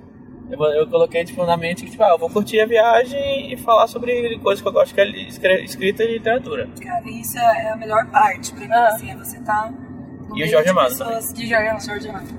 Eu, 0.49 0.65
eu 0.75 0.87
coloquei 0.87 1.25
tipo, 1.25 1.45
na 1.45 1.57
mente 1.57 1.83
que 1.85 1.91
tipo, 1.91 2.05
ah, 2.05 2.11
eu 2.11 2.19
vou 2.19 2.31
curtir 2.31 2.61
a 2.61 2.67
viagem 2.67 3.53
e 3.53 3.57
falar 3.57 3.89
sobre 3.89 4.39
coisas 4.39 4.63
que 4.63 4.69
eu 4.69 4.73
gosto, 4.73 4.95
que 4.95 5.01
é 5.01 5.65
escrita 5.65 6.05
e 6.05 6.13
literatura. 6.19 6.69
Cara, 6.81 7.03
isso 7.11 7.37
é 7.37 7.71
a 7.73 7.77
melhor 7.77 8.07
parte 8.13 8.53
pra 8.53 8.61
mim, 8.65 8.73
Ah. 8.73 8.89
assim, 8.89 9.11
é 9.11 9.17
você 9.17 9.41
tá 9.41 9.73
no 9.73 10.29
E 10.29 10.31
o 10.31 10.35
meio 10.37 10.49
Jorge 10.49 10.65
de 10.65 10.71
Amado 10.71 10.89
pessoas 10.91 11.33
E 11.33 11.47
Jorge 11.49 11.69
Amado. 11.69 11.85
Jorge 11.85 12.09
Amado. 12.11 12.33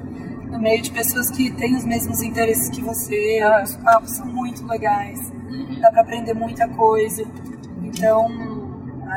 No 0.52 0.60
meio 0.60 0.82
de 0.82 0.92
pessoas 0.92 1.30
que 1.32 1.52
têm 1.52 1.76
os 1.76 1.84
mesmos 1.84 2.22
interesses 2.22 2.70
que 2.70 2.82
você, 2.82 3.42
Ah. 3.44 3.62
os 3.64 3.76
papos 3.76 4.12
são 4.12 4.26
muito 4.28 4.66
legais, 4.68 5.20
dá 5.82 5.92
pra 5.92 6.02
aprender 6.02 6.34
muita 6.34 6.66
coisa. 6.70 7.26
Então, 7.82 8.30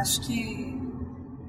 acho 0.01 0.21
que 0.23 0.66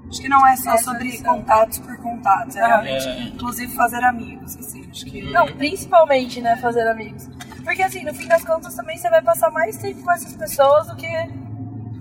acho 0.10 0.22
que 0.22 0.30
não 0.30 0.46
é 0.48 0.56
só 0.56 0.74
Essa 0.74 0.84
sobre 0.92 1.22
contatos 1.22 1.80
por 1.80 1.98
contatos, 1.98 2.56
é 2.56 2.66
realmente, 2.66 3.08
É. 3.08 3.20
inclusive 3.24 3.74
fazer 3.76 4.04
amigos, 4.04 4.56
assim, 4.58 4.88
acho 4.90 5.06
que 5.06 5.22
Não, 5.32 5.46
principalmente, 5.48 6.42
né, 6.42 6.56
fazer 6.58 6.88
amigos. 6.88 7.30
Porque 7.64 7.84
assim, 7.84 8.04
no 8.06 8.14
fim 8.14 8.28
das 8.28 8.44
contas 8.46 8.74
também 8.76 8.98
você 8.98 9.10
vai 9.10 9.22
passar 9.22 9.52
mais 9.52 9.78
tempo 9.78 10.02
com 10.04 10.12
essas 10.12 10.34
pessoas 10.36 10.88
do 10.88 10.96
que 10.96 11.08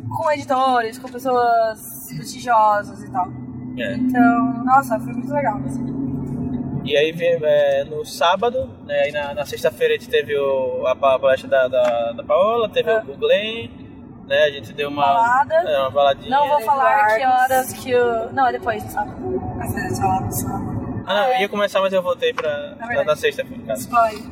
com 0.09 0.31
editores, 0.31 0.99
com 0.99 1.09
pessoas 1.09 2.07
prestigiosas 2.15 3.03
e 3.03 3.11
tal. 3.11 3.27
É. 3.77 3.95
Então, 3.95 4.65
nossa, 4.65 4.99
foi 5.01 5.13
muito 5.13 5.33
legal. 5.33 5.61
assim. 5.67 5.85
E 6.85 6.97
aí 6.97 7.13
é, 7.19 7.85
no 7.85 8.05
sábado, 8.05 8.71
né, 8.87 8.95
aí 9.01 9.13
na, 9.13 9.35
na 9.35 9.45
sexta-feira 9.45 9.95
a 9.95 9.99
gente 9.99 10.09
teve 10.09 10.39
o, 10.39 10.87
a 10.87 10.95
pa- 10.95 11.19
palestra 11.19 11.49
da, 11.51 11.67
da, 11.67 12.13
da 12.13 12.23
Paola, 12.23 12.69
teve 12.69 12.89
Ah. 12.89 13.03
o 13.07 13.17
Glenn, 13.17 13.69
né? 14.27 14.45
A 14.45 14.51
gente 14.51 14.73
deu 14.73 14.89
uma. 14.89 15.05
Balada. 15.05 15.55
É, 15.55 15.79
uma 15.81 15.91
baladinha. 15.91 16.31
Não 16.31 16.49
vou 16.49 16.61
falar 16.63 17.17
que 17.17 17.25
horas 17.25 17.73
que 17.73 17.95
o. 17.95 18.33
Não, 18.33 18.47
é 18.49 18.53
depois, 18.53 18.83
sabe? 18.85 19.11
às 19.61 19.75
vezes 19.75 19.99
falar 19.99 20.21
no 20.21 20.33
sábado. 20.33 21.05
Ah, 21.07 21.15
não, 21.15 21.25
eu 21.35 21.41
ia 21.41 21.49
começar, 21.49 21.81
mas 21.81 21.93
eu 21.93 22.03
voltei 22.03 22.33
pra. 22.35 22.49
É 22.91 23.05
na, 23.05 23.15
sexta, 23.17 23.45
por 23.45 23.59
casa. 23.65 23.81
Spoiler. 23.83 24.25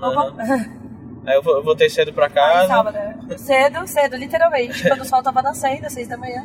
Aham. 0.00 0.34
Aí 1.26 1.36
eu, 1.36 1.42
vo- 1.42 1.52
eu 1.52 1.62
voltei 1.62 1.88
cedo 1.88 2.12
pra 2.12 2.26
Aí, 2.26 2.32
casa. 2.32 2.66
sábado, 2.68 2.96
é. 2.96 3.38
Cedo, 3.38 3.86
cedo, 3.86 4.16
literalmente. 4.16 4.88
Quando 4.88 5.02
o 5.02 5.04
sol 5.04 5.22
tava 5.22 5.40
nascendo, 5.42 5.86
às 5.86 5.92
seis 5.92 6.08
da 6.08 6.16
manhã. 6.16 6.44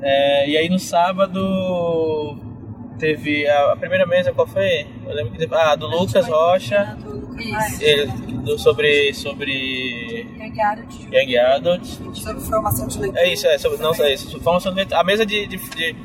É, 0.00 0.48
e 0.48 0.56
aí 0.56 0.68
no 0.68 0.78
sábado 0.78 1.40
teve 2.98 3.48
a, 3.48 3.72
a 3.72 3.76
primeira 3.76 4.06
mesa, 4.06 4.32
qual 4.32 4.46
foi? 4.46 4.86
Eu 5.06 5.14
lembro 5.14 5.32
que 5.32 5.38
teve. 5.38 5.54
Ah, 5.54 5.74
do 5.74 5.86
Lucas 5.86 6.26
Rocha. 6.26 6.96
Isso. 7.38 7.82
Ele, 7.82 8.06
do, 8.42 8.58
sobre. 8.58 9.12
sobre. 9.14 10.26
Young 10.38 10.60
Adult. 10.60 10.94
Young 11.12 11.36
Adult. 11.36 11.84
Sobre 12.14 12.42
formação 12.42 12.86
de 12.86 12.98
leitura. 13.00 13.20
É 13.20 13.32
isso, 13.32 13.46
é, 13.46 13.58
sobre, 13.58 13.78
não, 13.78 13.92
é 13.94 14.12
isso. 14.12 14.28
sobre 14.28 14.44
Formação 14.44 14.74
de. 14.74 14.94
A 14.94 15.04
mesa 15.04 15.26
de, 15.26 15.46
de, 15.46 15.56
de 15.56 15.96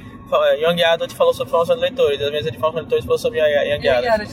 Young 0.62 0.84
Adult 0.84 1.14
falou 1.14 1.34
sobre 1.34 1.52
formação 1.52 1.76
de 1.76 1.82
leitores, 1.82 2.22
a 2.22 2.32
mesa 2.32 2.52
de 2.52 2.58
formação 2.58 2.86
de 2.86 2.96
leitores 2.96 3.06
falou 3.06 3.18
sobre 3.18 3.40
Young 3.40 3.86
Young 3.86 3.88
Adult. 3.88 4.30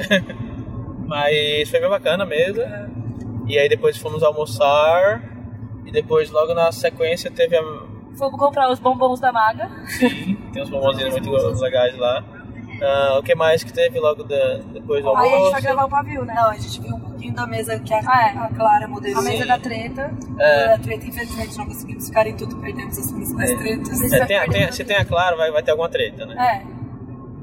Mas 1.07 1.69
foi 1.69 1.81
bem 1.81 1.89
bacana 1.89 2.25
a 2.25 2.27
mesa. 2.27 2.91
E 3.47 3.59
aí 3.59 3.69
depois 3.69 3.97
fomos 3.99 4.23
almoçar. 4.23 5.23
E 5.85 5.93
depois, 5.93 6.31
logo 6.31 6.55
na 6.55 6.73
sequência, 6.73 7.31
teve 7.31 7.57
a. 7.57 7.63
Fomos 8.17 8.39
comprar 8.39 8.71
os 8.71 8.79
bombons 8.79 9.21
da 9.21 9.33
maga. 9.33 9.69
Sim, 9.87 10.37
tem 10.53 10.63
uns 10.63 10.71
bombonzinhos 10.71 11.11
muito 11.11 11.31
legais 11.61 11.97
lá. 11.99 12.25
Ah, 12.85 13.19
o 13.19 13.23
que 13.23 13.35
mais 13.35 13.63
que 13.65 13.73
teve 13.73 13.99
logo 13.99 14.23
da- 14.25 14.59
depois 14.73 15.03
do 15.03 15.11
Aí 15.11 15.17
a 15.17 15.23
gente 15.25 15.35
almoço? 15.35 15.53
vai 15.53 15.63
gravar 15.63 15.85
o 15.85 15.89
pavio, 15.89 16.25
né? 16.25 16.35
Não, 16.35 16.51
a 16.51 16.55
gente 16.55 16.81
viu 16.81 16.95
um 16.97 17.01
pouquinho 17.01 17.35
da 17.35 17.47
mesa 17.47 17.79
que 17.79 17.95
a, 17.95 18.01
Ah, 18.07 18.29
é. 18.29 18.39
a 18.39 18.49
Clara 18.49 18.89
moderou. 18.89 19.21
A 19.21 19.23
mesa 19.25 19.47
da 19.47 19.59
treta. 19.59 20.13
É. 20.39 20.75
A 20.75 20.79
treta, 20.79 21.07
infelizmente, 21.07 21.57
não 21.57 21.67
conseguimos 21.67 22.09
ficar 22.09 22.27
em 22.27 22.37
tudo, 22.37 22.57
perdemos 22.57 22.99
as 22.99 23.11
principais 23.13 23.51
É. 23.51 23.57
tretas. 23.57 24.13
É, 24.13 24.27
tem, 24.27 24.49
tem 24.51 24.73
se 24.73 24.85
tem 24.85 24.97
a 24.97 25.05
Clara, 25.05 25.37
vai, 25.37 25.51
vai 25.51 25.63
ter 25.63 25.71
alguma 25.71 25.89
treta, 25.89 26.27
né? 26.27 26.35
É. 26.39 26.75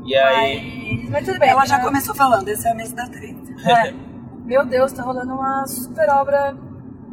E 0.06 0.15
aí. 0.15 0.99
Mas, 1.04 1.10
mas 1.12 1.25
tudo 1.25 1.39
bem. 1.39 1.49
Ela 1.49 1.65
já 1.65 1.77
né? 1.77 1.84
começou 1.84 2.13
falando, 2.15 2.47
essa 2.47 2.69
é 2.69 2.71
a 2.71 2.75
mesa 2.75 2.95
da 2.95 3.08
treta. 3.08 3.41
É. 3.69 3.93
Meu 4.45 4.65
Deus, 4.65 4.91
tá 4.91 5.04
rolando 5.04 5.34
uma 5.34 5.65
super 5.67 6.10
obra. 6.10 6.56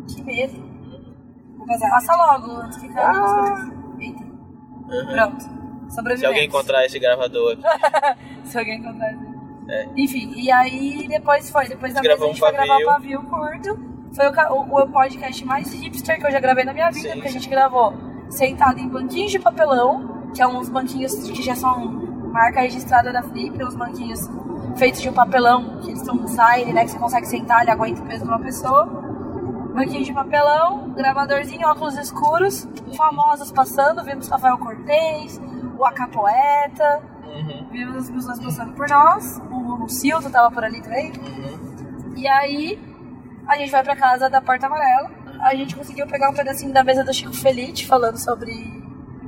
Que 0.09 0.23
medo. 0.23 0.55
Vou 1.57 1.67
vazar. 1.67 1.91
Passa 1.91 2.17
logo, 2.17 2.51
antes 2.62 2.79
que 2.79 2.88
caia 2.88 3.11
as 3.11 3.33
coisas. 3.33 3.73
Eita. 4.01 4.23
Uhum. 4.25 5.07
Pronto. 5.12 5.58
Se 5.88 6.27
alguém 6.27 6.46
encontrar 6.46 6.85
esse 6.85 6.98
gravador 6.98 7.53
aqui. 7.53 8.18
Se 8.44 8.59
alguém 8.59 8.79
encontrar. 8.79 9.14
É. 9.68 9.87
Enfim, 9.96 10.33
e 10.37 10.51
aí 10.51 11.07
depois 11.09 11.51
foi. 11.51 11.68
Depois 11.68 11.92
da 11.92 12.01
mesa 12.01 12.24
a 12.24 12.27
gente 12.29 12.40
foi 12.40 12.53
gravar 12.53 12.79
o 12.79 12.85
pavio. 12.85 13.22
curto. 13.22 13.79
Foi 14.14 14.27
o, 14.27 14.83
o, 14.83 14.88
podcast 14.88 15.44
mais 15.44 15.72
hipster 15.72 16.18
que 16.18 16.27
eu 16.27 16.31
já 16.31 16.40
gravei 16.40 16.64
na 16.64 16.72
minha 16.72 16.90
vida, 16.90 17.09
Sim. 17.09 17.14
porque 17.14 17.29
a 17.29 17.33
gente 17.33 17.48
gravou 17.48 17.92
sentado 18.31 18.81
em 18.81 18.88
banquinhos 18.88 19.31
de 19.31 19.38
papelão, 19.38 20.31
que 20.35 20.40
é 20.40 20.46
uns 20.46 20.68
banquinhos 20.70 21.14
que 21.14 21.42
já 21.42 21.55
são 21.55 22.09
marca 22.33 22.61
registrada 22.61 23.12
da 23.12 23.22
Flip, 23.22 23.62
uns 23.62 23.74
banquinhos 23.74 24.29
feitos 24.77 25.03
de 25.03 25.09
um 25.11 25.12
papelão, 25.12 25.81
que 25.81 25.90
eles 25.90 26.01
são 26.01 26.16
design, 26.16 26.72
né? 26.72 26.85
Que 26.85 26.92
você 26.92 26.98
consegue 26.98 27.27
sentar, 27.27 27.62
ele 27.62 27.70
aguenta 27.70 28.01
o 28.01 28.07
peso 28.07 28.24
de 28.24 28.29
uma 28.29 28.38
pessoa. 28.38 28.87
Banquinho 29.74 30.05
de 30.05 30.12
papelão, 30.12 30.90
gravadorzinho, 30.90 31.68
óculos 31.68 31.96
escuros, 31.96 32.66
famosos 32.96 33.53
passando, 33.53 34.03
vimos 34.03 34.29
Rafael 34.29 34.59
Cortez, 34.59 35.40
o 35.79 35.85
Acapoeta, 35.87 37.01
Uhum, 37.29 37.69
vimos 37.71 37.97
as 37.97 38.11
pessoas 38.11 38.41
passando 38.41 38.73
por 38.73 38.88
nós, 38.88 39.38
o, 39.51 39.85
o 39.85 39.88
Silvio 39.88 40.31
tava 40.31 40.51
por 40.51 40.64
ali 40.64 40.81
também. 40.81 41.12
uhum. 41.12 42.14
E 42.17 42.27
aí 42.27 42.79
a 43.47 43.57
gente 43.57 43.71
vai 43.71 43.83
pra 43.85 43.95
casa 43.95 44.31
da 44.31 44.41
Porta 44.41 44.67
Amarela. 44.67 45.11
A 45.43 45.55
gente 45.55 45.77
conseguiu 45.77 46.07
pegar 46.07 46.31
um 46.31 46.35
pedacinho 46.35 46.73
da 46.73 46.83
mesa 46.83 47.05
do 47.05 47.12
Chico 47.12 47.35
Felite 47.35 47.87
falando 47.87 48.17
sobre 48.17 48.51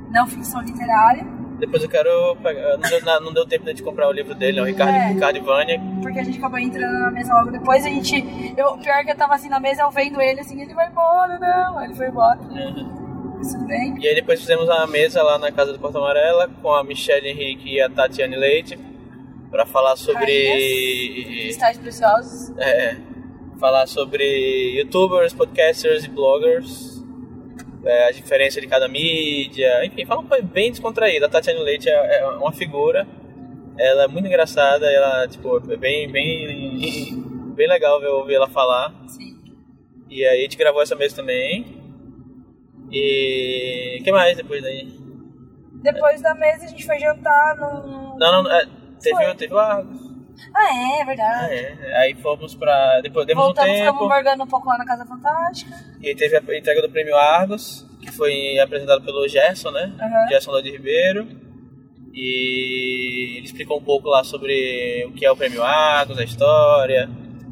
não 0.09 0.25
ficção 0.27 0.61
literária, 0.61 1.25
Depois 1.59 1.83
eu 1.83 1.89
quero 1.89 2.35
pegar. 2.41 2.75
Não 2.77 2.89
deu, 2.89 3.21
não 3.21 3.33
deu 3.33 3.45
tempo 3.47 3.71
de 3.71 3.83
comprar 3.83 4.07
o 4.09 4.11
livro 4.11 4.33
dele, 4.33 4.59
é 4.59 4.61
o 4.63 4.65
Ricardo, 4.65 4.95
É. 4.95 5.07
Ricardo 5.09 5.37
Ivânia. 5.37 5.79
porque 6.01 6.19
a 6.19 6.23
gente 6.23 6.39
acabou 6.39 6.57
entrando 6.59 6.99
na 6.99 7.11
mesa 7.11 7.33
logo 7.35 7.51
depois. 7.51 7.85
A 7.85 7.89
gente. 7.89 8.15
Eu, 8.57 8.77
pior 8.79 9.05
que 9.05 9.11
eu 9.11 9.15
tava 9.15 9.35
assim 9.35 9.47
na 9.47 9.59
mesa, 9.59 9.83
eu 9.83 9.91
vendo 9.91 10.19
ele 10.19 10.39
assim, 10.41 10.59
ele 10.59 10.73
vai 10.73 10.89
embora, 10.89 11.37
não. 11.39 11.83
Ele 11.83 11.93
foi 11.93 12.07
embora. 12.07 12.39
Mas 12.49 13.00
Tudo 13.41 13.65
bem. 13.65 13.97
E 13.99 14.07
aí 14.07 14.15
depois 14.15 14.39
fizemos 14.39 14.69
a 14.69 14.85
mesa 14.87 15.23
lá 15.23 15.37
na 15.37 15.51
casa 15.51 15.73
do 15.73 15.79
Porta 15.79 15.97
Amarela 15.97 16.47
com 16.61 16.73
a 16.73 16.83
Michelle 16.83 17.27
Henrique 17.27 17.73
e 17.73 17.81
a 17.81 17.89
Tatiane 17.89 18.35
Leite 18.35 18.77
para 19.49 19.65
falar 19.65 19.95
sobre. 19.95 20.25
Cristais 21.25 21.77
preciosos. 21.77 22.57
É, 22.57 22.97
falar 23.59 23.87
sobre 23.87 24.23
youtubers, 24.77 25.33
podcasters 25.33 26.05
e 26.05 26.09
bloggers. 26.09 27.03
é, 27.83 28.07
a 28.07 28.11
diferença 28.11 28.61
de 28.61 28.67
cada 28.67 28.87
mídia, 28.87 29.85
enfim, 29.85 30.05
fala 30.05 30.21
uma 30.21 30.41
bem 30.41 30.71
descontraída. 30.71 31.25
A 31.25 31.29
Tatiane 31.29 31.59
Leite 31.59 31.89
é, 31.89 32.19
é 32.19 32.27
uma 32.27 32.51
figura, 32.51 33.07
ela 33.77 34.03
é 34.03 34.07
muito 34.07 34.27
engraçada, 34.27 34.85
ela 34.91 35.27
tipo, 35.27 35.57
é 35.71 35.77
bem, 35.77 36.09
bem, 36.11 37.53
bem 37.55 37.67
legal 37.67 37.99
ver, 37.99 38.07
ouvir 38.07 38.35
ela 38.35 38.47
falar. 38.47 38.93
Sim. 39.07 39.37
E 40.09 40.25
aí 40.25 40.39
a 40.39 40.41
gente 40.43 40.57
gravou 40.57 40.81
essa 40.81 40.95
mesa 40.95 41.15
também. 41.15 41.80
E 42.91 43.97
o 43.99 44.03
que 44.03 44.11
mais 44.11 44.35
depois 44.37 44.61
daí? 44.61 44.87
Depois 45.81 46.21
da 46.21 46.35
mesa 46.35 46.65
a 46.65 46.67
gente 46.67 46.85
foi 46.85 46.99
jantar 46.99 47.55
num. 47.55 48.17
Não, 48.17 48.43
não, 48.43 48.51
é, 48.51 48.65
teve, 49.01 49.35
teve 49.35 49.53
o 49.53 49.57
Argos. 49.59 50.11
Ah, 50.55 50.97
é, 50.97 51.01
é 51.01 51.05
verdade. 51.05 51.53
é. 51.53 51.97
Aí 52.01 52.15
fomos 52.15 52.55
pra. 52.55 52.99
Depois 53.01 53.25
demos 53.25 53.43
um 53.43 53.45
Voltamos, 53.47 53.71
ficamos 53.71 53.99
tempo. 54.01 54.09
morgando 54.09 54.43
um 54.43 54.47
pouco 54.47 54.67
lá 54.67 54.77
na 54.77 54.85
Casa 54.85 55.05
Fantástica. 55.05 55.71
E 56.01 56.09
aí 56.09 56.15
teve 56.15 56.35
a 56.35 56.57
entrega 56.57 56.81
do 56.81 56.89
prêmio 56.89 57.15
Argos, 57.15 57.85
que 58.01 58.11
foi 58.11 58.57
apresentado 58.59 59.03
pelo 59.03 59.27
Gerson, 59.27 59.71
né? 59.71 59.93
Aham. 59.99 60.27
Gerson 60.27 60.51
Lodi 60.51 60.71
Ribeiro. 60.71 61.27
E 62.13 63.37
ele 63.37 63.45
explicou 63.45 63.79
um 63.79 63.83
pouco 63.83 64.09
lá 64.09 64.23
sobre 64.23 65.05
o 65.07 65.13
que 65.13 65.25
é 65.25 65.31
o 65.31 65.35
prêmio 65.35 65.63
Argos, 65.63 66.17
a 66.17 66.23
história, 66.23 67.09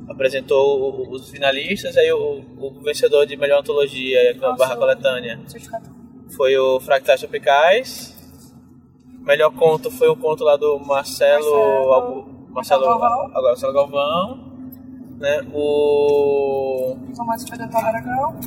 apresentou 0.09 1.07
os 1.11 1.29
finalistas, 1.29 1.95
aí 1.95 2.11
o, 2.11 2.41
o 2.57 2.81
vencedor 2.83 3.25
de 3.25 3.37
melhor 3.37 3.59
antologia 3.59 4.31
a 4.31 4.33
Nossa, 4.37 4.57
barra 4.57 4.75
coletânea 4.75 5.39
foi 6.35 6.57
o 6.57 6.79
Fractais 6.79 7.19
Tropicais. 7.19 8.15
Melhor 9.21 9.51
conto 9.51 9.91
foi 9.91 10.07
o 10.09 10.15
conto 10.15 10.43
lá 10.43 10.55
do 10.57 10.79
Marcelo 10.79 11.43
Marcelo- 11.45 11.93
Albu- 11.93 12.47
Marcelo 12.49 12.81
Galvão. 12.85 13.09
Galvão. 13.09 13.43
Marcelo 13.43 13.73
Galvão. 13.73 14.49
Né? 15.19 15.41
O. 15.53 16.95
O 16.95 17.13
romance 17.17 17.47
foi 17.47 17.57
do 17.57 17.63
Otávio 17.65 17.87
Aragão. 17.89 18.39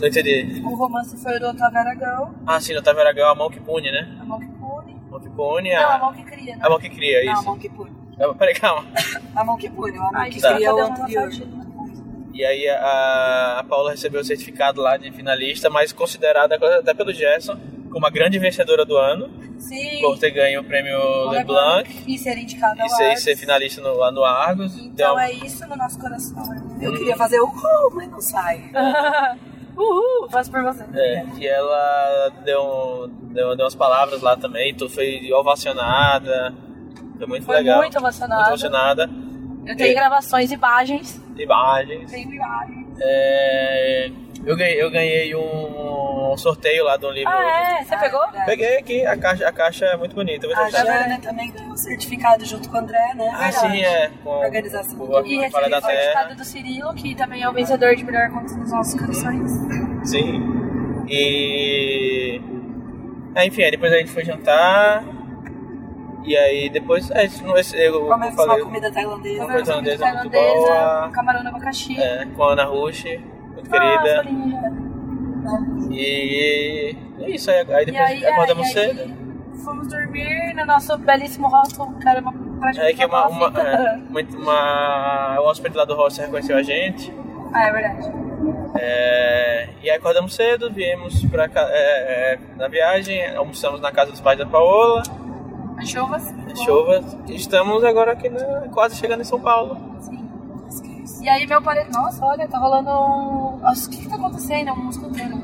Não 0.00 0.08
entendi. 0.08 0.62
O 0.64 0.74
romance 0.76 1.16
foi 1.22 1.38
do 1.38 1.46
Otávio 1.48 1.78
Aragão. 1.78 2.34
Ah, 2.46 2.60
sim, 2.60 2.72
no 2.72 2.78
Otávio 2.78 3.00
Aragão, 3.02 3.28
a 3.30 3.34
mão 3.34 3.50
que 3.50 3.60
pune, 3.60 3.90
né? 3.90 4.16
A 4.20 4.24
mão 4.24 4.38
que 4.38 4.46
pune. 4.46 4.96
A 5.06 5.10
mão 5.10 5.20
que 5.20 5.30
pune, 5.30 5.70
Não, 5.74 5.78
a 5.82 5.94
a, 5.94 5.98
mão 5.98 6.12
que 6.14 6.22
cria, 6.24 6.56
né? 6.56 6.62
a 6.64 6.70
mão 6.70 6.78
que 6.78 6.88
cria, 6.88 7.24
Não, 7.24 7.30
a 7.30 7.34
isso. 7.34 7.44
mão 7.44 7.58
que 7.58 7.68
pune. 7.68 7.90
Ah, 8.20 8.34
Peraí, 8.34 8.54
calma. 8.54 8.84
A 9.34 9.44
mão 9.44 9.56
que 9.56 9.68
pune, 9.70 9.96
a 9.96 10.00
mão 10.02 10.24
que 10.24 10.30
desculpa, 10.30 10.54
cria 10.56 10.68
é 10.68 10.72
o 10.72 10.78
anterior. 10.80 11.30
E 12.34 12.44
aí 12.44 12.68
a, 12.68 13.58
a 13.60 13.64
Paula 13.64 13.90
recebeu 13.90 14.20
o 14.20 14.24
certificado 14.24 14.80
lá 14.80 14.96
de 14.96 15.10
finalista, 15.12 15.68
mas 15.68 15.92
considerada 15.92 16.54
até 16.56 16.94
pelo 16.94 17.12
Gerson 17.12 17.56
como 17.90 18.06
a 18.06 18.10
grande 18.10 18.38
vencedora 18.38 18.86
do 18.86 18.96
ano, 18.96 19.28
Sim. 19.58 20.00
por 20.00 20.18
ter 20.18 20.30
ganho 20.30 20.62
o 20.62 20.64
prêmio 20.64 20.98
O 20.98 21.30
LeBlanc 21.30 22.04
E 22.06 22.16
ser 22.18 22.38
indicada 22.38 22.78
e 22.78 22.82
ao 22.82 22.88
ser, 22.88 23.04
Arts. 23.10 23.22
ser 23.22 23.36
finalista 23.36 23.82
no, 23.82 23.94
lá 23.98 24.10
no 24.10 24.24
Argos. 24.24 24.74
Então 24.78 24.86
Então, 25.12 25.20
é 25.20 25.30
isso 25.32 25.66
no 25.68 25.76
nosso 25.76 25.98
coração. 25.98 26.42
Eu 26.80 26.92
queria 26.96 27.14
fazer 27.16 27.38
o 27.40 27.46
uh, 27.46 27.90
mas 27.94 28.10
não 28.10 28.20
sai. 28.20 28.64
Uhul, 29.76 30.28
faço 30.30 30.50
por 30.50 30.62
você. 30.62 30.84
é, 30.94 31.24
e 31.38 31.46
ela 31.46 32.30
deu, 32.44 32.60
um- 32.62 33.08
deu, 33.32 33.56
deu 33.56 33.64
umas 33.64 33.74
palavras 33.74 34.20
lá 34.20 34.36
também, 34.36 34.74
tu 34.74 34.86
foi 34.88 35.30
ovacionada, 35.32 36.54
foi 37.26 37.28
muito 37.28 37.46
Foi 37.46 37.56
legal. 37.56 37.78
muito 37.78 37.96
emocionada. 37.96 38.40
Muito 38.42 38.48
emocionada. 38.50 39.10
Eu 39.66 39.76
tenho 39.76 39.90
É. 39.90 39.94
gravações, 39.94 40.50
imagens. 40.50 41.22
Imagens. 41.36 42.10
Tenho 42.10 42.32
imagens. 42.32 42.86
É, 43.00 44.10
eu, 44.44 44.56
ganhei, 44.56 44.82
eu 44.82 44.90
ganhei 44.90 45.34
um 45.36 46.34
sorteio 46.36 46.84
lá 46.84 46.96
de 46.96 47.06
um 47.06 47.10
livro. 47.10 47.30
Ah, 47.32 47.78
é? 47.80 47.84
Você 47.84 47.96
pegou? 47.96 48.20
verdade. 48.22 48.46
Peguei 48.46 48.78
aqui, 48.78 49.06
a 49.06 49.16
caixa, 49.16 49.48
a 49.48 49.52
caixa 49.52 49.84
é 49.86 49.96
muito 49.96 50.14
bonita. 50.14 50.46
eu 50.46 50.54
vou 50.54 50.64
A. 50.64 50.68
Jana 50.70 51.18
também 51.20 51.50
ganhou 51.52 51.72
o 51.72 51.76
certificado 51.76 52.44
junto 52.44 52.68
com 52.68 52.76
o 52.76 52.80
André, 52.80 53.14
né? 53.14 53.30
Ah, 53.34 53.52
sim, 53.52 53.82
é. 53.82 54.10
Com 54.24 54.30
Organização. 54.30 54.96
com 54.98 55.16
a 55.16 55.20
E 55.20 55.36
recebi 55.36 55.50
Fora 55.52 55.78
o 55.78 55.80
certificado 55.80 56.34
do 56.36 56.44
Cirilo, 56.44 56.94
que 56.94 57.14
também 57.14 57.42
é 57.42 57.48
o 57.48 57.52
vencedor 57.52 57.94
de 57.94 58.04
melhor 58.04 58.30
conto 58.30 58.54
dos 58.58 58.70
nossos 58.70 58.98
corações. 59.00 59.50
Sim. 60.04 60.42
E. 61.08 62.40
É, 63.34 63.46
enfim, 63.46 63.62
aí 63.62 63.70
depois 63.70 63.92
a 63.92 63.96
gente 63.98 64.10
foi 64.10 64.24
jantar. 64.24 65.04
E 66.24 66.36
aí 66.36 66.70
depois. 66.70 67.10
É, 67.10 67.24
esse- 67.24 67.42
no- 67.42 67.56
esse, 67.58 67.76
eu 67.76 68.06
Comemos 68.06 68.34
falei. 68.36 68.56
uma 68.58 68.64
comida 68.66 68.92
tailandesa. 68.92 69.42
Comemos 69.42 69.68
uma 69.68 69.74
comida 69.76 69.98
tailandesa 69.98 70.22
muito 70.22 70.30
boa. 70.30 71.10
camarão 71.12 71.42
no 71.42 71.48
abacaxi. 71.48 72.00
É, 72.00 72.26
com 72.26 72.42
a 72.44 72.52
Ana 72.52 72.64
Rush, 72.64 73.04
muito 73.04 73.74
Ah, 73.74 73.80
querida. 73.80 74.22
folhinha. 74.22 74.72
E. 75.90 76.96
É 77.20 77.30
isso, 77.30 77.50
aí, 77.50 77.56
aí 77.72 77.82
E 77.82 77.86
depois 77.86 78.04
aí, 78.10 78.24
é, 78.24 78.32
acordamos 78.32 78.74
e 78.74 78.78
aí 78.78 78.96
cedo. 78.96 79.22
Fomos 79.64 79.88
dormir 79.88 80.54
no 80.54 80.64
nosso 80.64 80.96
belíssimo 80.98 81.48
hostel, 81.48 81.92
que 82.00 82.08
era 82.08 82.20
uma 82.20 82.32
praticamente 82.32 82.80
Aí 82.80 82.94
que 82.94 83.04
uma, 83.04 83.28
uma, 83.28 83.46
é, 83.60 83.96
uma, 84.08 84.20
uma, 84.38 85.40
o 85.40 85.44
hóspede 85.46 85.76
lá 85.76 85.84
do 85.84 85.94
hostel 85.94 86.24
reconheceu 86.26 86.56
a 86.56 86.62
gente. 86.62 87.12
Ah, 87.52 87.66
é 87.68 87.72
verdade. 87.72 88.12
É, 88.78 89.68
e 89.82 89.90
aí 89.90 89.96
acordamos 89.96 90.34
cedo, 90.34 90.70
viemos 90.72 91.24
pra, 91.26 91.44
é, 91.44 91.50
é, 92.34 92.38
na 92.56 92.66
viagem, 92.68 93.24
almoçamos 93.36 93.80
na 93.80 93.92
casa 93.92 94.10
dos 94.10 94.20
pais 94.20 94.38
da 94.38 94.46
Paola, 94.46 95.02
As 95.82 95.88
chuvas. 95.88 96.34
chuva, 96.64 97.04
e 97.28 97.34
estamos 97.36 97.82
agora 97.84 98.12
aqui 98.12 98.28
na- 98.28 98.68
quase 98.72 98.96
chegando 98.96 99.20
em 99.20 99.24
São 99.24 99.40
Paulo. 99.40 99.76
Sim. 100.00 100.22
E 101.22 101.28
aí 101.28 101.46
meu 101.46 101.60
parente, 101.62 101.92
nossa, 101.92 102.24
olha, 102.24 102.48
tá 102.48 102.58
rolando 102.58 102.90
um... 102.90 103.60
O 103.64 103.90
que 103.90 103.98
que 103.98 104.08
tá 104.08 104.16
acontecendo? 104.16 104.68
É 104.68 104.72
um 104.72 104.84
moscoteiro. 104.84 105.40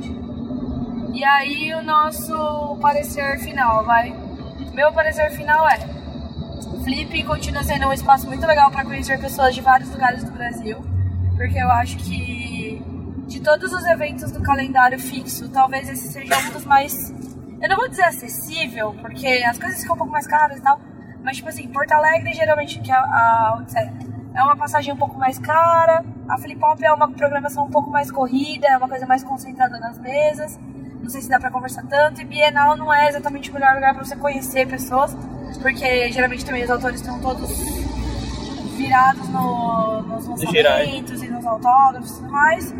E 1.13 1.25
aí 1.25 1.75
o 1.75 1.83
nosso 1.83 2.79
parecer 2.81 3.39
final, 3.41 3.85
vai. 3.85 4.15
Meu 4.73 4.93
parecer 4.93 5.31
final 5.33 5.69
é... 5.69 5.79
Flip 6.85 7.23
continua 7.25 7.63
sendo 7.63 7.87
um 7.89 7.93
espaço 7.93 8.27
muito 8.27 8.47
legal 8.47 8.71
para 8.71 8.85
conhecer 8.85 9.21
pessoas 9.21 9.55
de 9.55 9.61
vários 9.61 9.91
lugares 9.91 10.25
do 10.25 10.31
Brasil. 10.33 10.79
Porque 11.37 11.59
eu 11.59 11.71
acho 11.71 11.97
que 11.99 12.83
de 13.27 13.41
todos 13.41 13.73
os 13.73 13.85
eventos 13.85 14.33
do 14.33 14.41
calendário 14.43 14.99
fixo, 14.99 15.49
talvez 15.51 15.89
esse 15.89 16.09
seja 16.09 16.37
um 16.39 16.51
dos 16.53 16.65
mais... 16.65 17.13
Eu 17.61 17.69
não 17.69 17.77
vou 17.77 17.89
dizer 17.89 18.05
acessível, 18.05 18.95
porque 19.01 19.27
as 19.27 19.59
coisas 19.59 19.81
ficam 19.81 19.95
um 19.95 19.99
pouco 19.99 20.13
mais 20.13 20.27
caras 20.27 20.59
e 20.59 20.63
tal. 20.63 20.81
Mas, 21.23 21.37
tipo 21.37 21.49
assim, 21.49 21.67
Porto 21.69 21.93
Alegre, 21.93 22.33
geralmente, 22.33 22.81
que 22.81 22.91
é 22.91 22.95
a, 22.95 23.59
é 24.35 24.43
uma 24.43 24.57
passagem 24.57 24.95
um 24.95 24.97
pouco 24.97 25.19
mais 25.19 25.39
cara. 25.39 26.05
A 26.29 26.39
Flip 26.39 26.63
Hop 26.63 26.81
é 26.81 26.93
uma 26.93 27.11
programação 27.11 27.65
um 27.65 27.71
pouco 27.71 27.91
mais 27.91 28.11
corrida, 28.11 28.69
é 28.69 28.77
uma 28.77 28.89
coisa 28.89 29.07
mais 29.07 29.25
concentrada 29.25 29.79
nas 29.81 29.99
mesas. 29.99 30.59
Não 31.03 31.09
sei 31.09 31.21
se 31.21 31.29
dá 31.29 31.41
pra 31.41 31.51
conversar 31.51 31.83
tanto. 31.87 32.21
E 32.21 32.25
Bienal 32.25 32.77
não 32.77 32.93
é 32.93 33.09
exatamente 33.09 33.51
o 33.51 33.55
melhor 33.55 33.75
lugar 33.75 33.95
pra 33.95 34.05
você 34.05 34.15
conhecer 34.15 34.69
pessoas, 34.69 35.17
porque 35.61 36.13
geralmente 36.13 36.45
também 36.45 36.63
os 36.63 36.71
autores 36.71 37.01
estão 37.01 37.21
todos 37.21 37.51
virados 38.77 39.29
no, 39.29 40.03
nos 40.03 40.29
lançamentos 40.29 41.23
e 41.23 41.29
nos 41.29 41.45
autógrafos 41.45 42.11
e 42.11 42.15
tudo 42.15 42.31
mais. 42.31 42.75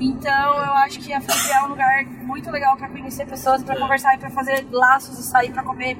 Então 0.00 0.54
eu 0.54 0.72
acho 0.74 0.98
que 1.00 1.12
a 1.12 1.20
Flip 1.20 1.52
é 1.52 1.62
um 1.64 1.68
lugar 1.68 2.04
muito 2.22 2.50
legal 2.50 2.76
pra 2.76 2.88
conhecer 2.88 3.26
pessoas, 3.26 3.62
pra 3.62 3.76
conversar 3.76 4.14
e 4.14 4.18
pra 4.18 4.30
fazer 4.30 4.66
laços 4.70 5.18
e 5.18 5.22
sair 5.22 5.52
pra 5.52 5.62
comer, 5.62 5.96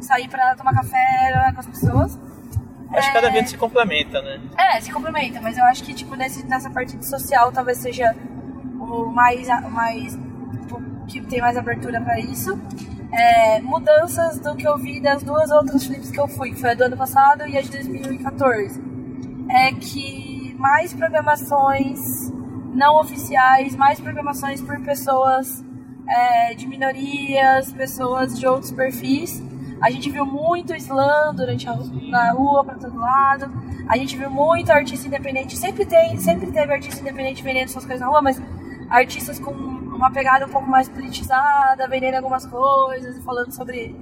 sair 0.00 0.28
pra 0.28 0.54
tomar 0.54 0.72
café 0.74 1.50
com 1.54 1.60
as 1.60 1.66
pessoas. 1.66 2.18
Acho 2.94 3.08
que 3.08 3.14
cada 3.14 3.26
É. 3.28 3.30
evento 3.30 3.48
se 3.50 3.56
complementa, 3.56 4.20
né? 4.20 4.40
É, 4.58 4.80
se 4.80 4.92
complementa, 4.92 5.40
mas 5.40 5.56
eu 5.56 5.64
acho 5.64 5.82
que 5.82 5.94
tipo 5.94 6.14
nesse, 6.14 6.46
nessa 6.46 6.68
parte 6.70 6.96
de 6.96 7.06
social 7.06 7.50
talvez 7.50 7.78
seja 7.78 8.14
o 8.78 9.06
mais, 9.06 9.48
mais 9.70 10.12
tipo, 10.12 10.80
que 11.08 11.20
tem 11.22 11.40
mais 11.40 11.56
abertura 11.56 12.00
pra 12.00 12.18
isso. 12.20 12.58
É, 13.14 13.60
mudanças 13.60 14.38
do 14.38 14.54
que 14.56 14.66
eu 14.66 14.78
vi 14.78 15.00
das 15.00 15.22
duas 15.22 15.50
outras 15.50 15.84
flips 15.84 16.10
que 16.10 16.18
eu 16.20 16.26
fui, 16.28 16.50
que 16.50 16.60
foi 16.60 16.70
a 16.70 16.74
do 16.74 16.84
ano 16.84 16.96
passado 16.96 17.46
e 17.46 17.56
a 17.58 17.60
de 17.62 17.70
2014. 17.70 18.80
É 19.50 19.72
que 19.72 20.54
mais 20.58 20.94
programações 20.94 22.31
não 22.72 23.00
oficiais, 23.00 23.76
mais 23.76 24.00
programações 24.00 24.60
por 24.60 24.80
pessoas 24.80 25.64
é, 26.08 26.54
de 26.54 26.66
minorias, 26.66 27.72
pessoas 27.72 28.38
de 28.38 28.46
outros 28.46 28.72
perfis. 28.72 29.42
A 29.82 29.90
gente 29.90 30.10
viu 30.10 30.24
muito 30.24 30.74
slam 30.76 31.34
durante 31.34 31.68
a, 31.68 31.76
na 32.08 32.32
rua 32.32 32.64
para 32.64 32.76
todo 32.76 32.96
lado. 32.96 33.50
A 33.88 33.96
gente 33.96 34.16
viu 34.16 34.30
muito 34.30 34.70
artista 34.70 35.08
independente. 35.08 35.56
Sempre 35.56 35.84
tem, 35.84 36.16
sempre 36.18 36.52
teve 36.52 36.72
artista 36.72 37.00
independente 37.00 37.42
vendendo 37.42 37.68
suas 37.68 37.84
coisas 37.84 38.00
na 38.00 38.06
rua, 38.06 38.22
mas 38.22 38.40
artistas 38.88 39.38
com 39.38 39.50
uma 39.50 40.10
pegada 40.10 40.46
um 40.46 40.48
pouco 40.48 40.68
mais 40.68 40.88
politizada, 40.88 41.88
vendendo 41.88 42.14
algumas 42.14 42.46
coisas, 42.46 43.18
falando 43.24 43.52
sobre 43.52 43.94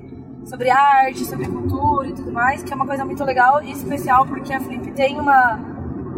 sobre 0.45 0.71
arte, 0.71 1.25
sobre 1.27 1.47
cultura 1.47 2.09
e 2.09 2.13
tudo 2.15 2.33
mais, 2.33 2.63
que 2.63 2.73
é 2.73 2.77
uma 2.77 2.87
coisa 2.87 3.05
muito 3.05 3.23
legal 3.25 3.63
e 3.63 3.73
especial 3.73 4.27
porque 4.27 4.53
a 4.53 4.61
Flip 4.61 4.91
tem 4.93 5.21
uma 5.21 5.59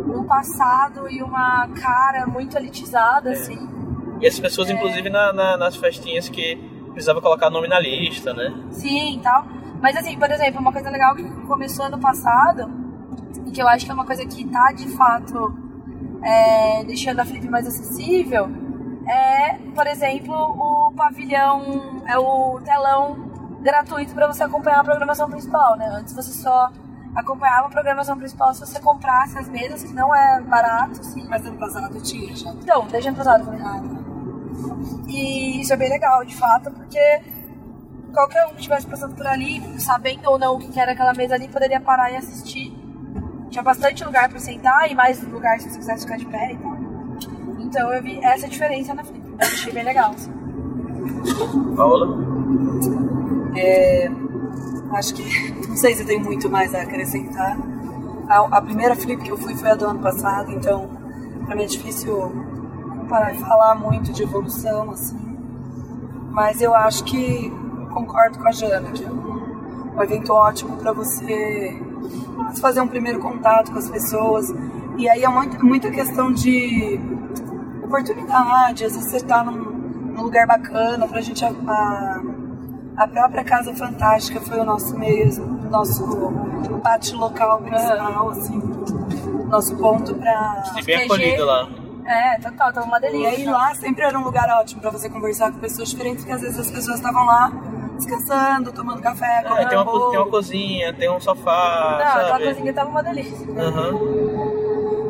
um 0.07 0.25
passado 0.25 1.09
e 1.11 1.23
uma 1.23 1.69
cara 1.69 2.27
muito 2.27 2.57
elitizada, 2.57 3.31
assim. 3.31 3.59
E 4.21 4.27
essas 4.27 4.41
pessoas, 4.41 4.71
inclusive, 4.71 5.09
na, 5.11 5.33
na- 5.33 5.57
nas 5.57 5.77
festinhas 5.77 6.29
que 6.29 6.57
precisava 6.93 7.21
colocar 7.21 7.51
nome 7.51 7.69
na 7.69 7.79
lista, 7.81 8.33
né? 8.35 8.53
Sim, 8.71 9.21
tal. 9.23 9.45
Mas 9.81 9.97
assim, 9.97 10.17
por 10.19 10.31
exemplo, 10.31 10.61
uma 10.61 10.73
coisa 10.73 10.91
legal 10.91 11.15
que 11.17 11.25
começou 11.47 11.87
ano 11.87 11.99
passado 11.99 12.71
e 13.47 13.51
que 13.51 13.61
eu 13.61 13.67
acho 13.69 13.85
que 13.85 13.91
é 13.91 13.95
uma 13.95 14.07
coisa 14.07 14.25
que 14.25 14.45
tá 14.49 14.73
de 14.73 14.89
fato 14.97 15.53
é, 16.23 16.85
deixando 16.85 17.19
a 17.21 17.25
Flip 17.25 17.49
mais 17.49 17.67
acessível 17.67 18.49
é, 19.09 19.55
por 19.75 19.85
exemplo, 19.89 20.33
o 20.35 20.93
pavilhão, 20.95 22.03
é 22.07 22.17
o 22.17 22.61
telão 22.65 23.17
gratuito 23.61 24.15
para 24.15 24.29
você 24.29 24.45
acompanhar 24.45 24.79
a 24.81 24.85
programação 24.85 25.29
principal, 25.29 25.77
né? 25.77 25.87
Antes 25.89 26.15
você 26.15 26.33
só 26.33 26.71
acompanhava 27.15 27.67
a 27.67 27.71
programação 27.71 28.17
principal 28.17 28.55
se 28.55 28.61
você 28.61 28.81
comprasse 28.81 29.39
as 29.39 29.49
mesas, 29.49 29.83
que 29.83 29.93
não 29.93 30.15
é 30.15 30.41
barato, 30.41 31.01
assim. 31.01 31.27
Mas 31.29 31.45
ano 31.47 31.59
passado 31.59 32.01
tinha 32.03 32.35
já. 32.35 32.51
Então, 32.51 32.87
desde 32.87 33.09
ano 33.09 33.19
passado, 33.19 33.41
eu 33.41 33.45
falei, 33.47 33.61
ah, 33.63 33.83
tá. 33.83 34.03
E 35.09 35.61
isso 35.61 35.73
é 35.73 35.77
bem 35.77 35.91
legal, 35.91 36.25
de 36.25 36.35
fato, 36.35 36.71
porque 36.71 37.21
qualquer 38.13 38.47
um 38.47 38.51
que 38.51 38.57
estivesse 38.57 38.87
passando 38.87 39.15
por 39.15 39.27
ali, 39.27 39.81
sabendo 39.81 40.31
ou 40.31 40.39
não 40.39 40.57
o 40.57 40.59
que 40.59 40.79
era 40.79 40.93
aquela 40.93 41.13
mesa 41.15 41.35
ali, 41.35 41.49
poderia 41.49 41.81
parar 41.81 42.11
e 42.11 42.17
assistir. 42.17 42.73
Tinha 43.51 43.63
bastante 43.63 44.05
lugar 44.05 44.29
para 44.29 44.39
sentar 44.39 44.91
e 44.91 44.95
mais 44.95 45.23
lugar 45.23 45.61
se 45.61 45.71
você 45.71 45.79
quisesse 45.79 46.03
ficar 46.03 46.17
de 46.17 46.27
pé 46.27 46.53
e 46.53 46.57
tal. 46.57 46.77
Então 47.61 47.93
eu 47.93 48.03
vi 48.03 48.19
essa 48.23 48.49
diferença 48.49 48.95
na 48.95 49.05
Flip. 49.05 49.27
Eu 49.29 49.37
achei 49.41 49.73
bem 49.73 49.85
legal. 49.85 50.13
Assim. 50.13 50.33
Paola? 51.77 52.17
É, 53.57 54.11
acho 54.93 55.15
que 55.15 55.52
não 55.73 55.77
sei 55.79 55.95
se 55.95 56.05
tem 56.05 56.23
muito 56.23 56.51
mais 56.51 56.75
a 56.75 56.83
acrescentar. 56.83 57.57
A, 58.29 58.59
a 58.59 58.61
primeira 58.61 58.95
flip 58.95 59.23
que 59.23 59.31
eu 59.31 59.39
fui 59.39 59.57
foi 59.57 59.71
a 59.71 59.75
do 59.75 59.87
ano 59.87 60.01
passado, 60.01 60.53
então 60.53 60.91
pra 61.47 61.57
mim 61.57 61.63
é 61.63 61.67
difícil 61.67 62.15
comparar, 62.99 63.35
falar 63.37 63.75
muito 63.75 64.13
de 64.13 64.23
evolução 64.23 64.91
assim. 64.91 65.19
Mas 66.31 66.61
eu 66.61 66.75
acho 66.75 67.05
que 67.05 67.51
concordo 67.91 68.39
com 68.39 68.47
a 68.47 68.53
Jana 68.53 68.91
que 68.91 69.03
é 69.03 69.11
um, 69.11 70.03
evento 70.03 70.35
ótimo 70.35 70.77
para 70.77 70.93
você 70.93 71.75
fazer 72.61 72.83
um 72.83 72.89
primeiro 72.89 73.19
contato 73.19 73.73
com 73.73 73.79
as 73.79 73.89
pessoas 73.89 74.53
E 74.99 75.09
aí 75.09 75.25
é 75.25 75.29
muito, 75.29 75.65
muita 75.65 75.91
questão 75.91 76.31
de 76.31 77.01
oportunidade, 77.83 78.85
às 78.85 78.95
vezes 78.95 79.11
você 79.11 79.21
tá 79.21 79.43
num, 79.43 79.55
num 80.13 80.23
lugar 80.23 80.47
bacana, 80.47 81.09
pra 81.09 81.23
gente 81.23 81.43
a, 81.43 82.23
a, 83.03 83.09
própria 83.09 83.45
Casa 83.45 83.75
Fantástica 83.75 84.41
foi 84.41 84.59
o 84.61 84.65
nosso 84.65 84.97
meio, 84.99 85.29
o 85.43 85.71
nosso 85.71 86.05
pátio 86.83 87.17
local 87.19 87.59
principal, 87.61 88.31
assim, 88.31 88.61
nosso 89.49 89.77
ponto 89.77 90.15
pra... 90.15 90.65
E 90.79 90.83
bem 90.83 91.05
acolhido 91.05 91.45
lá. 91.45 91.69
É, 92.05 92.37
total, 92.41 92.73
tava 92.73 92.87
uma 92.87 92.99
E 92.99 93.01
delícia. 93.01 93.29
aí 93.31 93.45
lá 93.45 93.75
sempre 93.75 94.05
era 94.05 94.19
um 94.19 94.25
lugar 94.25 94.49
ótimo 94.61 94.81
pra 94.81 94.91
você 94.91 95.09
conversar 95.09 95.53
com 95.53 95.59
pessoas 95.59 95.89
diferentes, 95.91 96.25
porque 96.25 96.35
às 96.35 96.41
vezes 96.41 96.59
as 96.59 96.71
pessoas 96.71 96.97
estavam 96.97 97.25
lá 97.25 97.53
descansando, 97.97 98.73
tomando 98.73 99.01
café, 99.01 99.39
É, 99.39 99.43
comendo 99.49 99.69
tem, 99.69 99.79
uma, 99.79 100.11
tem 100.11 100.19
uma 100.19 100.31
cozinha, 100.31 100.93
tem 100.95 101.11
um 101.11 101.21
sofá, 101.21 101.99
Não, 102.01 102.07
aquela 102.09 102.29
sabe? 102.31 102.45
cozinha 102.49 102.73
tava 102.75 102.91
uma 102.91 103.03
delícia. 103.03 103.47
Aham. 103.57 104.52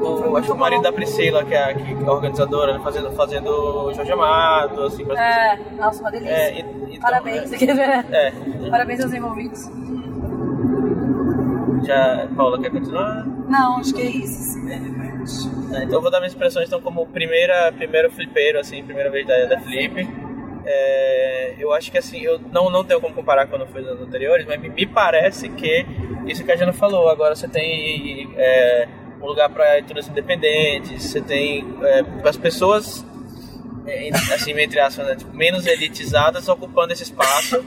O, 0.03 0.37
acho 0.37 0.47
que 0.49 0.53
o 0.53 0.57
marido 0.57 0.83
da 0.83 0.93
Priscila, 0.93 1.45
que 1.45 1.55
é 1.55 1.63
a, 1.63 1.75
que 1.75 1.83
é 1.83 2.07
a 2.07 2.13
organizadora, 2.13 2.79
fazendo, 2.81 3.11
fazendo 3.13 3.93
Jorge 3.95 4.13
Amado, 4.13 4.83
assim, 4.85 5.05
pra 5.05 5.21
É, 5.21 5.59
nossa, 5.79 6.01
uma 6.01 6.11
delícia. 6.11 6.33
É, 6.35 6.59
e- 6.59 6.61
então, 6.61 7.01
Parabéns. 7.01 7.53
É, 7.53 7.65
é. 8.11 8.33
Parabéns 8.71 9.01
aos 9.01 9.13
envolvidos. 9.13 9.71
Já, 11.85 12.29
Paula, 12.37 12.61
quer 12.61 12.71
continuar? 12.71 13.27
Não, 13.49 13.79
acho 13.79 13.93
que 13.95 14.03
é 14.03 14.07
isso, 14.07 14.59
repente. 14.67 15.75
É, 15.75 15.85
então 15.85 15.95
eu 15.99 16.03
vou 16.03 16.11
dar 16.11 16.19
minhas 16.21 16.35
impressões 16.35 16.67
então 16.67 16.81
como 16.81 17.07
primeira 17.07 17.73
primeiro 17.73 18.11
flipeiro 18.11 18.59
assim 18.59 18.83
primeira 18.85 19.11
vez 19.11 19.27
da, 19.27 19.45
da 19.47 19.61
flip 19.61 20.07
É, 20.65 21.55
eu 21.59 21.73
acho 21.73 21.91
que 21.91 21.99
assim 21.99 22.21
eu 22.21 22.41
não 22.53 22.69
não 22.71 22.85
tenho 22.85 23.01
como 23.01 23.15
comparar 23.15 23.47
quando 23.47 23.67
foi 23.69 23.83
anos 23.83 24.01
anteriores 24.03 24.45
mas 24.47 24.61
me, 24.61 24.69
me 24.69 24.87
parece 24.87 25.49
que 25.49 25.87
isso 26.27 26.45
que 26.45 26.53
a 26.53 26.57
Jana 26.57 26.73
falou 26.73 27.09
agora 27.09 27.35
você 27.37 27.49
tem 27.49 28.31
é, 28.37 28.89
um 29.23 29.27
lugar 29.27 29.49
para 29.51 29.79
editoras 29.79 30.09
independentes 30.09 31.03
você 31.05 31.20
tem 31.20 31.64
é, 31.83 32.05
as 32.29 32.37
pessoas 32.37 33.05
é, 33.87 34.09
assim 34.35 34.53
entre 34.59 34.81
aspas 34.81 35.07
né, 35.07 35.16
tipo, 35.16 35.35
menos 35.37 35.66
elitizadas 35.66 36.49
ocupando 36.49 36.93
esse 36.93 37.03
espaço 37.05 37.64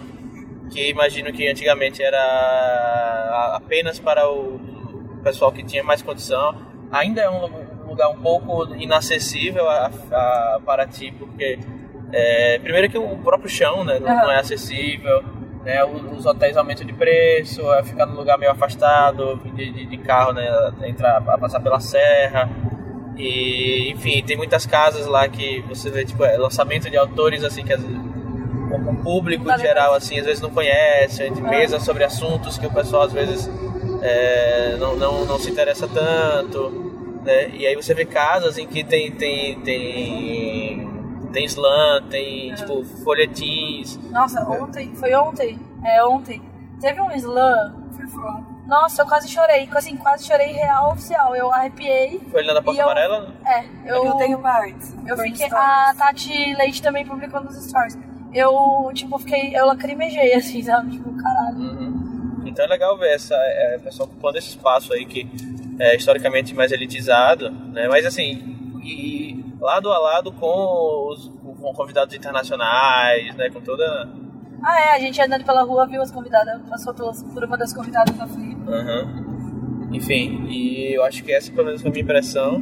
que 0.72 0.90
imagino 0.90 1.32
que 1.32 1.48
antigamente 1.48 2.02
era 2.04 3.54
apenas 3.56 4.00
para 4.00 4.30
o 4.30 4.60
pessoal 5.24 5.52
que 5.52 5.64
tinha 5.64 5.84
mais 5.84 6.02
condição. 6.02 6.56
Ainda 6.92 7.22
é 7.22 7.30
um 7.30 7.40
lu- 7.42 7.66
lugar 7.88 8.10
um 8.10 8.18
pouco 8.18 8.74
inacessível 8.76 9.70
a, 9.70 9.86
a 10.12 10.60
Paraty, 10.66 11.12
porque 11.12 11.58
é, 12.12 12.60
primeiro 12.60 12.90
que 12.90 12.98
o 12.98 13.18
próprio 13.20 13.50
chão 13.50 13.84
né, 13.84 14.00
não, 14.00 14.08
não 14.08 14.32
é 14.32 14.40
acessível, 14.40 15.24
né, 15.66 15.84
os, 15.84 16.26
hotéis 16.26 16.56
aumentam 16.56 16.86
de 16.86 16.94
preço, 16.94 17.62
é 17.74 17.84
ficar 17.84 18.06
num 18.06 18.16
lugar 18.16 18.38
meio 18.38 18.52
afastado 18.52 19.42
de, 19.56 19.72
de, 19.72 19.86
de 19.88 19.98
carro, 19.98 20.32
né, 20.32 20.48
entrar, 20.84 21.20
passar 21.22 21.60
pela 21.60 21.80
serra. 21.80 22.50
E, 23.18 23.92
enfim, 23.92 24.22
tem 24.24 24.38
muitas 24.38 24.66
casas 24.66 25.08
lá 25.08 25.28
que 25.28 25.62
você 25.68 25.90
vê, 25.90 26.06
tipo, 26.06 26.24
é, 26.24 26.38
lançamento 26.38 26.90
de 26.90 26.98
autores, 26.98 27.44
assim, 27.44 27.64
que 27.64 27.74
o 27.74 28.16
o 28.76 28.96
público 28.98 29.50
em 29.50 29.58
geral, 29.58 29.94
assim, 29.94 30.20
às 30.20 30.26
vezes 30.26 30.42
não 30.42 30.50
conhece, 30.50 31.30
de 31.30 31.42
mesas 31.42 31.84
sobre 31.84 32.04
assuntos 32.04 32.58
que 32.58 32.68
o 32.68 32.72
pessoal, 32.72 33.04
às 33.04 33.14
vezes, 33.14 33.50
é, 34.02 34.76
não, 34.80 34.96
não, 34.96 35.26
não 35.26 35.40
se 35.40 35.50
interessa 35.50 35.88
tanto, 35.88 36.70
né? 37.24 37.50
E 37.54 37.66
aí 37.66 37.76
você 37.76 37.94
vê 37.94 38.06
casas 38.06 38.58
em 38.58 38.68
que 38.68 38.84
tem, 38.84 39.12
tem, 39.12 39.60
tem, 39.62 40.95
tem 41.36 41.46
slam, 41.46 42.02
tem, 42.10 42.56
tipo, 42.56 42.84
folhetins, 43.04 43.98
Nossa, 44.10 44.42
ontem, 44.50 44.96
foi 44.96 45.14
ontem? 45.14 45.60
É, 45.84 46.04
ontem. 46.06 46.42
Teve 46.80 47.02
um 47.02 47.12
slam. 47.12 47.84
Foi 47.92 48.08
foda. 48.08 48.44
Nossa, 48.66 49.02
eu 49.02 49.06
quase 49.06 49.28
chorei, 49.28 49.68
assim, 49.74 49.98
quase 49.98 50.26
chorei 50.26 50.54
real 50.54 50.94
oficial. 50.94 51.36
Eu 51.36 51.52
arrepiei. 51.52 52.20
foi 52.32 52.40
ali 52.42 52.54
na 52.54 52.62
Porta 52.62 52.82
eu- 52.82 52.86
Amarela, 52.86 53.34
É, 53.46 53.66
eu, 53.86 54.06
Eu, 54.06 54.14
tenho 54.14 54.40
partes. 54.40 54.96
Eu 55.06 55.18
fiquei. 55.18 55.48
A. 55.52 55.94
Tati 55.98 56.56
Leite 56.56 56.82
também 56.82 57.06
publicou 57.06 57.42
nos 57.42 57.56
stories. 57.64 57.98
Eu, 58.34 58.90
tipo, 58.94 59.20
fiquei. 59.20 59.56
Eu 59.56 59.66
lacrimejei, 59.68 60.34
assim, 60.34 60.64
sabe? 60.64 60.92
Tipo, 60.92 61.12
caralho. 61.22 61.58
Uhum. 61.58 62.44
Então 62.46 62.66
é 62.66 62.68
legal 62.68 62.98
ver 62.98 63.14
essa 63.14 63.36
é, 63.36 63.78
pessoa 63.84 64.08
ocupando 64.08 64.38
esse 64.38 64.50
espaço 64.50 64.94
aí 64.94 65.06
que 65.06 65.28
é 65.80 65.96
historicamente 65.96 66.56
mais 66.56 66.72
elitizado, 66.72 67.50
né? 67.52 67.88
Mas 67.88 68.06
assim, 68.06 68.65
e 68.86 69.44
lado 69.60 69.92
a 69.92 69.98
lado 69.98 70.32
com 70.32 71.10
os 71.12 71.32
com 71.60 71.74
convidados 71.74 72.14
internacionais, 72.16 73.36
né? 73.36 73.50
Com 73.50 73.62
toda. 73.62 74.08
Ah, 74.64 74.80
é, 74.80 74.96
a 74.96 75.00
gente 75.00 75.22
andando 75.22 75.44
pela 75.44 75.64
rua 75.64 75.86
viu 75.88 76.02
as 76.02 76.12
convidadas, 76.12 76.62
passou 76.70 76.94
pelas, 76.94 77.24
por 77.24 77.44
uma 77.44 77.58
das 77.58 77.74
convidadas 77.74 78.16
da 78.16 78.28
Flip. 78.28 78.56
Uhum. 78.68 79.90
Enfim, 79.92 80.46
e 80.50 80.94
eu 80.94 81.04
acho 81.04 81.24
que 81.24 81.32
essa 81.32 81.52
pelo 81.52 81.66
menos 81.68 81.82
foi 81.82 81.90
a 81.90 81.94
minha 81.94 82.04
impressão. 82.04 82.62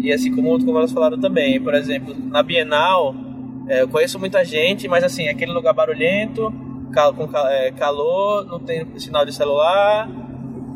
E 0.00 0.12
assim 0.12 0.34
como, 0.34 0.64
como 0.64 0.78
elas 0.78 0.92
falaram 0.92 1.18
também, 1.18 1.60
por 1.60 1.74
exemplo, 1.74 2.14
na 2.16 2.42
Bienal, 2.42 3.14
é, 3.66 3.82
eu 3.82 3.88
conheço 3.88 4.18
muita 4.18 4.44
gente, 4.44 4.86
mas 4.86 5.02
assim, 5.02 5.28
aquele 5.28 5.52
lugar 5.52 5.72
barulhento, 5.74 6.52
cal- 6.92 7.12
com 7.14 7.28
é, 7.48 7.72
calor, 7.72 8.46
não 8.46 8.60
tem 8.60 8.86
sinal 8.98 9.24
de 9.26 9.32
celular. 9.34 10.08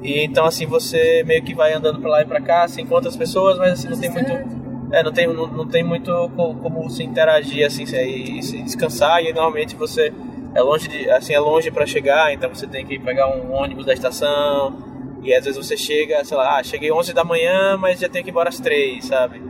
E 0.03 0.24
então 0.24 0.45
assim, 0.45 0.66
você 0.66 1.22
meio 1.24 1.43
que 1.45 1.55
vai 1.55 1.72
andando 1.72 2.01
pra 2.01 2.11
lá 2.11 2.22
e 2.22 2.24
pra 2.24 2.40
cá, 2.40 2.66
se 2.66 2.80
encontra 2.82 3.09
as 3.09 3.16
pessoas, 3.16 3.57
mas 3.59 3.72
assim, 3.74 3.88
não 3.88 3.99
tem 4.01 4.11
muito. 4.11 4.61
É, 4.93 5.03
não 5.03 5.11
tem, 5.12 5.26
não, 5.26 5.47
não 5.47 5.66
tem 5.66 5.82
muito 5.82 6.12
co- 6.36 6.55
como 6.57 6.88
se 6.90 7.03
interagir 7.03 7.66
assim 7.66 7.84
e, 7.84 8.38
e 8.38 8.43
se 8.43 8.62
descansar 8.62 9.22
e 9.24 9.32
normalmente 9.32 9.74
você 9.74 10.12
é 10.55 10.61
longe 10.61 10.86
de, 10.86 11.09
assim 11.11 11.32
é 11.32 11.40
longe 11.40 11.70
para 11.70 11.86
chegar, 11.86 12.32
então 12.32 12.51
você 12.55 12.66
tem 12.66 12.84
que 12.84 12.99
pegar 12.99 13.26
um 13.34 13.53
ônibus 13.53 13.86
da 13.86 13.95
estação 13.95 14.76
e 15.22 15.32
às 15.34 15.45
vezes 15.47 15.57
você 15.66 15.76
chega, 15.76 16.22
sei 16.24 16.36
lá, 16.36 16.59
ah, 16.59 16.62
cheguei 16.62 16.93
11 16.93 17.14
da 17.14 17.24
manhã, 17.24 17.76
mas 17.78 18.01
já 18.01 18.09
tenho 18.09 18.22
que 18.24 18.30
ir 18.30 18.32
embora 18.32 18.51
às 18.51 18.61
3, 18.61 19.05
sabe? 19.07 19.40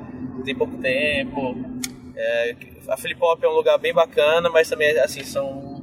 Tem 0.45 0.55
pouco 0.55 0.77
tempo. 0.77 1.57
É, 2.15 2.55
a 2.89 2.97
Flip 2.97 3.19
Hop 3.21 3.43
é 3.43 3.49
um 3.49 3.53
lugar 3.55 3.79
bem 3.79 3.93
bacana, 3.93 4.49
mas 4.51 4.69
também 4.69 4.97
assim 5.01 5.25
são 5.25 5.83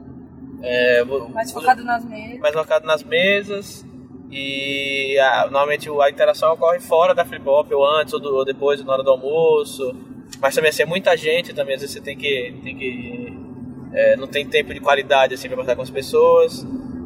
é, 0.62 1.04
Mais 1.34 1.52
focado 1.52 1.84
nas 1.84 2.06
mesas. 2.06 2.40
mais 2.40 2.54
focado 2.54 2.86
nas 2.86 3.04
mesas 3.04 3.86
e 4.32 5.18
a- 5.20 5.44
normalmente 5.46 5.90
a 5.90 6.10
interação 6.10 6.54
ocorre 6.54 6.80
fora 6.80 7.14
da 7.16 7.26
flip 7.26 7.48
hop 7.48 7.72
ou 7.72 7.86
antes 7.86 8.14
ou, 8.14 8.20
do- 8.20 8.36
ou 8.36 8.46
depois 8.46 8.84
na 8.84 8.94
hora 8.94 9.04
do 9.04 9.10
almoço 9.12 9.96
mas 10.42 10.54
também 10.56 10.70
assim, 10.70 10.84
é 10.84 10.86
muita 10.86 11.16
gente 11.18 11.54
também 11.54 11.76
às 11.76 11.82
vezes 11.82 11.96
você 11.96 12.02
tem 12.02 12.16
que 12.18 12.54
tem 12.64 12.76
que 12.76 13.38
é, 13.94 14.16
não 14.16 14.28
tem 14.28 14.46
tempo 14.46 14.74
de 14.74 14.80
qualidade 14.80 15.34
assim 15.34 15.48
para 15.48 15.58
conversar 15.58 15.76
com 15.76 15.82
as 15.82 15.90
pessoas 15.90 16.66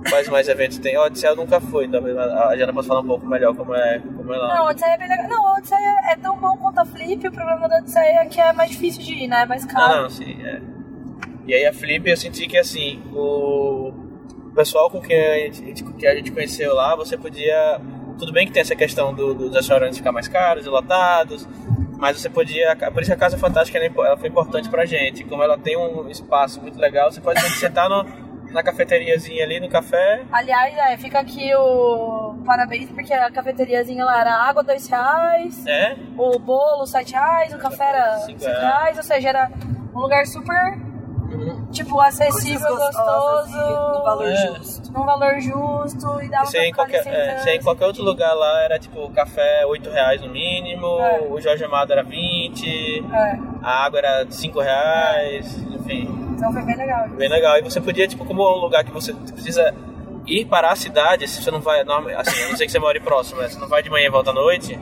quais 0.09 0.27
mais 0.27 0.49
eventos 0.49 0.77
tem 0.79 0.97
Odisseia 0.97 1.33
nunca 1.33 1.61
foi 1.61 1.85
então 1.85 2.03
a 2.05 2.57
Jana 2.57 2.73
pode 2.73 2.87
falar 2.87 2.99
um 2.99 3.07
pouco 3.07 3.25
melhor 3.25 3.55
como 3.55 3.73
é 3.73 3.99
como 3.99 4.33
é 4.33 4.37
lá 4.37 4.55
Não, 4.57 4.65
Odisseia 4.67 4.91
é 4.93 4.97
bem 4.97 5.07
legal. 5.07 5.29
Não, 5.29 5.53
Odisseia 5.57 5.95
é 6.09 6.15
tão 6.17 6.37
bom 6.37 6.57
quanto 6.57 6.79
a 6.79 6.85
Flip. 6.85 7.25
O 7.25 7.31
problema 7.31 7.69
da 7.69 7.77
Odisseia 7.77 8.19
é 8.19 8.25
que 8.25 8.41
é 8.41 8.51
mais 8.51 8.71
difícil 8.71 9.01
de 9.01 9.13
ir, 9.13 9.27
né? 9.29 9.43
É 9.43 9.45
mais 9.45 9.63
caro. 9.65 10.01
não, 10.01 10.09
sim, 10.09 10.35
é. 10.43 10.59
E 11.47 11.53
aí 11.53 11.65
a 11.65 11.71
Flip 11.73 12.09
eu 12.09 12.17
senti 12.17 12.47
que 12.47 12.57
assim, 12.57 13.01
o 13.13 13.93
pessoal 14.53 14.89
com 14.89 15.01
quem 15.01 15.17
a 15.17 15.35
gente, 15.51 15.83
que 15.83 16.07
a 16.07 16.15
gente 16.15 16.31
conheceu 16.31 16.73
lá, 16.75 16.95
você 16.95 17.17
podia. 17.17 17.79
Tudo 18.17 18.31
bem 18.31 18.45
que 18.45 18.53
tem 18.53 18.61
essa 18.61 18.75
questão 18.75 19.13
do- 19.13 19.33
dos 19.33 19.53
restaurantes 19.55 19.97
ficar 19.97 20.11
mais 20.11 20.27
caros 20.27 20.65
e 20.65 20.69
lotados, 20.69 21.47
mas 21.97 22.19
você 22.19 22.29
podia. 22.29 22.75
Por 22.91 23.01
isso 23.01 23.11
a 23.11 23.15
Casa 23.15 23.37
Fantástica 23.37 23.77
ela 23.79 23.87
é 23.87 24.07
ela 24.07 24.17
foi 24.17 24.29
importante 24.29 24.69
pra 24.69 24.85
gente. 24.85 25.23
Como 25.23 25.41
ela 25.41 25.57
tem 25.57 25.75
um 25.77 26.07
espaço 26.09 26.61
muito 26.61 26.77
legal, 26.79 27.11
você 27.11 27.19
pode 27.19 27.39
sentar 27.57 27.89
no, 27.89 28.05
na 28.51 28.61
cafeteriazinha 28.61 29.43
ali, 29.43 29.59
no 29.59 29.67
café. 29.67 30.23
Aliás, 30.31 30.75
é, 30.77 30.95
fica 30.97 31.19
aqui 31.19 31.49
o 31.55 32.35
parabéns, 32.45 32.89
porque 32.91 33.11
a 33.13 33.31
cafeteriazinha 33.31 34.05
lá 34.05 34.21
era 34.21 34.33
água, 34.35 34.63
dois 34.63 34.85
reais. 34.87 35.65
É, 35.65 35.95
O 36.15 36.37
bolo, 36.37 36.85
sete 36.85 37.13
reais. 37.13 37.51
O 37.53 37.57
café 37.57 37.83
era 37.89 38.17
cinco 38.19 38.45
reais. 38.45 38.97
Ou 38.97 39.03
seja, 39.03 39.29
era 39.29 39.51
um 39.95 39.99
lugar 39.99 40.25
super, 40.27 40.77
tipo, 41.71 41.99
acessível, 42.01 42.75
gostoso. 42.75 43.57
no 43.57 44.03
valor 44.03 44.27
É. 44.27 44.35
justo. 44.35 44.91
num 44.93 45.05
valor 45.05 45.39
justo 45.39 46.21
e 46.21 46.29
dava 46.29 46.45
Se 46.45 46.51
pra 46.57 46.65
em, 46.67 46.71
qualquer, 46.73 46.97
é, 46.99 47.03
sentando. 47.03 47.39
se 47.43 47.49
em 47.51 47.61
qualquer 47.61 47.85
outro 47.87 48.03
lugar 48.03 48.33
lá 48.33 48.61
era 48.61 48.77
tipo 48.79 49.09
café 49.11 49.65
8 49.65 49.89
reais 49.89 50.21
no 50.21 50.29
mínimo, 50.29 50.85
É. 50.99 51.21
o 51.29 51.39
Jorge 51.41 51.63
Amado 51.63 51.91
era 51.93 52.03
20, 52.03 53.03
É, 53.11 53.39
a 53.61 53.85
água 53.85 53.99
era 53.99 54.25
5 54.29 54.59
reais, 54.59 55.57
enfim. 55.73 56.07
então 56.35 56.51
foi 56.53 56.61
bem 56.63 56.75
legal. 56.77 57.07
Bem 57.09 57.29
legal. 57.29 57.57
E 57.57 57.61
você 57.61 57.79
podia, 57.81 58.07
tipo, 58.07 58.23
como 58.25 58.41
é 58.43 58.51
um 58.51 58.59
lugar 58.59 58.83
que 58.83 58.91
você 58.91 59.13
precisa 59.13 59.73
ir 60.25 60.45
para 60.45 60.71
a 60.71 60.75
cidade, 60.75 61.27
se 61.27 61.41
você 61.41 61.51
não 61.51 61.59
vai, 61.59 61.83
não, 61.83 61.97
assim, 62.17 62.43
a 62.43 62.49
não 62.49 62.55
ser 62.55 62.65
que 62.65 62.71
você 62.71 62.79
more 62.79 62.99
próximo, 62.99 63.41
né? 63.41 63.49
Você 63.49 63.59
não 63.59 63.67
vai 63.67 63.83
de 63.83 63.89
manhã 63.89 64.05
e 64.07 64.09
volta 64.09 64.29
à 64.29 64.33
noite, 64.33 64.79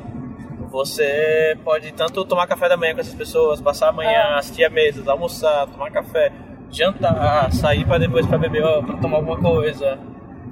você 0.72 1.58
pode 1.64 1.92
tanto 1.94 2.24
tomar 2.26 2.48
café 2.48 2.70
da 2.70 2.78
manhã 2.78 2.94
com 2.94 3.02
essas 3.02 3.14
pessoas, 3.14 3.60
passar 3.62 3.90
a 3.90 3.92
manhã, 3.92 4.10
É. 4.12 4.38
assistir 4.40 4.64
a 4.64 4.70
mesa, 4.70 5.04
almoçar, 5.12 5.68
tomar 5.68 5.92
café, 5.92 6.32
jantar, 6.72 7.52
sair 7.52 7.86
para 7.86 7.98
depois 8.00 8.26
para 8.26 8.38
beber, 8.38 8.64
para 8.84 8.98
tomar 8.98 9.18
alguma 9.18 9.38
coisa. 9.38 10.00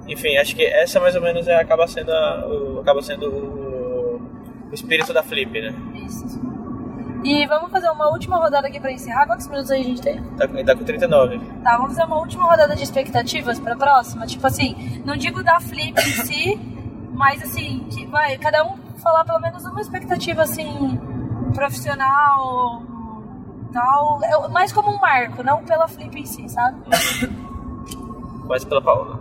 Enfim, 0.08 0.38
acho 0.38 0.56
que 0.56 0.64
essa 0.66 1.00
mais 1.00 1.16
ou 1.16 1.22
menos 1.22 1.48
é, 1.48 1.56
acaba 1.56 1.88
sendo, 1.88 2.12
a- 2.12 2.46
o, 2.48 2.80
acaba 2.82 3.02
sendo 3.02 3.30
o, 3.30 4.22
o 4.70 4.74
espírito 4.74 5.14
da 5.14 5.24
Flip, 5.24 5.62
né? 5.62 5.74
Isso. 6.06 6.40
E 7.24 7.46
vamos 7.48 7.70
fazer 7.72 7.90
uma 7.90 8.10
última 8.12 8.38
rodada 8.38 8.68
aqui 8.68 8.80
pra 8.80 8.92
encerrar. 8.92 9.26
Quantos 9.28 9.48
minutos 9.48 9.70
aí 9.72 9.82
a 9.82 9.84
gente 9.84 10.02
tem? 10.02 10.22
Tá, 10.38 10.48
com- 10.48 10.64
tá 10.66 10.76
com 10.76 10.84
39. 10.84 11.40
Tá, 11.64 11.78
vamos 11.78 11.94
fazer 11.96 12.06
uma 12.08 12.18
última 12.18 12.46
rodada 12.46 12.76
de 12.76 12.84
expectativas 12.84 13.60
pra 13.60 13.76
próxima. 13.76 14.26
Tipo 14.26 14.48
assim, 14.48 15.02
não 15.06 15.16
digo 15.16 15.44
da 15.44 15.60
Flip 15.60 15.98
em 16.00 16.26
si, 16.26 16.60
mas 17.14 17.42
assim, 17.44 17.86
que 17.92 18.06
vai, 18.08 18.38
cada 18.38 18.64
um 18.66 18.78
falar 19.00 19.26
pelo 19.26 19.40
menos 19.40 19.66
uma 19.66 19.82
expectativa 19.82 20.44
assim 20.44 21.00
profissional 21.54 22.84
tal, 23.72 24.20
é 24.24 24.48
mais 24.50 24.72
como 24.72 24.92
um 24.92 25.00
marco, 25.00 25.44
não 25.44 25.64
pela 25.64 25.88
Flip 25.88 26.20
em 26.20 26.26
si, 26.26 26.48
sabe? 26.50 26.78
Mais 28.48 28.66
pela 28.66 28.82
Paula. 28.82 29.20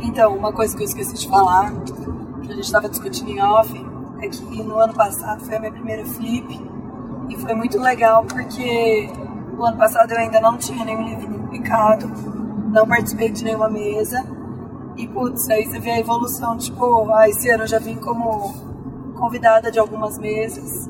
Então, 0.00 0.34
uma 0.34 0.52
coisa 0.52 0.74
que 0.76 0.82
eu 0.82 0.86
esqueci 0.86 1.14
de 1.14 1.28
falar, 1.28 1.72
que 2.42 2.52
a 2.52 2.54
gente 2.54 2.64
estava 2.64 2.88
discutindo 2.88 3.30
em 3.30 3.40
off, 3.40 3.72
é 4.20 4.28
que 4.28 4.62
no 4.62 4.78
ano 4.78 4.94
passado 4.94 5.44
foi 5.44 5.56
a 5.56 5.60
minha 5.60 5.72
primeira 5.72 6.04
flip 6.06 6.58
e 7.28 7.36
foi 7.36 7.54
muito 7.54 7.78
legal 7.78 8.24
porque 8.24 9.10
o 9.58 9.64
ano 9.64 9.76
passado 9.76 10.10
eu 10.12 10.18
ainda 10.18 10.40
não 10.40 10.56
tinha 10.56 10.84
nenhum 10.84 11.02
livro 11.02 11.28
publicado, 11.38 12.10
não 12.70 12.86
participei 12.86 13.30
de 13.30 13.44
nenhuma 13.44 13.68
mesa 13.68 14.24
e 14.96 15.06
putz, 15.06 15.48
aí 15.50 15.66
você 15.66 15.78
vê 15.78 15.90
a 15.90 15.98
evolução, 15.98 16.56
tipo, 16.56 17.10
ah, 17.12 17.28
esse 17.28 17.50
ano 17.50 17.64
eu 17.64 17.68
já 17.68 17.78
vim 17.78 17.96
como 17.96 18.54
convidada 19.16 19.70
de 19.70 19.78
algumas 19.78 20.18
mesas, 20.18 20.88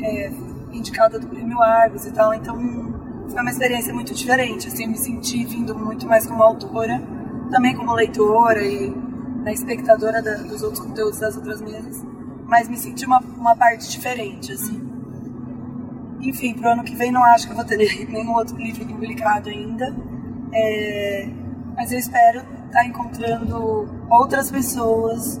é, 0.00 0.30
indicada 0.72 1.18
do 1.18 1.26
Prêmio 1.26 1.60
Argos 1.60 2.06
e 2.06 2.12
tal, 2.12 2.32
então 2.34 2.56
foi 3.28 3.40
uma 3.40 3.50
experiência 3.50 3.92
muito 3.92 4.14
diferente, 4.14 4.68
assim, 4.68 4.84
eu 4.84 4.90
me 4.90 4.98
senti 4.98 5.44
vindo 5.44 5.74
muito 5.74 6.06
mais 6.06 6.26
como 6.26 6.42
autora, 6.42 7.02
também 7.50 7.74
como 7.74 7.92
leitora 7.92 8.62
e 8.64 8.90
né, 9.42 9.52
espectadora 9.52 10.22
da, 10.22 10.34
dos 10.36 10.62
outros 10.62 10.80
conteúdos 10.80 11.18
das 11.18 11.36
outras 11.36 11.60
mesas, 11.60 12.04
mas 12.46 12.68
me 12.68 12.76
senti 12.76 13.06
uma, 13.06 13.20
uma 13.20 13.56
parte 13.56 13.90
diferente, 13.90 14.52
assim. 14.52 14.82
Enfim, 16.20 16.54
pro 16.54 16.70
ano 16.70 16.82
que 16.82 16.94
vem 16.94 17.12
não 17.12 17.22
acho 17.22 17.46
que 17.46 17.52
eu 17.52 17.56
vou 17.56 17.64
ter 17.64 17.76
nenhum 18.08 18.34
outro 18.34 18.56
livro 18.56 18.86
publicado 18.86 19.48
ainda, 19.48 19.94
é, 20.52 21.28
mas 21.76 21.92
eu 21.92 21.98
espero 21.98 22.38
estar 22.38 22.70
tá 22.70 22.86
encontrando 22.86 23.86
outras 24.10 24.50
pessoas, 24.50 25.40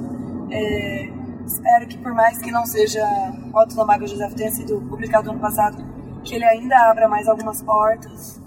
é, 0.50 1.10
espero 1.46 1.86
que 1.86 1.98
por 1.98 2.14
mais 2.14 2.38
que 2.38 2.50
não 2.50 2.64
seja 2.66 3.04
Otto 3.52 3.76
da 3.76 3.84
Maga 3.84 4.06
José 4.06 4.28
tenha 4.30 4.50
sido 4.50 4.80
publicado 4.82 5.30
ano 5.30 5.40
passado, 5.40 5.76
que 6.22 6.34
ele 6.34 6.44
ainda 6.44 6.76
abra 6.90 7.08
mais 7.08 7.28
algumas 7.28 7.62
portas. 7.62 8.40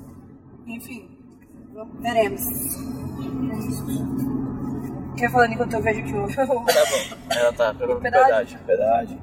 Enfim, 0.65 1.09
veremos. 1.99 2.41
Quer 5.15 5.31
falar 5.31 5.51
enquanto 5.51 5.73
eu 5.73 5.81
vejo 5.81 6.03
que 6.03 6.13
o. 6.13 6.27
Tá 6.27 6.45
bom. 6.45 6.65
Ela 7.29 7.53
tá 7.53 7.73
pegando 7.73 8.01
pedágio. 8.01 8.59
pedágio. 8.59 9.17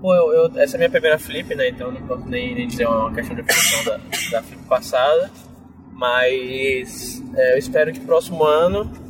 Pô, 0.00 0.14
eu, 0.14 0.32
eu, 0.32 0.60
essa 0.60 0.74
é 0.74 0.76
a 0.76 0.78
minha 0.78 0.90
primeira 0.90 1.18
flip, 1.18 1.54
né? 1.54 1.70
Então 1.70 1.90
não 1.90 2.06
posso 2.06 2.26
nem, 2.26 2.54
nem 2.54 2.68
dizer 2.68 2.86
uma 2.86 3.12
questão 3.12 3.34
de 3.34 3.40
evolução 3.40 3.84
da, 3.84 3.96
da 4.30 4.42
flip 4.42 4.62
passada. 4.68 5.30
Mas 5.92 7.22
é, 7.34 7.54
eu 7.54 7.58
espero 7.58 7.92
que 7.92 8.00
próximo 8.00 8.44
ano 8.44 9.05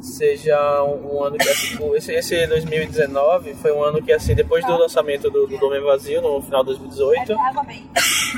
seja 0.00 0.82
um, 0.84 1.16
um 1.16 1.24
ano 1.24 1.36
que 1.36 1.48
assim, 1.48 1.94
esse, 1.94 2.12
esse 2.14 2.46
2019 2.46 3.54
foi 3.54 3.72
um 3.72 3.82
ano 3.82 4.02
que 4.02 4.12
assim 4.12 4.34
depois 4.34 4.64
do 4.64 4.76
lançamento 4.76 5.30
do, 5.30 5.46
do 5.46 5.84
Vazio 5.84 6.22
no 6.22 6.40
final 6.40 6.64
de 6.64 6.78
2018 6.78 7.32
é 7.32 7.36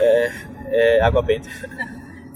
é, 0.00 0.98
é 0.98 1.00
água 1.00 1.22
benta. 1.22 1.48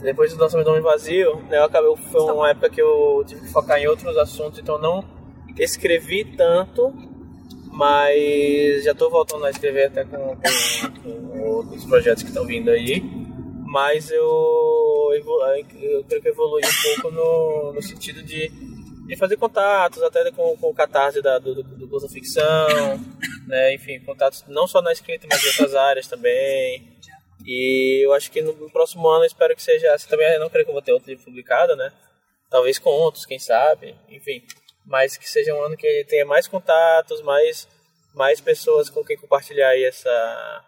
Depois 0.00 0.32
do 0.32 0.40
lançamento 0.40 0.66
do 0.66 0.70
Domínio 0.70 0.90
Vazio 0.90 1.36
né, 1.48 1.58
eu 1.58 1.64
acabei, 1.64 1.96
foi 1.96 2.20
uma 2.20 2.50
época 2.50 2.70
que 2.70 2.80
eu 2.80 3.24
tive 3.26 3.40
que 3.40 3.52
focar 3.52 3.78
em 3.78 3.86
outros 3.88 4.16
assuntos 4.16 4.58
então 4.58 4.78
não 4.78 5.04
escrevi 5.58 6.24
tanto 6.36 6.92
mas 7.76 8.84
já 8.84 8.92
estou 8.92 9.10
voltando 9.10 9.44
a 9.44 9.50
escrever 9.50 9.88
até 9.88 10.02
com, 10.02 10.34
com, 10.34 10.90
com 11.02 11.42
outros 11.42 11.84
projetos 11.84 12.22
que 12.22 12.30
estão 12.30 12.46
vindo 12.46 12.70
aí. 12.70 13.02
Mas 13.66 14.10
eu, 14.10 15.10
eu 15.12 16.04
creio 16.08 16.22
que 16.22 16.28
evolui 16.28 16.62
um 16.64 16.94
pouco 16.94 17.14
no, 17.14 17.72
no 17.74 17.82
sentido 17.82 18.22
de 18.22 18.50
de 19.06 19.16
fazer 19.16 19.36
contatos, 19.36 20.02
até 20.02 20.30
com, 20.32 20.56
com 20.56 20.70
o 20.70 20.74
catarse 20.74 21.22
da, 21.22 21.38
do, 21.38 21.62
do 21.62 21.88
curso 21.88 22.08
ficção, 22.08 22.98
né? 23.46 23.74
enfim, 23.74 24.00
contatos 24.00 24.44
não 24.48 24.66
só 24.66 24.82
na 24.82 24.92
escrita, 24.92 25.26
mas 25.30 25.42
em 25.44 25.48
outras 25.48 25.74
áreas 25.74 26.08
também. 26.08 26.96
E 27.46 28.04
eu 28.04 28.12
acho 28.12 28.30
que 28.30 28.42
no 28.42 28.70
próximo 28.70 29.06
ano 29.08 29.22
eu 29.22 29.28
espero 29.28 29.54
que 29.54 29.62
seja. 29.62 29.92
Assim, 29.94 30.08
também 30.08 30.38
não 30.38 30.50
creio 30.50 30.64
que 30.64 30.70
eu 30.70 30.74
vou 30.74 30.82
ter 30.82 30.92
outro 30.92 31.08
livro 31.08 31.24
publicado, 31.24 31.76
né? 31.76 31.92
Talvez 32.50 32.78
contos, 32.78 33.24
quem 33.24 33.38
sabe, 33.38 33.94
enfim. 34.08 34.42
Mas 34.84 35.16
que 35.16 35.28
seja 35.28 35.54
um 35.54 35.62
ano 35.62 35.76
que 35.76 36.04
tenha 36.08 36.24
mais 36.24 36.48
contatos, 36.48 37.22
mais, 37.22 37.68
mais 38.14 38.40
pessoas 38.40 38.90
com 38.90 39.04
quem 39.04 39.16
compartilhar 39.16 39.78
essa, 39.78 40.64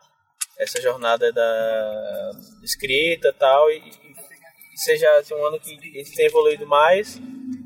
essa 0.56 0.80
jornada 0.80 1.32
da 1.32 2.30
escrita 2.62 3.32
tal, 3.32 3.70
e 3.70 3.80
tal. 3.80 4.07
Seja 4.78 5.10
assim, 5.18 5.34
um 5.34 5.44
ano 5.44 5.58
que 5.58 5.76
tenha 6.14 6.28
evoluído 6.28 6.66
mais 6.66 7.20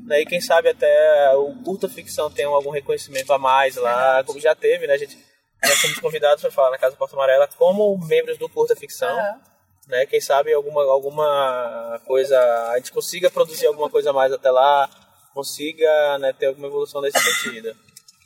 né? 0.05 0.21
E 0.21 0.25
quem 0.25 0.41
sabe 0.41 0.69
até 0.69 1.35
o 1.35 1.53
curta 1.63 1.87
ficção 1.89 2.29
tem 2.29 2.45
algum 2.45 2.69
reconhecimento 2.69 3.31
a 3.33 3.37
mais 3.37 3.75
lá, 3.75 4.23
como 4.25 4.39
já 4.39 4.53
teve, 4.53 4.85
né? 4.85 4.93
A 4.93 4.97
gente, 4.97 5.17
nós 5.63 5.79
somos 5.79 5.99
convidados 5.99 6.41
para 6.41 6.51
falar 6.51 6.71
na 6.71 6.77
Casa 6.77 6.95
Porta 6.95 7.15
Amarela 7.15 7.47
como 7.57 7.97
membros 8.05 8.37
do 8.37 8.49
curta 8.49 8.75
ficção. 8.75 9.15
Uhum. 9.15 9.39
Né? 9.87 10.05
Quem 10.05 10.21
sabe 10.21 10.53
alguma, 10.53 10.83
alguma 10.83 12.01
coisa, 12.05 12.37
a 12.71 12.77
gente 12.77 12.91
consiga 12.91 13.29
produzir 13.29 13.65
alguma 13.67 13.89
coisa 13.89 14.11
a 14.11 14.13
mais 14.13 14.31
até 14.31 14.49
lá, 14.49 14.89
consiga 15.33 16.17
né, 16.19 16.31
ter 16.33 16.47
alguma 16.47 16.67
evolução 16.67 17.01
nesse 17.01 17.19
sentido. 17.19 17.75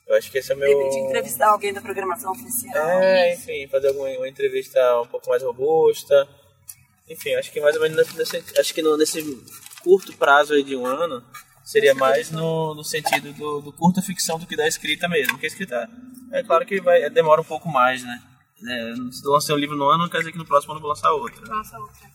Eu 0.07 0.15
acho 0.15 0.31
que 0.31 0.37
esse 0.37 0.51
é 0.51 0.55
o 0.55 0.57
meu. 0.57 0.89
De 0.89 0.99
entrevistar 0.99 1.49
alguém 1.49 1.73
da 1.73 1.81
programação 1.81 2.31
oficial. 2.31 2.87
É, 3.01 3.33
enfim, 3.33 3.67
fazer 3.67 3.89
alguma 3.89 4.07
uma 4.09 4.29
entrevista 4.29 5.01
um 5.01 5.07
pouco 5.07 5.29
mais 5.29 5.43
robusta. 5.43 6.27
Enfim, 7.09 7.35
acho 7.35 7.51
que 7.51 7.61
mais 7.61 7.75
ou 7.75 7.81
menos 7.81 8.13
nesse, 8.13 8.43
acho 8.59 8.73
que 8.73 8.81
no, 8.81 8.97
nesse 8.97 9.23
curto 9.81 10.11
prazo 10.17 10.53
aí 10.53 10.63
de 10.63 10.75
um 10.75 10.85
ano, 10.85 11.23
seria 11.63 11.93
mais 11.93 12.31
no, 12.31 12.73
no 12.73 12.83
sentido 12.83 13.33
do, 13.33 13.61
do 13.61 13.73
curta 13.73 14.01
ficção 14.01 14.39
do 14.39 14.47
que 14.47 14.55
da 14.55 14.67
escrita 14.67 15.07
mesmo, 15.07 15.33
porque 15.33 15.45
a 15.45 15.49
escrita 15.49 15.89
é 16.31 16.41
claro 16.41 16.65
que 16.65 16.79
vai, 16.79 17.09
demora 17.09 17.41
um 17.41 17.45
pouco 17.45 17.69
mais, 17.69 18.03
né? 18.03 18.21
É, 18.65 18.93
se 19.11 19.25
eu 19.25 19.31
lancei 19.31 19.53
um 19.53 19.57
livro 19.57 19.75
no 19.75 19.87
ano, 19.87 20.03
não 20.03 20.09
quer 20.09 20.19
dizer 20.19 20.31
que 20.31 20.37
no 20.37 20.45
próximo 20.45 20.71
ano 20.71 20.79
eu 20.79 20.81
vou 20.81 20.89
lançar 20.89 21.11
outro. 21.11 21.43
Lança 21.47 21.77
outra. 21.77 22.09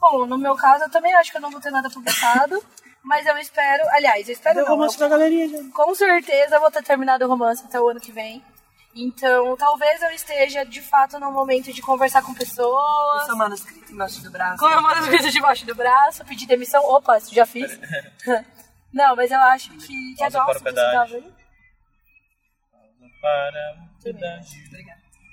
Bom, 0.00 0.26
no 0.26 0.38
meu 0.38 0.56
caso, 0.56 0.84
eu 0.84 0.90
também 0.90 1.14
acho 1.14 1.30
que 1.30 1.36
eu 1.36 1.40
não 1.40 1.50
vou 1.50 1.60
ter 1.60 1.70
nada 1.70 1.88
publicado, 1.90 2.62
mas 3.04 3.26
eu 3.26 3.36
espero, 3.38 3.84
aliás, 3.90 4.26
eu 4.26 4.32
espero 4.32 4.60
não. 4.60 4.68
romance 4.68 4.98
da 4.98 5.08
galeria 5.08 5.48
já. 5.48 5.58
Com 5.72 5.94
certeza 5.94 6.56
eu 6.56 6.60
vou 6.60 6.70
ter 6.70 6.82
terminado 6.82 7.24
o 7.24 7.28
romance 7.28 7.62
até 7.64 7.80
o 7.80 7.88
ano 7.88 8.00
que 8.00 8.10
vem. 8.10 8.42
Então, 8.96 9.56
talvez 9.56 10.02
eu 10.02 10.10
esteja 10.10 10.64
de 10.64 10.80
fato 10.80 11.18
no 11.18 11.32
momento 11.32 11.72
de 11.72 11.82
conversar 11.82 12.22
com 12.22 12.32
pessoas. 12.32 13.20
Com 13.20 13.26
seu 13.26 13.36
manuscrito 13.36 13.92
embaixo 13.92 14.22
do 14.22 14.30
braço. 14.30 14.58
Com 14.58 14.68
meu 14.68 14.80
manuscrito 14.80 15.30
debaixo 15.30 15.66
do 15.66 15.74
braço, 15.74 16.24
pedir 16.24 16.46
demissão. 16.46 16.82
Opa, 16.84 17.18
já 17.32 17.44
fiz. 17.44 17.78
Não, 18.92 19.16
mas 19.16 19.30
eu 19.30 19.40
acho 19.40 19.70
que. 19.72 20.14
Quer 20.16 20.30
Pausa 20.30 20.46
para 20.46 20.58
o 20.58 20.62
pedágio. 20.62 21.34
Para 23.20 23.76
o 23.76 24.02
pedágio. 24.02 24.64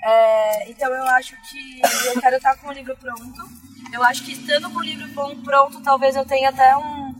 É, 0.03 0.71
então 0.71 0.91
eu 0.91 1.03
acho 1.09 1.35
que 1.47 1.81
eu 2.07 2.19
quero 2.19 2.37
estar 2.37 2.55
com 2.57 2.69
o 2.69 2.71
livro 2.71 2.97
pronto. 2.97 3.41
Eu 3.93 4.03
acho 4.03 4.23
que 4.23 4.31
estando 4.31 4.71
com 4.71 4.79
o 4.79 4.83
livro 4.83 5.07
pronto, 5.43 5.83
talvez 5.83 6.15
eu 6.15 6.25
tenha 6.25 6.49
até 6.49 6.75
um 6.75 7.13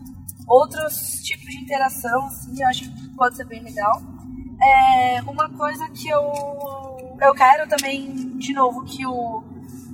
outros 0.48 1.22
tipos 1.22 1.46
de 1.46 1.58
interação, 1.58 2.26
assim, 2.26 2.60
eu 2.60 2.68
acho 2.68 2.82
que 2.82 3.08
pode 3.14 3.36
ser 3.36 3.44
bem 3.44 3.62
legal. 3.62 4.02
É, 4.62 5.22
uma 5.22 5.48
coisa 5.50 5.88
que 5.90 6.08
eu 6.08 6.32
eu 7.20 7.34
quero 7.34 7.68
também, 7.68 8.36
de 8.38 8.52
novo, 8.52 8.84
que 8.84 9.06
o 9.06 9.42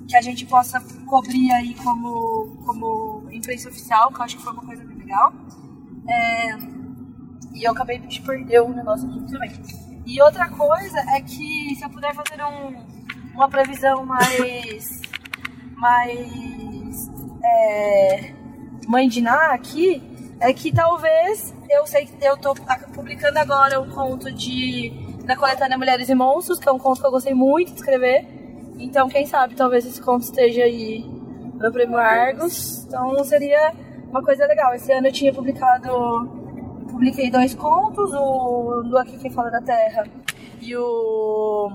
que 0.08 0.16
a 0.16 0.22
gente 0.22 0.46
possa 0.46 0.80
cobrir 1.06 1.52
aí 1.52 1.74
como 1.74 2.56
como 2.64 3.28
imprensa 3.30 3.68
oficial, 3.68 4.10
que 4.10 4.20
eu 4.20 4.24
acho 4.24 4.36
que 4.36 4.42
foi 4.42 4.52
uma 4.52 4.64
coisa 4.64 4.84
bem 4.84 4.96
legal. 4.96 5.32
É, 6.08 6.56
e 7.54 7.64
eu 7.64 7.72
acabei 7.72 7.98
de 7.98 8.20
perder 8.22 8.62
um 8.62 8.72
negócio 8.72 9.08
aqui 9.08 9.32
também. 9.32 9.52
E 10.06 10.22
outra 10.22 10.48
coisa 10.48 10.98
é 11.14 11.20
que 11.20 11.74
se 11.74 11.84
eu 11.84 11.90
puder 11.90 12.14
fazer 12.14 12.42
um, 12.42 12.86
uma 13.34 13.48
previsão 13.48 14.06
mais. 14.06 14.86
mais. 15.76 17.08
É, 17.44 18.34
mãe 18.86 19.08
de 19.08 19.20
Ná 19.20 19.52
aqui, 19.52 20.02
é 20.40 20.52
que 20.52 20.72
talvez 20.72 21.54
eu 21.68 21.86
sei 21.86 22.06
que 22.06 22.24
eu 22.24 22.36
tô 22.36 22.54
publicando 22.94 23.38
agora 23.38 23.80
um 23.80 23.90
conto 23.90 24.32
de 24.32 24.92
da 25.24 25.36
coletânea 25.36 25.76
Mulheres 25.76 26.08
e 26.08 26.14
Monstros, 26.14 26.58
que 26.58 26.68
é 26.68 26.72
um 26.72 26.78
conto 26.78 27.00
que 27.00 27.06
eu 27.06 27.10
gostei 27.10 27.34
muito 27.34 27.72
de 27.72 27.76
escrever. 27.76 28.26
Então, 28.78 29.08
quem 29.08 29.26
sabe, 29.26 29.54
talvez 29.54 29.84
esse 29.84 30.00
conto 30.00 30.22
esteja 30.22 30.62
aí 30.62 31.04
no 31.54 31.70
Prêmio 31.70 31.98
Argos. 31.98 32.84
Então, 32.86 33.22
seria 33.24 33.74
uma 34.08 34.22
coisa 34.22 34.46
legal. 34.46 34.74
Esse 34.74 34.90
ano 34.90 35.08
eu 35.08 35.12
tinha 35.12 35.32
publicado. 35.32 36.38
Publiquei 36.90 37.30
dois 37.30 37.54
contos, 37.54 38.10
o 38.14 38.82
do 38.84 38.96
Aqui 38.96 39.18
Quem 39.18 39.30
Fala 39.30 39.50
da 39.50 39.60
Terra 39.60 40.06
e 40.62 40.74
o 40.74 41.70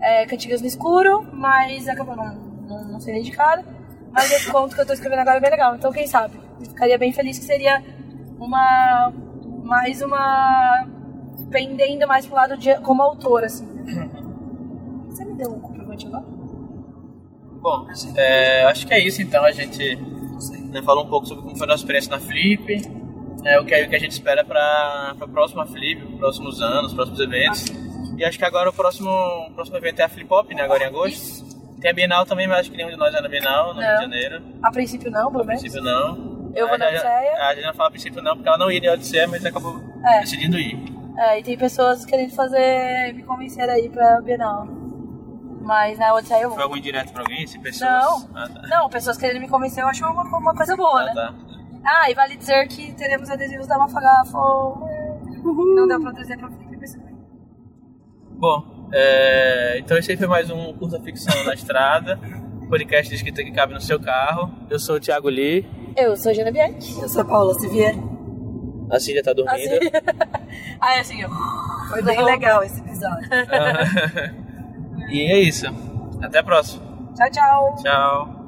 é, 0.00 0.24
Cantigas 0.24 0.62
no 0.62 0.66
Escuro, 0.66 1.22
mas 1.32 1.86
acabou 1.86 2.16
não, 2.16 2.34
não, 2.34 2.84
não 2.84 3.00
sendo 3.00 3.18
indicado. 3.18 3.62
Mas 4.10 4.32
esse 4.32 4.50
conto 4.50 4.74
que 4.74 4.80
eu 4.80 4.86
tô 4.86 4.94
escrevendo 4.94 5.20
agora 5.20 5.36
é 5.36 5.40
bem 5.40 5.50
legal, 5.50 5.74
então 5.74 5.92
quem 5.92 6.06
sabe? 6.06 6.43
Ficaria 6.62 6.98
bem 6.98 7.12
feliz 7.12 7.38
que 7.38 7.44
seria 7.44 7.82
uma. 8.38 9.12
mais 9.62 10.02
uma. 10.02 10.86
pendendo 11.50 12.06
mais 12.06 12.26
pro 12.26 12.36
lado 12.36 12.56
de 12.56 12.74
como 12.80 13.02
autora, 13.02 13.46
assim. 13.46 13.66
Você 15.08 15.24
me 15.24 15.34
deu 15.34 15.50
um 15.50 15.60
comprovante 15.60 16.06
agora? 16.06 16.24
Bom, 17.60 17.86
é, 18.16 18.64
acho 18.64 18.86
que 18.86 18.92
é 18.94 18.98
isso 18.98 19.22
então. 19.22 19.44
A 19.44 19.52
gente 19.52 19.96
né, 20.70 20.82
falou 20.82 21.04
um 21.04 21.08
pouco 21.08 21.26
sobre 21.26 21.42
como 21.44 21.56
foi 21.56 21.66
a 21.66 21.68
nossa 21.68 21.82
experiência 21.82 22.10
na 22.10 22.18
Flip, 22.20 22.82
né, 23.42 23.58
o, 23.58 23.64
que, 23.64 23.82
o 23.82 23.88
que 23.88 23.96
a 23.96 23.98
gente 23.98 24.12
espera 24.12 24.44
para 24.44 25.14
a 25.18 25.28
próxima 25.28 25.64
Flip, 25.66 26.04
próximos 26.18 26.60
anos, 26.60 26.92
próximos 26.92 27.20
eventos. 27.20 27.64
E 28.18 28.24
acho 28.24 28.38
que 28.38 28.44
agora 28.44 28.68
o 28.70 28.72
próximo, 28.72 29.10
o 29.10 29.50
próximo 29.54 29.76
evento 29.76 30.00
é 30.00 30.04
a 30.04 30.08
Flip 30.08 30.32
Hop, 30.32 30.50
né? 30.50 30.62
Agora 30.62 30.84
em 30.84 30.86
agosto. 30.86 31.44
Tem 31.80 31.90
a 31.90 31.94
Bienal 31.94 32.24
também, 32.24 32.46
mas 32.46 32.60
acho 32.60 32.70
que 32.70 32.76
nenhum 32.76 32.90
de 32.90 32.96
nós 32.96 33.14
é 33.14 33.20
na 33.20 33.28
Bienal, 33.28 33.74
no 33.74 33.80
Rio 33.80 33.88
Não. 33.88 33.96
de 33.96 34.02
Janeiro. 34.02 34.42
A 34.62 34.70
princípio 34.70 35.10
não, 35.10 35.30
pelo 35.30 35.42
A 35.42 35.46
menos. 35.46 35.60
princípio 35.62 35.84
não. 35.84 36.33
Eu 36.54 36.66
vou 36.66 36.74
A 36.74 36.78
na 36.78 36.88
Odisseia. 36.88 37.34
A 37.48 37.54
Jana 37.54 37.74
fala 37.74 37.88
a 37.88 37.90
princípio 37.92 38.22
não, 38.22 38.34
porque 38.34 38.48
ela 38.48 38.58
não 38.58 38.70
iria 38.70 38.90
na 38.90 38.94
Odisseia, 38.96 39.26
mas 39.28 39.44
acabou 39.44 39.80
É. 40.04 40.20
decidindo 40.20 40.58
ir. 40.58 40.78
É, 41.16 41.38
e 41.38 41.42
tem 41.42 41.56
pessoas 41.56 42.04
querendo 42.04 42.32
fazer, 42.34 43.12
me 43.14 43.22
convencer 43.22 43.68
aí 43.68 43.88
pra 43.88 44.20
Bienal. 44.20 44.66
Mas 45.60 45.98
na 45.98 46.12
Odisseia 46.14 46.42
eu 46.42 46.48
Foi 46.50 46.56
vou. 46.58 46.64
algum 46.64 46.76
indireto 46.76 47.12
pra 47.12 47.22
alguém? 47.22 47.46
Se 47.46 47.58
pessoas... 47.58 47.90
Não, 47.90 48.28
Ah, 48.34 48.48
tá. 48.48 48.62
não, 48.68 48.88
pessoas 48.88 49.16
querendo 49.16 49.40
me 49.40 49.48
convencer 49.48 49.82
eu 49.82 49.88
acho 49.88 50.04
uma, 50.04 50.22
uma 50.38 50.54
coisa 50.54 50.76
boa, 50.76 51.00
Ah, 51.00 51.04
né? 51.06 51.12
tá. 51.14 51.34
Ah, 51.86 52.10
e 52.10 52.14
vale 52.14 52.36
dizer 52.36 52.66
que 52.68 52.92
teremos 52.94 53.30
adesivos 53.30 53.66
da 53.66 53.76
Mafagafo. 53.78 54.36
Não 55.42 55.86
deu 55.86 56.00
pra 56.00 56.12
trazer 56.12 56.36
pra 56.38 56.48
Felipe 56.50 56.76
perceber. 56.78 57.12
Bom, 58.36 58.88
é, 58.92 59.78
então 59.78 59.96
esse 59.98 60.10
aí 60.10 60.16
foi 60.16 60.26
mais 60.26 60.50
um 60.50 60.72
curta 60.74 60.98
ficção 61.00 61.44
na 61.44 61.54
estrada. 61.54 62.18
Podcast 62.74 63.08
de 63.08 63.14
escrita 63.14 63.44
que 63.44 63.52
cabe 63.52 63.72
no 63.72 63.80
seu 63.80 64.00
carro. 64.00 64.52
Eu 64.68 64.80
sou 64.80 64.96
o 64.96 65.00
Thiago 65.00 65.28
Lee. 65.28 65.64
Eu 65.96 66.16
sou 66.16 66.32
a 66.32 66.34
Jana 66.34 66.50
Bianchi. 66.50 67.00
Eu 67.00 67.08
sou 67.08 67.22
a 67.22 67.24
Paula 67.24 67.54
Sivier. 67.54 67.94
A 68.90 68.98
Cília 68.98 69.22
tá 69.22 69.32
dormindo. 69.32 69.74
Assim. 69.74 69.90
ah, 70.80 70.96
é 70.96 70.98
assim, 70.98 71.24
ó. 71.24 71.28
Foi 71.88 72.02
bem 72.02 72.20
legal 72.24 72.64
esse 72.64 72.80
episódio. 72.80 73.28
e 75.08 75.20
é 75.20 75.38
isso. 75.38 75.66
Até 76.20 76.40
a 76.40 76.42
próxima. 76.42 76.82
Tchau, 77.14 77.30
tchau. 77.30 77.74
Tchau. 77.80 78.43